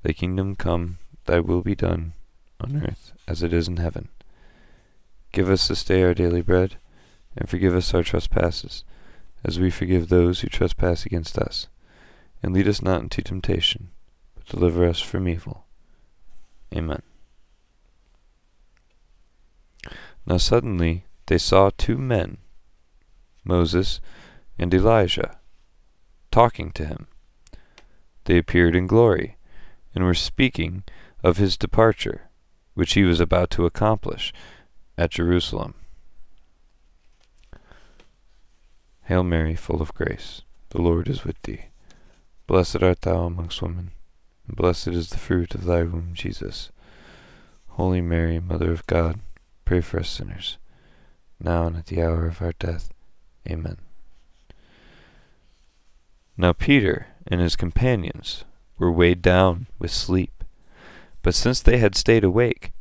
Thy 0.03 0.13
kingdom 0.13 0.55
come, 0.55 0.97
thy 1.25 1.39
will 1.39 1.61
be 1.61 1.75
done, 1.75 2.13
on 2.59 2.81
earth 2.83 3.13
as 3.27 3.43
it 3.43 3.53
is 3.53 3.67
in 3.67 3.77
heaven. 3.77 4.09
Give 5.31 5.49
us 5.49 5.67
this 5.67 5.83
day 5.83 6.03
our 6.03 6.13
daily 6.13 6.41
bread, 6.41 6.77
and 7.37 7.47
forgive 7.47 7.75
us 7.75 7.93
our 7.93 8.03
trespasses 8.03 8.83
as 9.43 9.59
we 9.59 9.69
forgive 9.69 10.09
those 10.09 10.41
who 10.41 10.47
trespass 10.47 11.05
against 11.05 11.37
us. 11.37 11.67
And 12.41 12.53
lead 12.53 12.67
us 12.67 12.81
not 12.81 13.01
into 13.01 13.21
temptation, 13.21 13.89
but 14.35 14.45
deliver 14.45 14.85
us 14.85 15.01
from 15.01 15.27
evil. 15.27 15.65
Amen. 16.75 17.01
Now 20.25 20.37
suddenly 20.37 21.05
they 21.25 21.37
saw 21.37 21.71
two 21.77 21.97
men, 21.97 22.37
Moses 23.43 23.99
and 24.57 24.73
Elijah, 24.73 25.37
talking 26.31 26.71
to 26.71 26.85
him. 26.85 27.07
They 28.25 28.37
appeared 28.37 28.75
in 28.75 28.87
glory, 28.87 29.37
and 29.95 30.03
were 30.03 30.13
speaking 30.13 30.83
of 31.23 31.37
his 31.37 31.57
departure, 31.57 32.29
which 32.73 32.93
he 32.93 33.03
was 33.03 33.19
about 33.19 33.49
to 33.51 33.65
accomplish 33.65 34.33
at 34.97 35.11
Jerusalem. 35.11 35.73
Hail 39.09 39.23
Mary, 39.23 39.55
full 39.55 39.81
of 39.81 39.95
grace, 39.95 40.43
the 40.69 40.79
Lord 40.79 41.07
is 41.07 41.25
with 41.25 41.41
thee. 41.41 41.65
Blessed 42.45 42.83
art 42.83 43.01
thou 43.01 43.23
amongst 43.23 43.59
women, 43.59 43.89
and 44.47 44.55
blessed 44.55 44.89
is 44.89 45.09
the 45.09 45.17
fruit 45.17 45.55
of 45.55 45.63
thy 45.63 45.81
womb, 45.81 46.11
Jesus. 46.13 46.69
Holy 47.69 48.01
Mary, 48.01 48.39
Mother 48.39 48.71
of 48.71 48.85
God, 48.85 49.19
pray 49.65 49.81
for 49.81 49.99
us 49.99 50.11
sinners, 50.11 50.59
now 51.39 51.65
and 51.65 51.75
at 51.75 51.87
the 51.87 52.03
hour 52.03 52.27
of 52.27 52.39
our 52.39 52.53
death. 52.59 52.91
Amen. 53.49 53.77
Now 56.37 56.53
Peter 56.53 57.07
and 57.25 57.41
his 57.41 57.55
companions 57.55 58.45
were 58.77 58.91
weighed 58.91 59.23
down 59.23 59.65
with 59.79 59.89
sleep, 59.89 60.43
but 61.23 61.33
since 61.33 61.61
they 61.61 61.79
had 61.79 61.95
stayed 61.95 62.23
awake, 62.23 62.73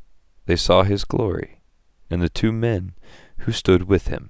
they 0.45 0.57
saw 0.57 0.83
his 0.83 1.05
glory, 1.05 1.63
and 2.11 2.21
the 2.21 2.29
two 2.29 2.53
men 2.53 2.93
who 3.39 3.53
stood 3.53 3.85
with 3.85 4.09
him. 4.09 4.29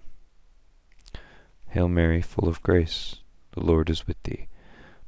Hail 1.69 1.89
Mary, 1.89 2.23
full 2.23 2.49
of 2.49 2.63
grace, 2.63 3.17
the 3.53 3.61
Lord 3.61 3.91
is 3.91 4.07
with 4.07 4.23
thee. 4.23 4.49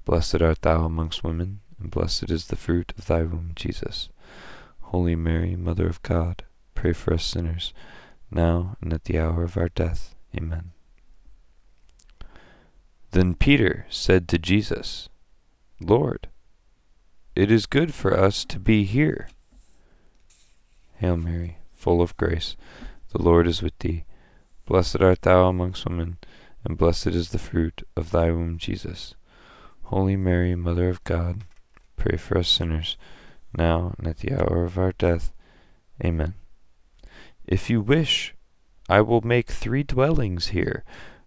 Blessed 0.05 0.43
art 0.43 0.63
thou 0.63 0.85
amongst 0.85 1.25
women, 1.25 1.61
and 1.79 1.91
blessed 1.91 2.31
is 2.31 2.47
the 2.47 2.57
fruit 2.57 2.93
of 2.99 3.07
thy 3.07 3.23
womb, 3.23 3.53
Jesus. 3.55 4.09
Holy 4.81 5.17
Mary, 5.17 5.57
Mother 5.57 5.87
of 5.87 6.03
God, 6.03 6.45
pray 6.75 6.93
for 6.93 7.15
us 7.15 7.25
sinners, 7.25 7.73
now 8.31 8.77
and 8.81 8.93
at 8.93 9.05
the 9.05 9.19
hour 9.19 9.45
of 9.45 9.57
our 9.57 9.69
death. 9.69 10.15
Amen. 10.37 10.73
Then 13.13 13.35
Peter 13.35 13.87
said 13.89 14.29
to 14.29 14.39
Jesus, 14.39 15.09
Lord, 15.81 16.29
it 17.35 17.51
is 17.51 17.67
good 17.67 17.95
for 17.95 18.19
us 18.19 18.45
to 18.45 18.59
be 18.59 18.85
here. 18.85 19.29
Hail 20.97 21.17
Mary, 21.17 21.57
full 21.73 22.03
of 22.03 22.17
grace, 22.17 22.57
the 23.13 23.23
Lord 23.23 23.47
is 23.47 23.63
with 23.63 23.79
thee. 23.79 24.05
Blessed 24.67 25.01
art 25.01 25.23
thou 25.23 25.49
amongst 25.49 25.87
women, 25.87 26.19
and 26.65 26.77
blessed 26.77 27.09
is 27.09 27.31
the 27.31 27.39
fruit 27.39 27.83
of 27.97 28.11
thy 28.11 28.31
womb, 28.31 28.59
Jesus. 28.59 29.15
Holy 29.85 30.17
Mary, 30.17 30.55
Mother 30.55 30.89
of 30.89 31.03
God, 31.05 31.45
pray 31.97 32.17
for 32.17 32.39
us 32.39 32.49
sinners, 32.49 32.97
now 33.57 33.95
and 33.99 34.07
at 34.07 34.19
the 34.19 34.33
hour 34.33 34.65
of 34.65 34.79
our 34.79 34.93
death. 34.93 35.33
Amen. 36.05 36.35
If 37.47 37.69
you 37.69 37.81
wish, 37.81 38.35
I 38.89 39.01
will 39.01 39.21
make 39.23 39.51
three 39.51 39.83
dwellings 39.83 40.49
here, 40.49 40.85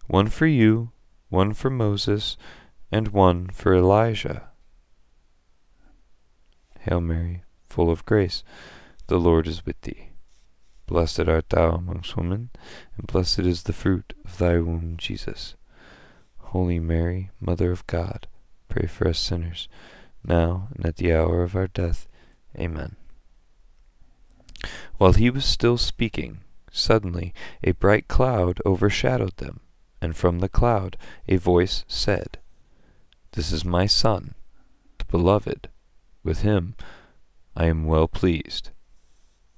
one 0.07 0.27
for 0.27 0.47
you, 0.47 0.91
one 1.29 1.53
for 1.53 1.69
Moses, 1.69 2.37
and 2.91 3.09
one 3.09 3.49
for 3.49 3.73
Elijah. 3.73 4.49
Hail 6.79 7.01
Mary, 7.01 7.43
full 7.69 7.89
of 7.89 8.05
grace, 8.05 8.43
the 9.07 9.19
Lord 9.19 9.47
is 9.47 9.65
with 9.65 9.79
thee. 9.81 10.12
Blessed 10.85 11.21
art 11.21 11.49
thou 11.49 11.71
amongst 11.71 12.17
women, 12.17 12.49
and 12.97 13.07
blessed 13.07 13.39
is 13.39 13.63
the 13.63 13.73
fruit 13.73 14.13
of 14.25 14.37
thy 14.37 14.59
womb, 14.59 14.95
Jesus. 14.97 15.55
Holy 16.37 16.79
Mary, 16.79 17.31
Mother 17.39 17.71
of 17.71 17.87
God, 17.87 18.27
pray 18.67 18.87
for 18.87 19.07
us 19.07 19.17
sinners, 19.17 19.67
now 20.23 20.67
and 20.75 20.85
at 20.85 20.97
the 20.97 21.13
hour 21.13 21.41
of 21.41 21.55
our 21.55 21.67
death. 21.67 22.07
Amen. 22.59 22.95
While 24.97 25.13
he 25.13 25.29
was 25.29 25.45
still 25.45 25.77
speaking, 25.77 26.39
suddenly 26.71 27.33
a 27.63 27.71
bright 27.71 28.07
cloud 28.07 28.59
overshadowed 28.65 29.37
them, 29.37 29.61
and 30.01 30.15
from 30.15 30.39
the 30.39 30.49
cloud 30.49 30.97
a 31.27 31.37
voice 31.37 31.85
said, 31.87 32.37
This 33.31 33.51
is 33.51 33.65
my 33.65 33.85
Son, 33.85 34.35
the 34.97 35.05
Beloved. 35.05 35.69
With 36.23 36.41
him 36.41 36.75
I 37.55 37.65
am 37.65 37.85
well 37.85 38.07
pleased. 38.07 38.69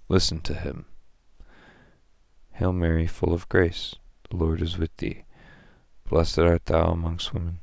Listen 0.07 0.39
to 0.41 0.53
him. 0.53 0.85
Hail 2.55 2.71
Mary, 2.71 3.05
full 3.05 3.33
of 3.33 3.49
grace, 3.49 3.95
the 4.29 4.37
Lord 4.37 4.61
is 4.61 4.77
with 4.77 4.95
thee. 4.95 5.25
Blessed 6.09 6.39
art 6.39 6.67
thou 6.67 6.91
amongst 6.91 7.33
women, 7.33 7.59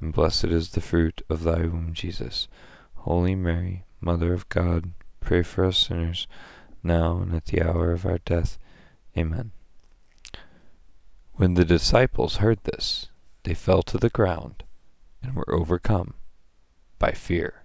and 0.00 0.12
blessed 0.12 0.46
is 0.46 0.70
the 0.70 0.80
fruit 0.80 1.22
of 1.30 1.44
thy 1.44 1.60
womb, 1.60 1.92
Jesus. 1.92 2.48
Holy 2.96 3.36
Mary, 3.36 3.84
Mother 4.00 4.32
of 4.32 4.48
God, 4.48 4.90
pray 5.20 5.42
for 5.42 5.64
us 5.64 5.78
sinners, 5.78 6.26
now 6.82 7.18
and 7.18 7.36
at 7.36 7.44
the 7.46 7.62
hour 7.62 7.92
of 7.92 8.04
our 8.04 8.18
death. 8.18 8.58
Amen. 9.16 9.52
When 11.34 11.54
the 11.54 11.64
disciples 11.64 12.38
heard 12.38 12.58
this, 12.64 13.10
they 13.44 13.54
fell 13.54 13.84
to 13.84 13.96
the 13.96 14.10
ground 14.10 14.64
and 15.22 15.36
were 15.36 15.54
overcome 15.54 16.14
by 16.98 17.12
fear. 17.12 17.62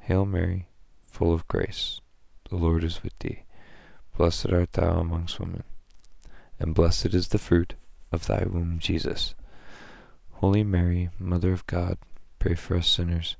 Hail 0.00 0.26
Mary, 0.26 0.68
full 1.00 1.32
of 1.32 1.48
grace, 1.48 2.02
the 2.50 2.56
Lord 2.56 2.84
is 2.84 3.02
with 3.02 3.18
thee. 3.20 3.44
Blessed 4.16 4.50
art 4.52 4.72
thou 4.74 4.98
amongst 5.00 5.40
women, 5.40 5.64
and 6.60 6.74
blessed 6.74 7.14
is 7.14 7.28
the 7.28 7.38
fruit 7.38 7.74
of 8.12 8.26
thy 8.26 8.44
womb, 8.44 8.78
Jesus. 8.78 9.34
Holy 10.34 10.62
Mary, 10.62 11.08
Mother 11.18 11.52
of 11.52 11.66
God, 11.66 11.98
pray 12.38 12.54
for 12.54 12.76
us 12.76 12.88
sinners, 12.88 13.36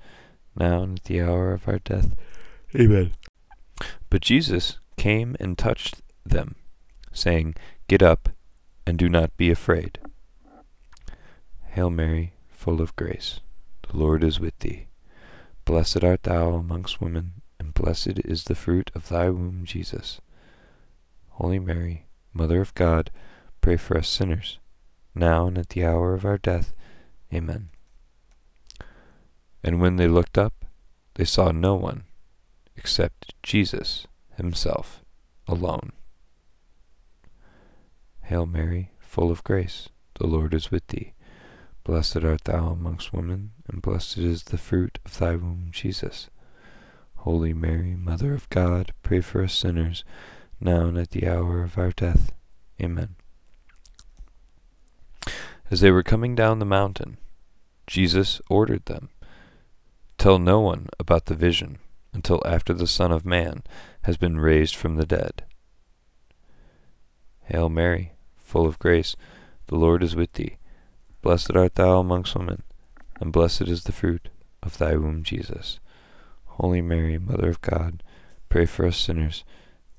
now 0.57 0.83
and 0.83 0.99
at 0.99 1.05
the 1.05 1.21
hour 1.21 1.53
of 1.53 1.69
our 1.69 1.79
death. 1.79 2.15
Amen. 2.75 3.13
But 4.09 4.23
Jesus 4.23 4.79
came 4.97 5.37
and 5.39 5.59
touched 5.59 6.01
them, 6.25 6.55
saying, 7.13 7.55
Get 7.89 8.03
up, 8.03 8.31
and 8.87 8.99
do 8.99 9.09
not 9.09 9.37
be 9.37 9.51
afraid. 9.51 9.99
Hail 11.71 11.91
Mary, 11.91 12.33
full 12.51 12.81
of 12.81 12.97
grace, 12.97 13.41
the 13.89 13.97
Lord 13.97 14.25
is 14.25 14.41
with 14.41 14.59
thee. 14.61 14.87
Blessed 15.65 16.03
art 16.03 16.23
thou 16.23 16.55
amongst 16.55 17.01
women, 17.01 17.43
and 17.59 17.75
blessed 17.75 18.21
is 18.25 18.45
the 18.45 18.55
fruit 18.55 18.91
of 18.95 19.09
thy 19.09 19.29
womb, 19.29 19.65
Jesus. 19.65 20.21
Holy 21.43 21.59
Mary, 21.59 22.07
Mother 22.33 22.61
of 22.61 22.73
God, 22.75 23.11
pray 23.61 23.77
for 23.77 23.99
us 23.99 24.07
sinners, 24.07 24.61
now 25.13 25.49
and 25.49 25.59
at 25.59 25.71
the 25.71 25.85
hour 25.85 26.15
of 26.15 26.25
our 26.25 26.39
death. 26.39 26.73
Amen. 27.35 27.71
And 29.65 29.81
when 29.81 29.97
they 29.97 30.07
looked 30.07 30.39
up, 30.39 30.65
they 31.15 31.25
saw 31.25 31.51
no 31.51 31.75
one 31.75 32.05
except 32.77 33.35
Jesus 33.43 34.07
himself 34.37 35.03
alone. 35.49 35.91
Hail 38.23 38.47
Mary, 38.47 38.93
full 39.01 39.33
of 39.33 39.43
grace, 39.43 39.89
the 40.21 40.29
Lord 40.29 40.55
is 40.55 40.71
with 40.71 40.87
thee. 40.87 41.13
Blessed 41.83 42.23
art 42.23 42.45
thou 42.45 42.69
amongst 42.69 43.13
women, 43.13 43.51
and 43.67 43.83
blessed 43.83 44.19
is 44.19 44.45
the 44.45 44.59
fruit 44.59 45.01
of 45.05 45.19
thy 45.19 45.35
womb, 45.35 45.71
Jesus. 45.73 46.31
Holy 47.17 47.53
Mary, 47.53 47.97
Mother 47.97 48.33
of 48.33 48.49
God, 48.49 48.93
pray 49.03 49.21
for 49.21 49.43
us 49.43 49.53
sinners, 49.53 50.05
now 50.63 50.87
and 50.87 50.99
at 50.99 51.11
the 51.11 51.29
hour 51.29 51.63
of 51.63 51.77
our 51.77 51.91
death. 51.91 52.33
Amen. 52.81 53.17
As 55.71 55.81
they 55.81 55.91
were 55.91 56.03
coming 56.03 56.35
down 56.35 56.59
the 56.59 56.65
mountain, 56.65 57.19
Jesus 57.87 58.41
ordered 58.49 58.87
them, 58.87 59.11
Tell 60.19 60.39
no 60.39 60.61
one 60.61 60.89
about 60.99 61.27
the 61.27 61.35
vision 61.35 61.79
until 62.13 62.43
after 62.47 62.73
the 62.73 62.87
Son 62.87 63.11
of 63.11 63.25
Man 63.25 63.63
has 64.03 64.17
been 64.17 64.39
raised 64.39 64.77
from 64.77 64.97
the 64.97 65.07
dead. 65.07 65.45
Hail 67.45 67.69
Mary, 67.69 68.13
full 68.37 68.67
of 68.67 68.79
grace, 68.79 69.17
the 69.67 69.77
Lord 69.77 70.03
is 70.03 70.15
with 70.15 70.33
thee. 70.35 70.59
Blessed 71.23 71.57
art 71.57 71.75
thou 71.75 71.99
amongst 71.99 72.37
women, 72.37 72.63
and 73.21 73.33
blessed 73.33 73.63
is 73.63 73.85
the 73.85 73.93
fruit 73.93 74.29
of 74.63 74.79
thy 74.79 74.97
womb, 74.97 75.23
Jesus. 75.23 75.81
Holy 76.45 76.83
Mary, 76.83 77.19
Mother 77.19 77.49
of 77.49 77.61
God, 77.61 78.03
pray 78.49 78.67
for 78.67 78.87
us 78.87 78.99
sinners, 78.99 79.43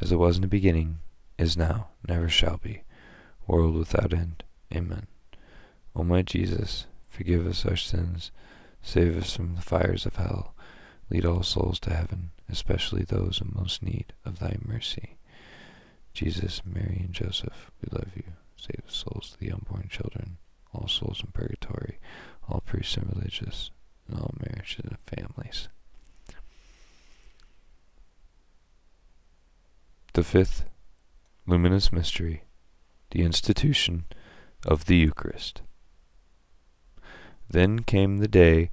as 0.00 0.10
it 0.12 0.16
was 0.16 0.36
in 0.36 0.42
the 0.42 0.48
beginning, 0.48 0.98
is 1.38 1.56
now, 1.56 1.88
never 2.08 2.28
shall 2.28 2.58
be, 2.58 2.82
world 3.46 3.74
without 3.74 4.12
end. 4.12 4.42
Amen. 4.74 5.06
O 5.94 6.04
my 6.04 6.22
Jesus, 6.22 6.86
forgive 7.08 7.46
us 7.46 7.66
our 7.66 7.76
sins, 7.76 8.30
save 8.82 9.16
us 9.16 9.34
from 9.34 9.56
the 9.56 9.62
fires 9.62 10.06
of 10.06 10.16
hell, 10.16 10.54
lead 11.10 11.24
all 11.24 11.42
souls 11.42 11.80
to 11.80 11.92
heaven, 11.92 12.30
especially 12.48 13.02
those 13.02 13.40
in 13.40 13.52
most 13.54 13.82
need 13.82 14.12
of 14.24 14.38
thy 14.38 14.56
mercy. 14.64 15.16
Jesus, 16.12 16.62
Mary, 16.64 17.02
and 17.04 17.12
Joseph, 17.12 17.70
we 17.80 17.96
love 17.96 18.10
you. 18.16 18.24
Save 18.56 18.82
the 18.86 18.92
souls 18.92 19.32
of 19.32 19.38
the 19.40 19.52
unborn 19.52 19.88
children, 19.88 20.36
all 20.74 20.88
souls 20.88 21.22
in 21.24 21.32
purgatory, 21.32 21.98
all 22.48 22.60
priests 22.60 22.96
and 22.96 23.08
religious, 23.14 23.70
and 24.06 24.18
all 24.18 24.34
marriages 24.38 24.84
and 24.84 24.98
families. 25.06 25.68
The 30.12 30.24
fifth 30.24 30.64
luminous 31.46 31.92
mystery, 31.92 32.42
the 33.12 33.22
institution 33.22 34.06
of 34.66 34.86
the 34.86 34.96
Eucharist. 34.96 35.62
Then 37.48 37.80
came 37.80 38.18
the 38.18 38.28
day 38.28 38.70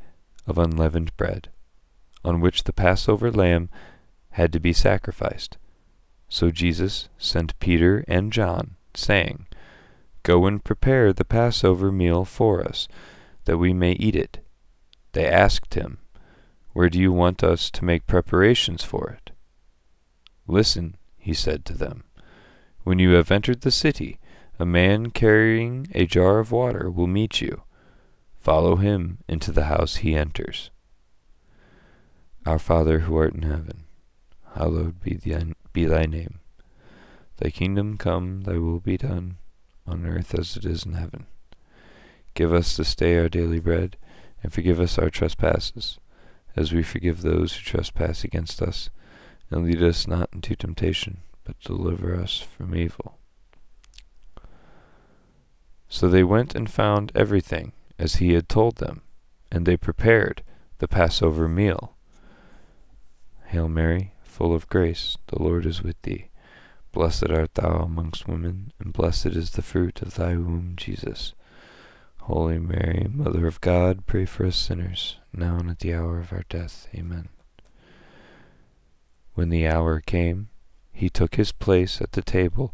of 0.48 0.58
unleavened 0.58 1.16
bread, 1.16 1.50
on 2.24 2.40
which 2.40 2.64
the 2.64 2.74
Passover 2.74 3.32
lamb 3.32 3.70
had 4.32 4.52
to 4.54 4.60
be 4.60 4.74
sacrificed. 4.74 5.58
So 6.28 6.50
Jesus 6.50 7.10
sent 7.20 7.60
Peter 7.60 8.04
and 8.08 8.34
John, 8.34 8.76
saying, 8.96 9.46
Go 10.24 10.46
and 10.48 10.64
prepare 10.64 11.14
the 11.14 11.24
Passover 11.24 11.92
meal 11.92 12.26
for 12.26 12.64
us, 12.64 12.88
that 13.46 13.58
we 13.58 13.74
may 13.74 13.94
eat 13.94 14.16
it. 14.16 14.40
They 15.14 15.28
asked 15.28 15.76
him, 15.76 16.00
Where 16.74 16.90
do 16.90 17.00
you 17.00 17.12
want 17.12 17.44
us 17.44 17.70
to 17.72 17.86
make 17.86 18.08
preparations 18.08 18.84
for 18.84 19.10
it? 19.10 19.32
Listen, 20.48 20.97
he 21.28 21.34
said 21.34 21.66
to 21.66 21.74
them. 21.74 22.06
When 22.86 23.00
you 23.00 23.12
have 23.12 23.32
entered 23.32 23.60
the 23.60 23.70
city, 23.70 24.18
a 24.58 24.66
man 24.66 25.12
carrying 25.12 25.88
a 25.94 26.06
jar 26.06 26.40
of 26.40 26.54
water 26.54 26.90
will 26.90 27.06
meet 27.06 27.42
you. 27.42 27.64
Follow 28.40 28.78
him 28.78 29.18
into 29.28 29.52
the 29.52 29.66
house 29.66 29.98
he 29.98 30.16
enters. 30.16 30.72
Our 32.46 32.58
Father 32.58 33.00
who 33.00 33.18
art 33.18 33.34
in 33.34 33.42
heaven, 33.42 33.84
hallowed 34.56 35.02
be 35.02 35.16
thy, 35.16 35.52
be 35.74 35.84
thy 35.84 36.06
name. 36.06 36.40
Thy 37.36 37.50
kingdom 37.50 37.98
come, 37.98 38.44
thy 38.44 38.58
will 38.58 38.80
be 38.80 38.96
done, 38.96 39.36
on 39.86 40.06
earth 40.06 40.34
as 40.34 40.56
it 40.56 40.64
is 40.64 40.86
in 40.86 40.94
heaven. 40.94 41.26
Give 42.36 42.54
us 42.54 42.78
this 42.78 42.96
day 42.96 43.18
our 43.20 43.28
daily 43.28 43.60
bread, 43.60 43.98
and 44.42 44.54
forgive 44.54 44.80
us 44.80 44.98
our 44.98 45.10
trespasses, 45.10 46.00
as 46.56 46.72
we 46.72 46.84
forgive 46.84 47.22
those 47.22 47.54
who 47.54 47.64
trespass 47.64 48.24
against 48.24 48.62
us. 48.62 48.90
And 49.50 49.66
lead 49.66 49.82
us 49.82 50.08
not 50.08 50.30
into 50.34 50.56
temptation, 50.56 51.22
but 51.44 51.60
deliver 51.62 52.16
us 52.16 52.40
from 52.40 52.76
evil. 52.76 53.18
So 55.90 56.10
they 56.10 56.24
went 56.24 56.54
and 56.54 56.70
found 56.70 57.12
everything 57.16 57.72
as 57.98 58.16
he 58.16 58.34
had 58.34 58.50
told 58.50 58.78
them, 58.78 59.02
and 59.52 59.66
they 59.66 59.78
prepared 59.78 60.44
the 60.80 60.88
Passover 60.88 61.48
meal. 61.48 61.96
Hail 63.48 63.70
Mary, 63.70 64.14
full 64.22 64.54
of 64.54 64.68
grace, 64.68 65.18
the 65.28 65.42
Lord 65.42 65.66
is 65.66 65.82
with 65.82 66.02
thee. 66.02 66.30
Blessed 66.92 67.30
art 67.30 67.56
thou 67.56 67.84
amongst 67.84 68.28
women, 68.28 68.74
and 68.80 68.92
blessed 68.92 69.28
is 69.28 69.52
the 69.52 69.62
fruit 69.62 70.02
of 70.02 70.16
thy 70.16 70.36
womb, 70.36 70.74
Jesus. 70.76 71.34
Holy 72.22 72.60
Mary, 72.60 73.08
Mother 73.10 73.48
of 73.48 73.62
God, 73.62 74.06
pray 74.06 74.26
for 74.26 74.46
us 74.46 74.58
sinners, 74.58 75.18
now 75.32 75.56
and 75.56 75.70
at 75.70 75.80
the 75.80 75.94
hour 75.94 76.20
of 76.20 76.34
our 76.34 76.44
death. 76.50 76.90
Amen. 76.94 77.30
When 79.38 79.50
the 79.50 79.68
hour 79.68 80.00
came, 80.00 80.50
he 80.92 81.12
took 81.12 81.36
his 81.36 81.52
place 81.52 82.02
at 82.02 82.14
the 82.14 82.24
table, 82.24 82.74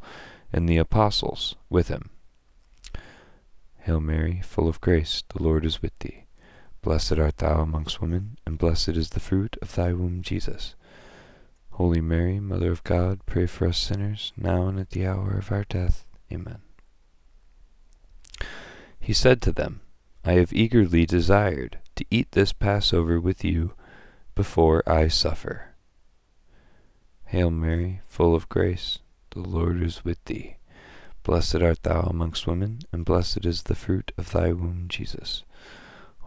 and 0.54 0.70
the 0.70 0.78
apostles 0.78 1.58
with 1.70 1.90
him. 1.90 2.10
Hail 3.80 4.00
Mary, 4.00 4.40
full 4.46 4.70
of 4.70 4.80
grace, 4.80 5.24
the 5.28 5.44
Lord 5.44 5.66
is 5.66 5.82
with 5.82 5.92
thee. 6.00 6.24
Blessed 6.82 7.20
art 7.20 7.40
thou 7.40 7.60
amongst 7.60 8.00
women, 8.00 8.38
and 8.48 8.58
blessed 8.58 8.96
is 8.96 9.10
the 9.10 9.20
fruit 9.20 9.58
of 9.62 9.76
thy 9.76 9.92
womb, 9.92 10.22
Jesus. 10.22 10.76
Holy 11.72 12.00
Mary, 12.00 12.40
Mother 12.40 12.72
of 12.72 12.82
God, 12.86 13.26
pray 13.26 13.46
for 13.46 13.68
us 13.68 13.78
sinners, 13.78 14.32
now 14.38 14.68
and 14.68 14.80
at 14.80 14.92
the 14.92 15.06
hour 15.06 15.32
of 15.32 15.52
our 15.52 15.66
death. 15.66 16.08
Amen. 16.32 16.60
He 19.02 19.12
said 19.12 19.42
to 19.42 19.52
them, 19.52 19.82
I 20.24 20.36
have 20.36 20.54
eagerly 20.54 21.06
desired 21.06 21.80
to 21.98 22.06
eat 22.10 22.32
this 22.32 22.54
Passover 22.54 23.20
with 23.20 23.44
you 23.44 23.74
before 24.34 24.82
I 24.88 25.10
suffer. 25.10 25.73
Hail 27.34 27.50
Mary, 27.50 28.00
full 28.06 28.36
of 28.36 28.48
grace, 28.48 29.00
the 29.32 29.40
Lord 29.40 29.82
is 29.82 30.06
with 30.06 30.24
thee. 30.26 30.58
Blessed 31.24 31.64
art 31.64 31.82
thou 31.82 32.02
amongst 32.02 32.46
women, 32.46 32.82
and 32.92 33.04
blessed 33.04 33.44
is 33.44 33.64
the 33.64 33.74
fruit 33.74 34.12
of 34.20 34.32
thy 34.32 34.54
womb, 34.54 34.86
Jesus. 34.88 35.44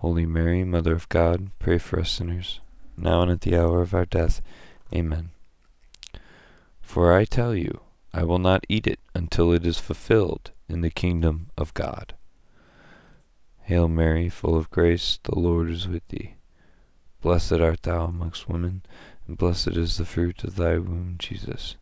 Holy 0.03 0.27
Mary, 0.27 0.65
Mother 0.65 0.95
of 0.95 1.09
God, 1.09 1.51
pray 1.61 1.79
for 1.79 2.01
us 2.01 2.11
sinners, 2.11 2.59
now 2.97 3.23
and 3.23 3.31
at 3.31 3.43
the 3.43 3.57
hour 3.57 3.83
of 3.83 3.95
our 3.95 4.05
death. 4.05 4.43
Amen. 4.93 5.31
For 6.83 7.15
I 7.15 7.25
tell 7.25 7.55
you, 7.55 7.83
I 8.13 8.25
will 8.25 8.41
not 8.41 8.67
eat 8.69 8.89
it 8.89 8.99
until 9.15 9.53
it 9.53 9.65
is 9.65 9.79
fulfilled 9.79 10.51
in 10.69 10.81
the 10.81 10.91
kingdom 10.91 11.51
of 11.57 11.73
God. 11.75 12.15
Hail 13.63 13.87
Mary, 13.87 14.29
full 14.29 14.57
of 14.57 14.71
grace, 14.71 15.21
the 15.23 15.39
Lord 15.39 15.71
is 15.71 15.87
with 15.87 16.09
thee. 16.09 16.35
Blessed 17.21 17.61
art 17.61 17.83
thou 17.83 18.07
amongst 18.07 18.49
women, 18.49 18.83
and 19.27 19.39
blessed 19.39 19.77
is 19.77 19.97
the 19.97 20.05
fruit 20.05 20.45
of 20.45 20.57
thy 20.57 20.79
womb, 20.79 21.17
Jesus. 21.19 21.77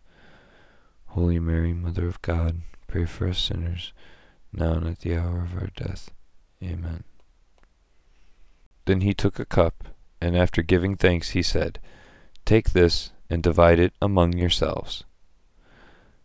Holy 1.08 1.38
Mary, 1.38 1.72
Mother 1.72 2.06
of 2.06 2.20
God, 2.22 2.62
Pray 2.94 3.06
for 3.06 3.26
us 3.28 3.40
sinners, 3.40 3.92
now 4.52 4.74
and 4.74 4.86
at 4.86 5.00
the 5.00 5.16
hour 5.16 5.40
of 5.40 5.56
our 5.60 5.68
death. 5.74 6.12
Amen. 6.62 7.02
Then 8.84 9.00
he 9.00 9.12
took 9.12 9.40
a 9.40 9.44
cup, 9.44 9.82
and 10.20 10.36
after 10.36 10.62
giving 10.62 10.94
thanks, 10.94 11.30
he 11.30 11.42
said, 11.42 11.80
Take 12.44 12.70
this 12.70 13.10
and 13.28 13.42
divide 13.42 13.80
it 13.80 13.94
among 14.00 14.34
yourselves. 14.34 15.02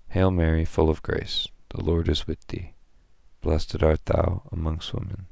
Hail 0.09 0.29
Mary, 0.29 0.63
full 0.63 0.91
of 0.91 1.01
grace, 1.01 1.47
the 1.69 1.83
Lord 1.83 2.07
is 2.07 2.27
with 2.27 2.45
thee. 2.49 2.73
Blessed 3.41 3.81
art 3.81 4.05
thou 4.05 4.43
amongst 4.51 4.93
women, 4.93 5.25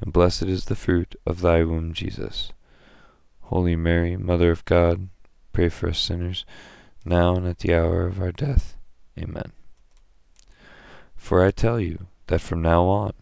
and 0.00 0.12
blessed 0.12 0.44
is 0.44 0.66
the 0.66 0.76
fruit 0.76 1.16
of 1.26 1.40
thy 1.40 1.64
womb, 1.64 1.94
Jesus. 1.94 2.52
Holy 3.48 3.76
Mary, 3.76 4.16
Mother 4.16 4.50
of 4.50 4.64
God, 4.64 5.08
pray 5.52 5.68
for 5.68 5.88
us 5.88 5.98
sinners, 5.98 6.46
now 7.04 7.36
and 7.36 7.46
at 7.46 7.58
the 7.58 7.74
hour 7.74 8.06
of 8.06 8.20
our 8.20 8.32
death. 8.32 8.76
Amen. 9.18 9.52
For 11.14 11.44
I 11.44 11.50
tell 11.50 11.78
you 11.78 12.06
that 12.28 12.40
from 12.40 12.62
now 12.62 12.84
on 12.84 13.12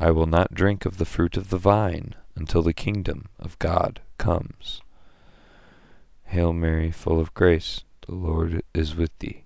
I 0.00 0.10
will 0.10 0.26
not 0.26 0.54
drink 0.54 0.86
of 0.86 0.98
the 0.98 1.04
fruit 1.04 1.36
of 1.36 1.50
the 1.50 1.58
vine 1.58 2.14
until 2.34 2.62
the 2.62 2.72
kingdom 2.72 3.26
of 3.38 3.58
God 3.58 4.00
comes. 4.16 4.80
Hail 6.24 6.52
Mary, 6.52 6.90
full 6.90 7.20
of 7.20 7.34
grace, 7.34 7.84
the 8.06 8.14
Lord 8.14 8.62
is 8.74 8.96
with 8.96 9.16
thee. 9.18 9.44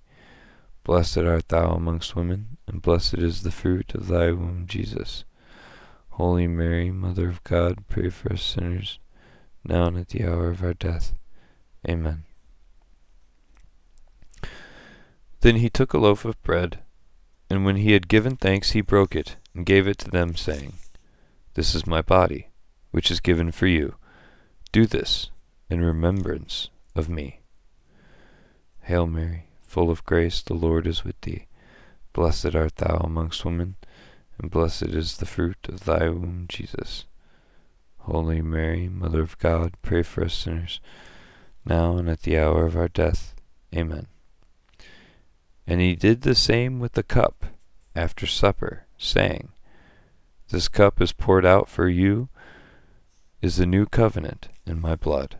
Blessed 0.84 1.18
art 1.18 1.48
thou 1.48 1.72
amongst 1.72 2.16
women, 2.16 2.58
and 2.66 2.82
blessed 2.82 3.14
is 3.14 3.42
the 3.42 3.50
fruit 3.50 3.94
of 3.94 4.08
thy 4.08 4.32
womb, 4.32 4.66
Jesus. 4.66 5.24
Holy 6.10 6.46
Mary, 6.46 6.90
Mother 6.90 7.28
of 7.28 7.42
God, 7.44 7.88
pray 7.88 8.10
for 8.10 8.32
us 8.32 8.42
sinners, 8.42 8.98
now 9.64 9.86
and 9.86 9.98
at 9.98 10.08
the 10.08 10.24
hour 10.24 10.48
of 10.48 10.62
our 10.62 10.74
death. 10.74 11.12
Amen. 11.88 12.24
Then 15.40 15.56
he 15.56 15.68
took 15.68 15.92
a 15.92 15.98
loaf 15.98 16.24
of 16.24 16.40
bread, 16.42 16.80
and 17.50 17.64
when 17.64 17.76
he 17.76 17.92
had 17.92 18.08
given 18.08 18.36
thanks, 18.36 18.70
he 18.70 18.80
broke 18.80 19.16
it, 19.16 19.36
and 19.54 19.66
gave 19.66 19.88
it 19.88 19.98
to 19.98 20.10
them, 20.10 20.36
saying, 20.36 20.74
This 21.54 21.74
is 21.74 21.86
my 21.86 22.00
body, 22.00 22.48
which 22.92 23.10
is 23.10 23.20
given 23.20 23.50
for 23.50 23.66
you. 23.66 23.96
Do 24.70 24.86
this 24.86 25.30
in 25.68 25.82
remembrance 25.82 26.70
of 26.94 27.08
me. 27.08 27.40
Hail 28.82 29.06
Mary, 29.06 29.46
full 29.62 29.90
of 29.90 30.04
grace, 30.04 30.42
the 30.42 30.54
Lord 30.54 30.86
is 30.86 31.04
with 31.04 31.20
thee. 31.22 31.46
Blessed 32.12 32.54
art 32.54 32.76
thou 32.76 32.98
amongst 32.98 33.44
women, 33.44 33.76
and 34.38 34.50
blessed 34.50 34.82
is 34.82 35.16
the 35.16 35.26
fruit 35.26 35.58
of 35.68 35.84
thy 35.84 36.08
womb, 36.08 36.46
Jesus. 36.48 37.04
Holy 38.06 38.42
Mary, 38.42 38.88
Mother 38.88 39.20
of 39.20 39.38
God, 39.38 39.74
pray 39.80 40.02
for 40.02 40.24
us 40.24 40.34
sinners, 40.34 40.80
now 41.64 41.96
and 41.96 42.08
at 42.08 42.22
the 42.22 42.36
hour 42.36 42.66
of 42.66 42.76
our 42.76 42.88
death. 42.88 43.34
Amen. 43.74 44.08
And 45.68 45.80
he 45.80 45.94
did 45.94 46.22
the 46.22 46.34
same 46.34 46.80
with 46.80 46.92
the 46.92 47.04
cup 47.04 47.44
after 47.94 48.26
supper, 48.26 48.86
saying, 48.98 49.50
This 50.48 50.66
cup 50.66 51.00
is 51.00 51.12
poured 51.12 51.46
out 51.46 51.68
for 51.68 51.88
you, 51.88 52.28
is 53.40 53.56
the 53.56 53.66
new 53.66 53.86
covenant 53.86 54.48
in 54.66 54.80
my 54.80 54.96
blood. 54.96 55.36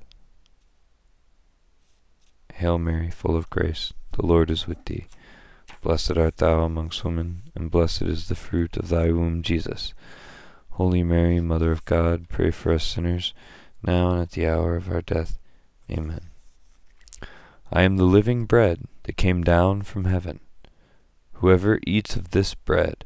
Hail 2.55 2.79
Mary, 2.79 3.11
full 3.11 3.37
of 3.37 3.51
grace, 3.51 3.93
the 4.13 4.25
Lord 4.25 4.53
is 4.53 4.69
with 4.69 4.85
thee. 4.85 5.07
Blessed 5.81 6.17
art 6.17 6.37
thou 6.37 6.63
amongst 6.63 7.05
women, 7.05 7.43
and 7.57 7.73
blessed 7.73 8.03
is 8.03 8.29
the 8.29 8.37
fruit 8.37 8.77
of 8.77 8.89
thy 8.89 9.11
womb, 9.11 9.43
Jesus. 9.43 9.95
Holy 10.77 11.03
Mary, 11.03 11.39
Mother 11.39 11.71
of 11.71 11.85
God, 11.85 12.31
pray 12.31 12.51
for 12.51 12.73
us 12.73 12.83
sinners, 12.85 13.35
now 13.83 14.13
and 14.13 14.23
at 14.23 14.31
the 14.31 14.47
hour 14.47 14.75
of 14.75 14.91
our 14.91 15.03
death. 15.03 15.39
Amen. 15.91 16.31
I 17.71 17.83
am 17.83 17.99
the 17.99 18.05
living 18.05 18.47
bread 18.47 18.87
that 19.03 19.19
came 19.19 19.45
down 19.45 19.83
from 19.83 20.07
heaven. 20.07 20.41
Whoever 21.35 21.79
eats 21.87 22.17
of 22.17 22.31
this 22.31 22.55
bread 22.55 23.05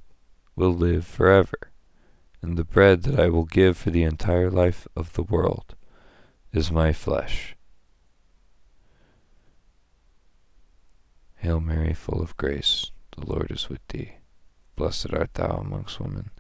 will 0.55 0.73
live 0.73 1.05
forever, 1.05 1.73
and 2.41 2.57
the 2.57 2.65
bread 2.65 3.03
that 3.03 3.19
I 3.19 3.29
will 3.31 3.45
give 3.45 3.77
for 3.77 3.91
the 3.91 4.05
entire 4.05 4.51
life 4.51 4.87
of 4.95 5.15
the 5.15 5.25
world 5.25 5.75
is 6.53 6.71
my 6.71 6.93
flesh. 6.93 7.57
Hail 11.39 11.59
Mary, 11.59 11.95
full 11.95 12.23
of 12.23 12.37
grace, 12.37 12.93
the 13.17 13.27
Lord 13.27 13.51
is 13.51 13.69
with 13.69 13.85
thee. 13.89 14.13
Blessed 14.77 15.13
art 15.13 15.35
thou 15.35 15.57
amongst 15.57 15.99
women, 15.99 16.31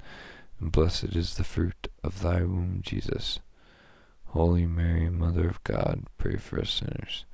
and 0.60 0.72
blessed 0.72 1.16
is 1.16 1.34
the 1.34 1.44
fruit 1.44 1.88
of 2.02 2.22
thy 2.22 2.40
womb, 2.40 2.80
Jesus. 2.82 3.40
Holy 4.26 4.66
Mary, 4.66 5.08
Mother 5.08 5.48
of 5.48 5.62
God, 5.64 6.04
pray 6.18 6.36
for 6.36 6.60
us 6.60 6.70
sinners 6.70 7.24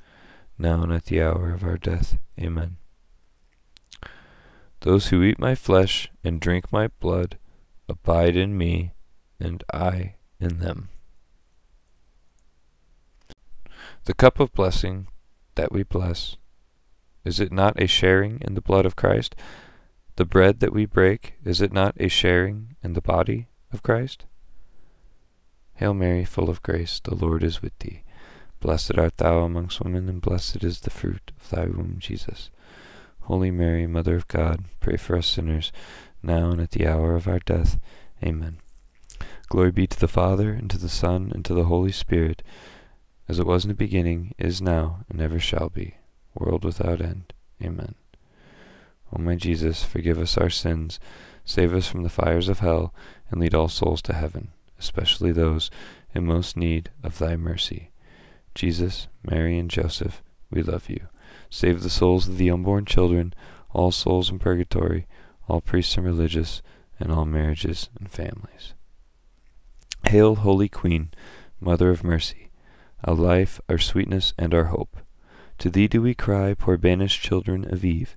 now 0.58 0.82
and 0.82 0.92
at 0.92 1.06
the 1.06 1.20
hour 1.20 1.52
of 1.52 1.64
our 1.64 1.76
death. 1.76 2.18
Amen. 2.40 2.76
Those 4.80 5.08
who 5.08 5.22
eat 5.22 5.38
my 5.38 5.54
flesh 5.54 6.10
and 6.24 6.40
drink 6.40 6.72
my 6.72 6.88
blood 7.00 7.38
abide 7.88 8.36
in 8.36 8.56
me, 8.56 8.92
and 9.38 9.62
I 9.72 10.14
in 10.40 10.58
them. 10.58 10.88
The 14.04 14.14
cup 14.14 14.40
of 14.40 14.52
blessing 14.52 15.08
that 15.54 15.72
we 15.72 15.82
bless, 15.82 16.36
is 17.24 17.38
it 17.38 17.52
not 17.52 17.80
a 17.80 17.86
sharing 17.86 18.40
in 18.40 18.54
the 18.54 18.62
blood 18.62 18.86
of 18.86 18.96
Christ? 18.96 19.36
The 20.16 20.24
bread 20.26 20.60
that 20.60 20.74
we 20.74 20.84
break, 20.84 21.34
is 21.42 21.62
it 21.62 21.72
not 21.72 21.96
a 21.98 22.08
sharing 22.08 22.76
in 22.82 22.92
the 22.92 23.00
body 23.00 23.46
of 23.72 23.82
Christ? 23.82 24.26
Hail 25.74 25.94
Mary, 25.94 26.24
full 26.24 26.50
of 26.50 26.62
grace, 26.62 27.00
the 27.00 27.14
Lord 27.14 27.42
is 27.42 27.62
with 27.62 27.76
thee. 27.78 28.02
Blessed 28.60 28.98
art 28.98 29.16
thou 29.16 29.38
amongst 29.38 29.80
women, 29.80 30.08
and 30.10 30.20
blessed 30.20 30.62
is 30.62 30.80
the 30.80 30.90
fruit 30.90 31.32
of 31.40 31.48
thy 31.48 31.64
womb, 31.64 31.96
Jesus. 31.98 32.50
Holy 33.22 33.50
Mary, 33.50 33.86
Mother 33.86 34.14
of 34.14 34.28
God, 34.28 34.66
pray 34.80 34.98
for 34.98 35.16
us 35.16 35.26
sinners, 35.26 35.72
now 36.22 36.50
and 36.50 36.60
at 36.60 36.72
the 36.72 36.86
hour 36.86 37.16
of 37.16 37.26
our 37.26 37.38
death. 37.38 37.80
Amen. 38.22 38.58
Glory 39.48 39.72
be 39.72 39.86
to 39.86 39.98
the 39.98 40.08
Father, 40.08 40.52
and 40.52 40.70
to 40.70 40.78
the 40.78 40.90
Son, 40.90 41.32
and 41.34 41.44
to 41.46 41.54
the 41.54 41.64
Holy 41.64 41.92
Spirit, 41.92 42.42
as 43.28 43.38
it 43.38 43.46
was 43.46 43.64
in 43.64 43.68
the 43.68 43.74
beginning, 43.74 44.34
is 44.38 44.60
now, 44.60 45.04
and 45.08 45.22
ever 45.22 45.40
shall 45.40 45.70
be, 45.70 45.94
world 46.34 46.64
without 46.64 47.00
end. 47.00 47.32
Amen. 47.62 47.94
O 49.12 49.20
my 49.20 49.34
Jesus, 49.34 49.82
forgive 49.84 50.18
us 50.18 50.38
our 50.38 50.50
sins, 50.50 50.98
save 51.44 51.74
us 51.74 51.86
from 51.86 52.02
the 52.02 52.08
fires 52.08 52.48
of 52.48 52.60
hell, 52.60 52.94
and 53.30 53.40
lead 53.40 53.54
all 53.54 53.68
souls 53.68 54.02
to 54.02 54.12
heaven, 54.12 54.48
especially 54.78 55.32
those 55.32 55.70
in 56.14 56.26
most 56.26 56.56
need 56.56 56.90
of 57.02 57.18
thy 57.18 57.36
mercy. 57.36 57.90
Jesus, 58.54 59.08
Mary, 59.22 59.58
and 59.58 59.70
Joseph, 59.70 60.22
we 60.50 60.62
love 60.62 60.88
you. 60.88 61.08
Save 61.50 61.82
the 61.82 61.90
souls 61.90 62.28
of 62.28 62.38
the 62.38 62.50
unborn 62.50 62.84
children, 62.84 63.34
all 63.70 63.90
souls 63.90 64.30
in 64.30 64.38
purgatory, 64.38 65.06
all 65.48 65.60
priests 65.60 65.96
and 65.96 66.06
religious, 66.06 66.62
and 67.00 67.10
all 67.10 67.24
marriages 67.24 67.88
and 67.98 68.10
families. 68.10 68.74
Hail, 70.06 70.36
Holy 70.36 70.68
Queen, 70.68 71.10
Mother 71.60 71.90
of 71.90 72.04
Mercy, 72.04 72.50
our 73.04 73.14
life, 73.14 73.60
our 73.68 73.78
sweetness, 73.78 74.34
and 74.38 74.54
our 74.54 74.64
hope. 74.64 74.98
To 75.58 75.70
thee 75.70 75.88
do 75.88 76.02
we 76.02 76.14
cry, 76.14 76.54
poor 76.54 76.76
banished 76.76 77.22
children 77.22 77.70
of 77.72 77.84
Eve. 77.84 78.16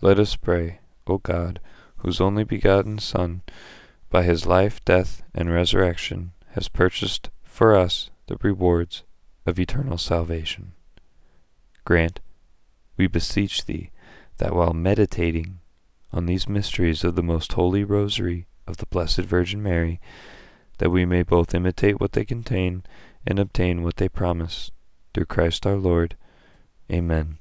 Let 0.00 0.18
us 0.18 0.36
pray, 0.36 0.80
O 1.06 1.18
God, 1.18 1.60
whose 1.98 2.20
only 2.20 2.44
begotten 2.44 2.98
Son, 2.98 3.42
by 4.10 4.22
his 4.22 4.46
life, 4.46 4.84
death, 4.84 5.22
and 5.34 5.50
resurrection, 5.50 6.32
has 6.50 6.68
purchased 6.68 7.30
for 7.42 7.74
us 7.74 8.10
the 8.26 8.36
rewards 8.42 9.04
of 9.46 9.58
eternal 9.58 9.96
salvation. 9.96 10.72
Grant, 11.84 12.20
we 12.96 13.06
beseech 13.06 13.64
thee, 13.64 13.90
that 14.38 14.54
while 14.54 14.74
meditating 14.74 15.60
on 16.12 16.26
these 16.26 16.48
mysteries 16.48 17.04
of 17.04 17.14
the 17.14 17.22
most 17.22 17.52
holy 17.54 17.84
rosary 17.84 18.46
of 18.66 18.76
the 18.76 18.86
Blessed 18.86 19.20
Virgin 19.20 19.62
Mary, 19.62 20.00
that 20.78 20.90
we 20.90 21.06
may 21.06 21.22
both 21.22 21.54
imitate 21.54 22.00
what 22.00 22.12
they 22.12 22.24
contain 22.24 22.82
and 23.26 23.38
obtain 23.38 23.82
what 23.82 23.96
they 23.96 24.08
promise. 24.08 24.70
Through 25.14 25.26
Christ 25.26 25.66
our 25.66 25.76
Lord. 25.76 26.16
Amen. 26.92 27.38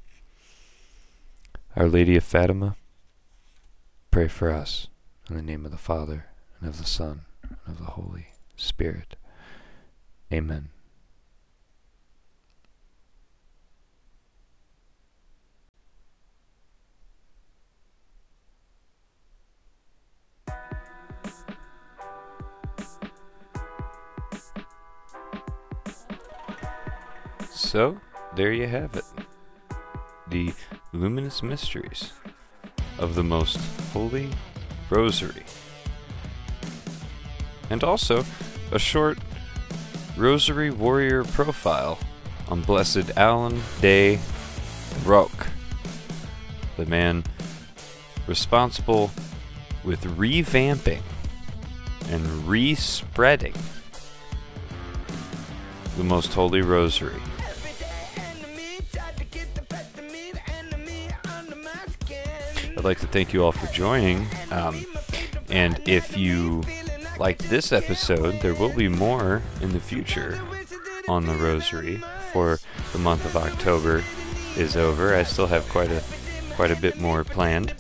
Our 1.78 1.89
Lady 1.89 2.15
of 2.15 2.23
Fatima, 2.23 2.78
pray 4.09 4.30
for 4.30 4.49
us. 4.49 4.88
In 5.30 5.36
the 5.36 5.41
name 5.41 5.65
of 5.65 5.71
the 5.71 5.78
Father, 5.78 6.28
and 6.61 6.69
of 6.69 6.78
the 6.78 6.86
Son, 6.86 7.26
and 7.43 7.57
of 7.67 7.80
the 7.80 7.91
Holy 7.91 8.28
Spirit. 8.55 9.17
Amen. 10.32 10.69
So, 27.51 27.99
there 28.38 28.53
you 28.53 28.67
have 28.67 28.95
it. 28.95 29.03
The 30.30 30.53
luminous 30.99 31.43
mysteries 31.43 32.13
of 32.97 33.15
the 33.15 33.23
most 33.23 33.57
holy 33.91 34.29
rosary. 34.89 35.43
And 37.69 37.83
also, 37.83 38.23
a 38.71 38.79
short 38.79 39.17
rosary 40.17 40.71
warrior 40.71 41.23
profile 41.23 41.99
on 42.47 42.61
Blessed 42.61 43.11
Alan 43.17 43.61
de 43.81 44.19
Roque, 45.03 45.47
the 46.77 46.85
man 46.85 47.23
responsible 48.27 49.11
with 49.83 50.03
revamping 50.17 51.01
and 52.09 52.47
respreading 52.47 53.53
the 55.97 56.03
most 56.03 56.33
holy 56.33 56.61
rosary. 56.61 57.21
I'd 62.86 62.89
like 62.89 62.99
to 62.99 63.07
thank 63.07 63.33
you 63.33 63.43
all 63.43 63.51
for 63.51 63.65
joining. 63.73 64.27
Um, 64.51 64.86
and 65.49 65.81
if 65.88 66.15
you 66.15 66.61
liked 67.17 67.49
this 67.49 67.71
episode, 67.71 68.39
there 68.41 68.53
will 68.53 68.71
be 68.75 68.88
more 68.88 69.41
in 69.59 69.73
the 69.73 69.79
future 69.79 70.39
on 71.07 71.25
the 71.25 71.33
Rosary 71.33 71.97
for 72.31 72.59
the 72.93 72.99
month 72.99 73.25
of 73.25 73.38
October 73.38 74.03
is 74.55 74.77
over. 74.77 75.15
I 75.15 75.23
still 75.23 75.47
have 75.47 75.67
quite 75.69 75.89
a 75.89 76.03
quite 76.53 76.69
a 76.69 76.75
bit 76.75 76.99
more 76.99 77.23
planned. 77.23 77.73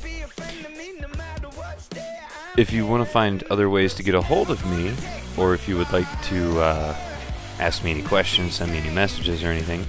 If 2.57 2.73
you 2.73 2.87
want 2.87 3.05
to 3.05 3.11
find 3.11 3.43
other 3.43 3.69
ways 3.69 3.93
to 3.95 4.03
get 4.03 4.15
a 4.15 4.23
hold 4.23 4.49
of 4.49 4.65
me, 4.65 4.91
or 5.37 5.53
if 5.53 5.67
you 5.67 5.77
would 5.77 5.93
like 5.93 6.09
to 6.29 6.59
uh, 6.59 6.95
ask 7.59 7.83
me 7.83 7.91
any 7.91 8.01
questions, 8.01 8.55
send 8.55 8.71
me 8.71 8.79
any 8.79 8.89
messages 8.89 9.43
or 9.43 9.49
anything, 9.49 9.85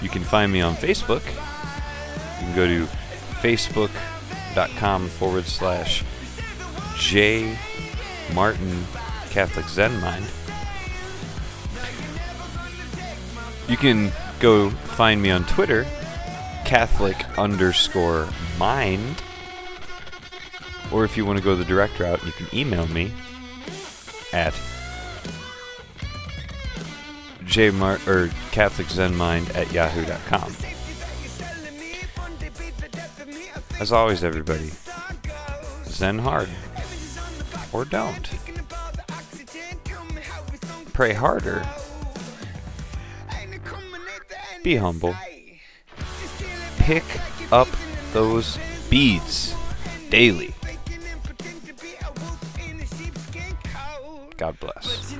you 0.00 0.08
can 0.08 0.22
find 0.22 0.52
me 0.52 0.60
on 0.60 0.76
Facebook. 0.76 1.26
You 2.38 2.46
can 2.46 2.54
go 2.54 2.68
to 2.68 2.86
facebook.com 4.54 5.08
forward 5.08 5.44
slash 5.44 6.04
J 6.96 7.56
Martin 8.32 8.84
Catholic 9.30 9.66
Zen 9.66 10.00
Mind. 10.00 10.24
You 13.68 13.76
can 13.76 14.12
go 14.40 14.70
find 14.70 15.22
me 15.22 15.30
on 15.30 15.44
Twitter, 15.44 15.84
Catholic 16.64 17.16
underscore 17.38 18.28
mind. 18.58 19.22
Or 20.92 21.04
if 21.04 21.16
you 21.16 21.24
want 21.24 21.38
to 21.38 21.44
go 21.44 21.56
the 21.56 21.64
direct 21.64 21.98
route, 21.98 22.24
you 22.24 22.32
can 22.32 22.46
email 22.56 22.86
me 22.88 23.10
at 24.32 24.54
J 27.46 27.70
jmart 27.70 28.06
or 28.06 28.30
Catholic 28.52 28.88
Zen 28.88 29.14
Mind 29.14 29.50
at 29.50 29.72
yahoo.com. 29.72 30.73
As 33.84 33.92
always, 33.92 34.24
everybody, 34.24 34.70
Zen 35.84 36.20
hard 36.20 36.48
or 37.70 37.84
don't. 37.84 38.30
Pray 40.94 41.12
harder. 41.12 41.62
Be 44.62 44.76
humble. 44.76 45.14
Pick 46.78 47.04
up 47.52 47.68
those 48.14 48.58
beads 48.88 49.54
daily. 50.08 50.54
God 54.38 54.58
bless. 54.60 55.14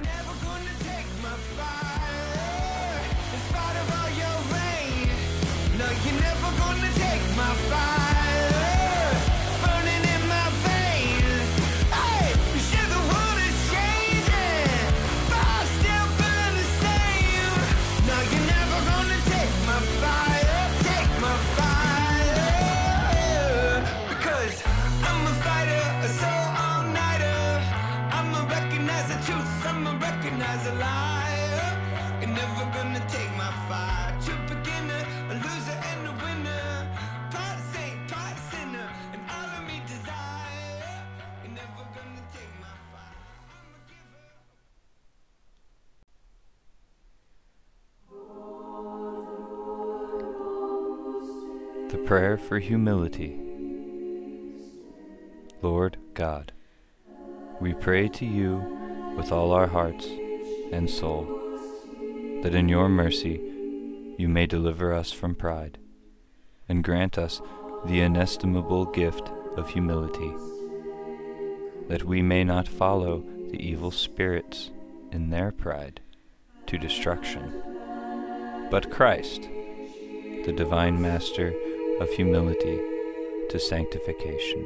Take 6.97 7.37
my 7.37 7.55
fire. 7.69 8.04
Prayer 52.15 52.39
for 52.39 52.61
Humility. 52.61 53.37
Lord 55.63 55.97
God, 56.15 56.53
we 57.59 57.75
pray 57.75 58.07
to 58.07 58.25
you 58.25 59.15
with 59.17 59.33
all 59.33 59.51
our 59.51 59.67
hearts 59.67 60.07
and 60.71 60.89
soul, 60.89 61.25
that 62.45 62.55
in 62.55 62.69
your 62.69 62.89
mercy 62.89 63.41
you 64.17 64.29
may 64.29 64.47
deliver 64.47 64.95
us 64.95 65.11
from 65.11 65.35
pride, 65.35 65.77
and 66.69 66.85
grant 66.85 67.19
us 67.19 67.43
the 67.85 68.01
inestimable 68.01 68.85
gift 68.85 69.29
of 69.57 69.71
humility, 69.71 70.33
that 71.89 72.05
we 72.05 72.23
may 72.23 72.45
not 72.45 72.69
follow 72.69 73.25
the 73.51 73.61
evil 73.61 73.91
spirits 73.91 74.71
in 75.11 75.31
their 75.31 75.51
pride 75.51 76.01
to 76.67 76.79
destruction, 76.79 77.61
but 78.71 78.93
Christ, 78.93 79.49
the 80.45 80.55
divine 80.57 81.03
Master 81.03 81.53
of 82.01 82.11
humility 82.11 82.79
to 83.51 83.59
sanctification. 83.59 84.63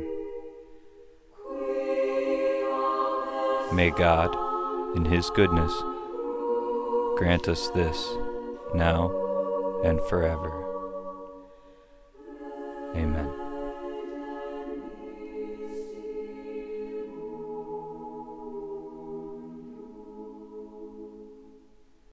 May 3.72 3.90
God, 3.90 4.34
in 4.96 5.04
His 5.04 5.30
goodness, 5.30 5.72
grant 7.16 7.48
us 7.48 7.68
this 7.70 8.16
now 8.74 9.82
and 9.84 10.00
forever. 10.02 10.64
Amen. 12.94 13.27